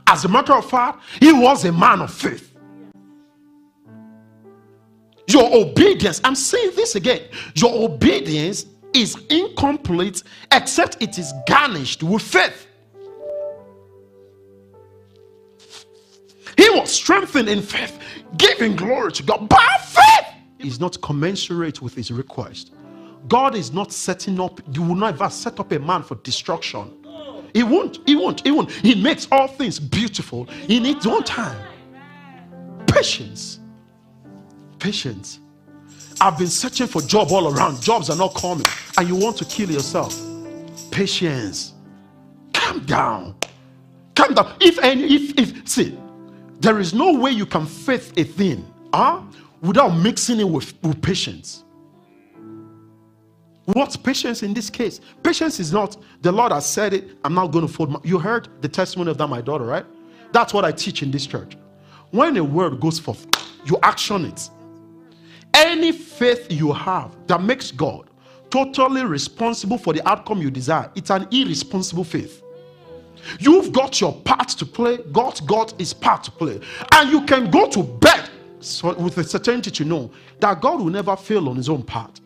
As 0.08 0.24
a 0.24 0.30
matter 0.30 0.54
of 0.54 0.70
fact, 0.70 1.04
he 1.20 1.34
was 1.34 1.66
a 1.66 1.74
man 1.74 2.00
of 2.00 2.14
faith. 2.14 2.56
Your 5.28 5.54
obedience, 5.54 6.22
I'm 6.24 6.36
saying 6.36 6.72
this 6.78 6.96
again, 6.96 7.24
your 7.56 7.84
obedience 7.84 8.66
is 8.94 9.18
incomplete 9.30 10.24
except 10.54 11.02
it 11.02 11.20
is 11.20 11.34
garnished 11.46 12.02
with 12.02 12.22
faith. 12.22 12.68
He 16.60 16.70
was 16.72 16.92
strengthened 16.92 17.48
in 17.48 17.62
faith, 17.62 17.98
giving 18.36 18.76
glory 18.76 19.14
to 19.14 19.24
God. 19.24 19.48
By 19.48 19.66
faith 19.82 20.36
is 20.60 20.78
not 20.78 21.00
commensurate 21.02 21.82
with 21.82 21.96
his 21.96 22.12
request. 22.12 22.74
God 23.30 23.56
is 23.56 23.72
not 23.72 23.94
setting 23.94 24.42
up, 24.42 24.60
you 24.74 24.82
will 24.82 24.96
never 24.96 25.30
set 25.30 25.62
up 25.62 25.72
a 25.72 25.80
man 25.80 26.04
for 26.04 26.16
destruction. 26.16 26.92
He 27.54 27.64
won't, 27.64 28.00
he 28.06 28.18
won't, 28.18 28.42
he 28.42 28.52
won't. 28.52 28.72
He 28.72 29.02
makes 29.02 29.26
all 29.32 29.48
things 29.48 29.80
beautiful 29.80 30.50
in 30.68 30.86
its 30.86 31.06
own 31.06 31.24
time. 31.24 31.58
Patience. 32.88 33.62
Patience. 34.80 35.40
I've 36.20 36.38
been 36.38 36.48
searching 36.48 36.88
for 36.88 37.02
job 37.02 37.30
all 37.32 37.56
around. 37.56 37.82
Jobs 37.82 38.10
are 38.10 38.18
not 38.18 38.36
coming, 38.36 38.68
and 38.98 39.08
you 39.08 39.16
want 39.16 39.38
to 39.38 39.46
kill 39.46 39.72
yourself. 39.72 40.20
Patience. 40.92 41.74
Calm 42.54 42.86
down. 42.86 43.36
Calm 44.16 44.34
down. 44.34 44.56
If 44.60 44.78
any, 44.80 45.04
if 45.06 45.40
if 45.40 45.70
see, 45.70 45.98
there 46.60 46.80
is 46.80 46.94
no 46.94 47.14
way 47.14 47.32
you 47.32 47.46
can 47.46 47.66
faith 47.66 48.14
a 48.18 48.24
thing, 48.24 48.66
huh, 48.94 49.22
without 49.62 49.90
mixing 49.90 50.40
it 50.40 50.50
with, 50.50 50.74
with 50.84 51.02
patience. 51.02 51.64
What's 53.66 53.96
patience 53.96 54.44
in 54.44 54.54
this 54.54 54.70
case? 54.70 55.00
Patience 55.24 55.60
is 55.60 55.72
not 55.72 55.98
the 56.22 56.32
Lord 56.32 56.52
has 56.52 56.66
said 56.66 56.94
it. 56.94 57.18
I'm 57.24 57.34
not 57.36 57.48
going 57.48 57.68
to 57.68 57.74
fold. 57.74 57.92
My, 57.92 58.00
you 58.04 58.20
heard 58.20 58.50
the 58.62 58.68
testimony 58.68 59.12
of 59.12 59.18
that, 59.20 59.28
my 59.28 59.42
daughter, 59.42 59.66
right? 59.66 59.86
That's 60.34 60.54
what 60.54 60.66
I 60.66 60.72
teach 60.72 61.04
in 61.04 61.12
this 61.12 61.28
church. 61.28 61.58
When 62.12 62.36
a 62.38 62.44
word 62.44 62.80
goes 62.80 63.00
forth, 63.00 63.28
you 63.66 63.78
action 63.84 64.26
it. 64.26 64.50
Any 65.54 65.92
faith 65.92 66.52
you 66.52 66.74
have 66.74 67.16
that 67.28 67.44
makes 67.44 67.72
God 67.72 68.10
totally 68.52 69.06
responsible 69.06 69.78
for 69.78 69.94
the 69.94 70.08
outcome 70.10 70.42
you 70.42 70.52
desire, 70.52 70.92
it's 70.96 71.12
an 71.12 71.28
irresponsible 71.32 72.04
faith. 72.04 72.44
You've 73.40 73.72
got 73.72 74.00
your 74.00 74.14
part 74.14 74.50
to 74.50 74.66
play, 74.66 74.98
God's 75.12 75.42
got 75.42 75.80
his 75.80 75.94
part 75.94 76.24
to 76.26 76.32
play. 76.32 76.60
And 76.94 77.12
you 77.12 77.26
can 77.26 77.52
go 77.52 77.70
to 77.70 77.84
bed 77.84 78.30
with 78.98 79.16
the 79.16 79.24
certainty 79.24 79.72
to 79.72 79.86
know 79.86 80.12
that 80.40 80.62
God 80.62 80.80
will 80.80 80.90
never 80.90 81.16
fail 81.16 81.50
on 81.50 81.56
his 81.56 81.70
own 81.70 81.84
part. 81.84 82.20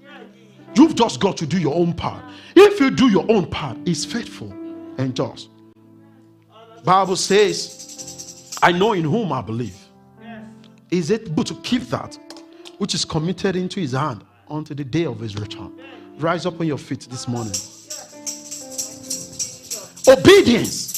You've 0.75 0.95
just 0.95 1.19
got 1.19 1.37
to 1.37 1.45
do 1.45 1.59
your 1.59 1.75
own 1.75 1.93
part. 1.93 2.23
If 2.55 2.79
you 2.79 2.89
do 2.89 3.09
your 3.09 3.29
own 3.29 3.45
part, 3.45 3.77
He's 3.85 4.05
faithful 4.05 4.51
and 4.97 5.15
just. 5.15 5.49
Bible 6.83 7.15
says, 7.15 8.57
I 8.61 8.71
know 8.71 8.93
in 8.93 9.03
whom 9.03 9.31
I 9.31 9.41
believe. 9.41 9.77
Is 10.89 11.11
it 11.11 11.27
able 11.27 11.43
to 11.43 11.55
keep 11.61 11.83
that 11.83 12.17
which 12.83 12.93
is 12.93 13.05
committed 13.05 13.55
into 13.55 13.79
his 13.79 13.93
hand 13.93 14.25
until 14.49 14.75
the 14.75 14.83
day 14.83 15.05
of 15.05 15.17
his 15.19 15.37
return. 15.37 15.71
Rise 16.17 16.45
up 16.45 16.59
on 16.59 16.67
your 16.67 16.77
feet 16.77 17.07
this 17.09 17.29
morning. 17.29 17.53
Obedience, 20.05 20.92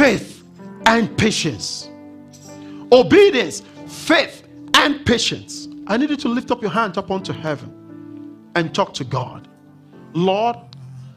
faith, 0.00 0.44
and 0.86 1.14
patience. 1.18 1.90
Obedience, 2.90 3.62
faith, 3.86 4.48
and 4.72 5.04
patience. 5.04 5.68
I 5.88 5.98
need 5.98 6.08
you 6.08 6.16
to 6.16 6.28
lift 6.28 6.50
up 6.50 6.62
your 6.62 6.70
hand 6.70 6.96
up 6.96 7.10
onto 7.10 7.34
heaven 7.34 8.40
and 8.54 8.74
talk 8.74 8.94
to 8.94 9.04
God. 9.04 9.46
Lord, 10.14 10.56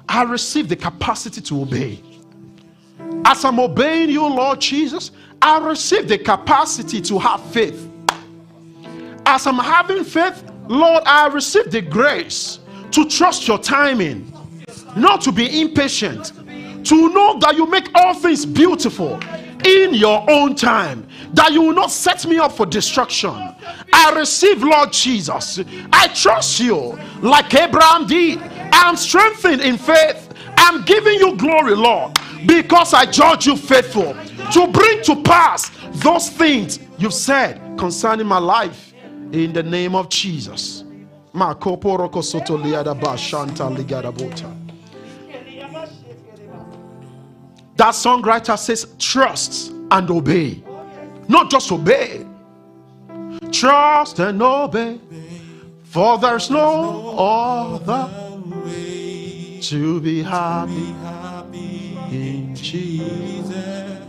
I 0.10 0.24
receive 0.24 0.68
the 0.68 0.76
capacity 0.76 1.40
to 1.40 1.62
obey. 1.62 2.04
As 3.24 3.46
I'm 3.46 3.58
obeying 3.62 4.10
you, 4.10 4.28
Lord 4.28 4.60
Jesus, 4.60 5.12
I 5.42 5.66
receive 5.66 6.10
the 6.10 6.18
capacity 6.18 7.00
to 7.04 7.18
have 7.20 7.42
faith. 7.52 7.90
As 9.26 9.48
I'm 9.48 9.60
having 9.60 10.04
faith, 10.04 10.44
Lord, 10.68 11.04
I 11.06 11.28
receive 11.28 11.72
the 11.72 11.82
grace 11.82 12.60
to 12.92 13.08
trust 13.08 13.48
your 13.48 13.60
timing, 13.60 14.30
not 14.98 15.22
to 15.22 15.32
be 15.32 15.62
impatient, 15.62 16.34
to 16.84 17.10
know 17.10 17.40
that 17.40 17.56
you 17.56 17.66
make 17.66 17.90
all 17.96 18.14
things 18.14 18.46
beautiful 18.46 19.20
in 19.66 19.94
your 19.94 20.30
own 20.30 20.56
time, 20.56 21.08
that 21.34 21.52
you 21.54 21.62
will 21.62 21.74
not 21.74 21.92
set 21.92 22.26
me 22.26 22.38
up 22.38 22.52
for 22.52 22.66
destruction. 22.66 23.32
I 23.94 24.14
receive, 24.16 24.64
Lord 24.64 24.92
Jesus. 24.92 25.60
I 25.92 26.08
trust 26.10 26.60
you 26.60 27.00
like 27.22 27.54
Abraham 27.54 28.08
did. 28.08 28.40
I'm 28.74 28.96
strengthened 28.96 29.62
in 29.62 29.78
faith. 29.78 30.30
I'm 30.58 30.84
giving 30.84 31.16
you 31.16 31.36
glory, 31.38 31.76
Lord, 31.76 32.18
because 32.46 32.94
I 32.94 33.06
judge 33.06 33.48
you 33.48 33.56
faithful 33.56 34.14
to 34.52 34.68
bring 34.68 35.02
to 35.04 35.22
pass 35.24 35.72
those 35.94 36.30
things 36.30 36.80
you've 36.98 37.14
said 37.14 37.60
concerning 37.78 38.28
my 38.28 38.40
life 38.40 38.94
in 39.32 39.54
the 39.54 39.64
name 39.64 39.96
of 39.96 40.10
Jesus. 40.10 40.84
That 47.76 47.94
songwriter 47.94 48.58
says, 48.58 48.88
trust 49.00 49.72
and 49.92 50.10
obey. 50.10 50.64
Not 51.28 51.50
just 51.50 51.72
obey, 51.72 52.26
trust 53.52 54.20
and 54.20 54.42
obey. 54.42 55.00
For 55.84 56.18
there's 56.18 56.50
no 56.50 57.18
other 57.18 58.10
way 58.66 59.60
to 59.62 60.02
be 60.02 60.24
happy 60.24 60.96
in 62.12 62.56
Jesus. 62.56 64.02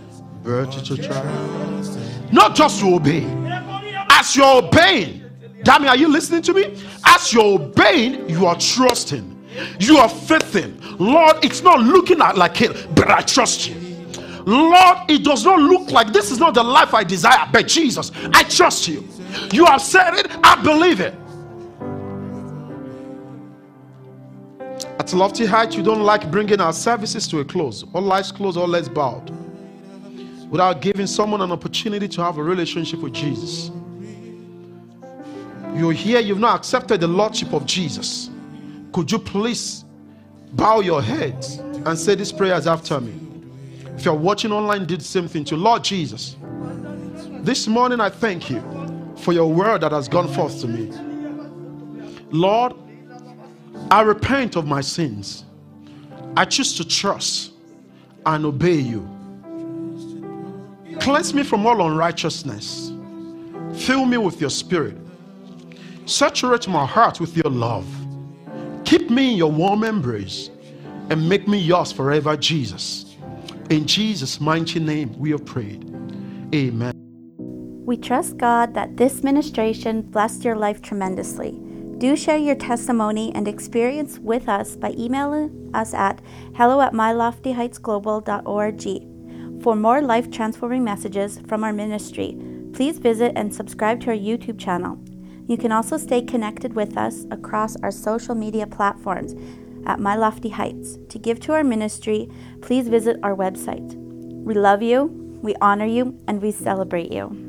Virtue 0.42 0.80
to 0.80 0.96
trust. 1.02 1.98
Not 2.32 2.54
just 2.54 2.80
to 2.80 2.94
obey. 2.94 3.24
As 4.10 4.34
you're 4.36 4.62
obeying, 4.64 5.22
Dammy, 5.62 5.88
are 5.88 5.96
you 5.96 6.08
listening 6.08 6.42
to 6.42 6.52
me? 6.52 6.76
As 7.04 7.32
you're 7.32 7.60
obeying, 7.60 8.28
you 8.28 8.46
are 8.46 8.56
trusting. 8.58 9.33
You 9.78 9.98
are 9.98 10.08
faithing. 10.08 10.80
Lord, 10.98 11.44
it's 11.44 11.62
not 11.62 11.80
looking 11.80 12.20
at 12.20 12.36
like 12.36 12.60
it, 12.60 12.94
but 12.94 13.10
I 13.10 13.20
trust 13.20 13.68
you. 13.68 13.84
Lord, 14.46 15.10
it 15.10 15.24
does 15.24 15.44
not 15.44 15.58
look 15.60 15.90
like 15.90 16.12
this 16.12 16.30
is 16.30 16.38
not 16.38 16.54
the 16.54 16.62
life 16.62 16.92
I 16.92 17.02
desire, 17.02 17.48
but 17.52 17.66
Jesus, 17.66 18.12
I 18.32 18.42
trust 18.44 18.88
you. 18.88 19.08
You 19.52 19.64
have 19.64 19.80
said 19.80 20.14
it, 20.14 20.30
I 20.42 20.62
believe 20.62 21.00
it. 21.00 21.14
At 24.98 25.12
Lofty 25.12 25.44
Heights, 25.44 25.76
you 25.76 25.82
don't 25.82 26.02
like 26.02 26.30
bringing 26.30 26.60
our 26.60 26.72
services 26.72 27.26
to 27.28 27.40
a 27.40 27.44
close. 27.44 27.84
All 27.92 28.02
lights 28.02 28.32
closed, 28.32 28.56
all 28.56 28.68
legs 28.68 28.88
bowed. 28.88 29.30
Without 30.50 30.80
giving 30.80 31.06
someone 31.06 31.40
an 31.40 31.50
opportunity 31.50 32.06
to 32.08 32.22
have 32.22 32.38
a 32.38 32.42
relationship 32.42 33.00
with 33.00 33.12
Jesus. 33.12 33.70
You're 35.74 35.92
here, 35.92 36.20
you've 36.20 36.38
not 36.38 36.56
accepted 36.56 37.00
the 37.00 37.08
Lordship 37.08 37.52
of 37.52 37.66
Jesus. 37.66 38.30
Could 38.94 39.10
you 39.10 39.18
please 39.18 39.84
bow 40.52 40.78
your 40.78 41.02
heads 41.02 41.56
and 41.56 41.98
say 41.98 42.14
these 42.14 42.30
prayers 42.30 42.68
after 42.68 43.00
me? 43.00 43.12
If 43.96 44.04
you're 44.04 44.14
watching 44.14 44.52
online, 44.52 44.86
do 44.86 44.96
the 44.96 45.02
same 45.02 45.26
thing 45.26 45.42
to 45.46 45.56
Lord 45.56 45.82
Jesus. 45.82 46.36
This 47.40 47.66
morning, 47.66 48.00
I 48.00 48.08
thank 48.08 48.48
you 48.48 48.62
for 49.16 49.32
your 49.32 49.52
word 49.52 49.80
that 49.80 49.90
has 49.90 50.06
gone 50.06 50.32
forth 50.32 50.60
to 50.60 50.68
me. 50.68 50.92
Lord, 52.30 52.74
I 53.90 54.02
repent 54.02 54.54
of 54.54 54.64
my 54.64 54.80
sins. 54.80 55.44
I 56.36 56.44
choose 56.44 56.76
to 56.76 56.86
trust 56.86 57.50
and 58.24 58.44
obey 58.46 58.78
you. 58.78 59.08
Cleanse 61.00 61.34
me 61.34 61.42
from 61.42 61.66
all 61.66 61.84
unrighteousness. 61.84 62.92
Fill 63.74 64.04
me 64.04 64.18
with 64.18 64.40
your 64.40 64.50
spirit. 64.50 64.96
Saturate 66.06 66.68
my 66.68 66.86
heart 66.86 67.18
with 67.18 67.36
your 67.36 67.50
love. 67.50 67.84
Keep 68.84 69.10
me 69.10 69.32
in 69.32 69.38
your 69.38 69.50
warm 69.50 69.82
embrace 69.82 70.50
and 71.10 71.28
make 71.28 71.48
me 71.48 71.58
yours 71.58 71.92
forever, 71.92 72.36
Jesus. 72.36 73.16
In 73.70 73.86
Jesus' 73.86 74.40
mighty 74.40 74.78
name, 74.78 75.18
we 75.18 75.30
have 75.30 75.46
prayed. 75.46 75.90
Amen. 76.54 76.92
We 77.86 77.96
trust 77.96 78.36
God 78.36 78.74
that 78.74 78.96
this 78.96 79.22
ministration 79.22 80.02
blessed 80.02 80.44
your 80.44 80.56
life 80.56 80.82
tremendously. 80.82 81.60
Do 81.98 82.16
share 82.16 82.36
your 82.36 82.56
testimony 82.56 83.32
and 83.34 83.48
experience 83.48 84.18
with 84.18 84.48
us 84.48 84.76
by 84.76 84.94
emailing 84.98 85.70
us 85.74 85.94
at 85.94 86.20
hello 86.54 86.80
at 86.80 86.92
myloftyheightsglobal.org. 86.92 89.62
For 89.62 89.76
more 89.76 90.02
life 90.02 90.30
transforming 90.30 90.84
messages 90.84 91.40
from 91.46 91.64
our 91.64 91.72
ministry, 91.72 92.36
please 92.72 92.98
visit 92.98 93.32
and 93.36 93.54
subscribe 93.54 94.00
to 94.00 94.10
our 94.10 94.16
YouTube 94.16 94.58
channel. 94.58 94.98
You 95.46 95.58
can 95.58 95.72
also 95.72 95.98
stay 95.98 96.22
connected 96.22 96.74
with 96.74 96.96
us 96.96 97.26
across 97.30 97.76
our 97.82 97.90
social 97.90 98.34
media 98.34 98.66
platforms 98.66 99.34
at 99.86 100.00
My 100.00 100.16
Lofty 100.16 100.48
Heights. 100.48 100.98
To 101.10 101.18
give 101.18 101.38
to 101.40 101.52
our 101.52 101.62
ministry, 101.62 102.30
please 102.62 102.88
visit 102.88 103.18
our 103.22 103.36
website. 103.36 103.94
We 104.44 104.54
love 104.54 104.82
you, 104.82 105.04
we 105.42 105.54
honor 105.60 105.84
you, 105.84 106.18
and 106.26 106.40
we 106.40 106.50
celebrate 106.50 107.12
you. 107.12 107.43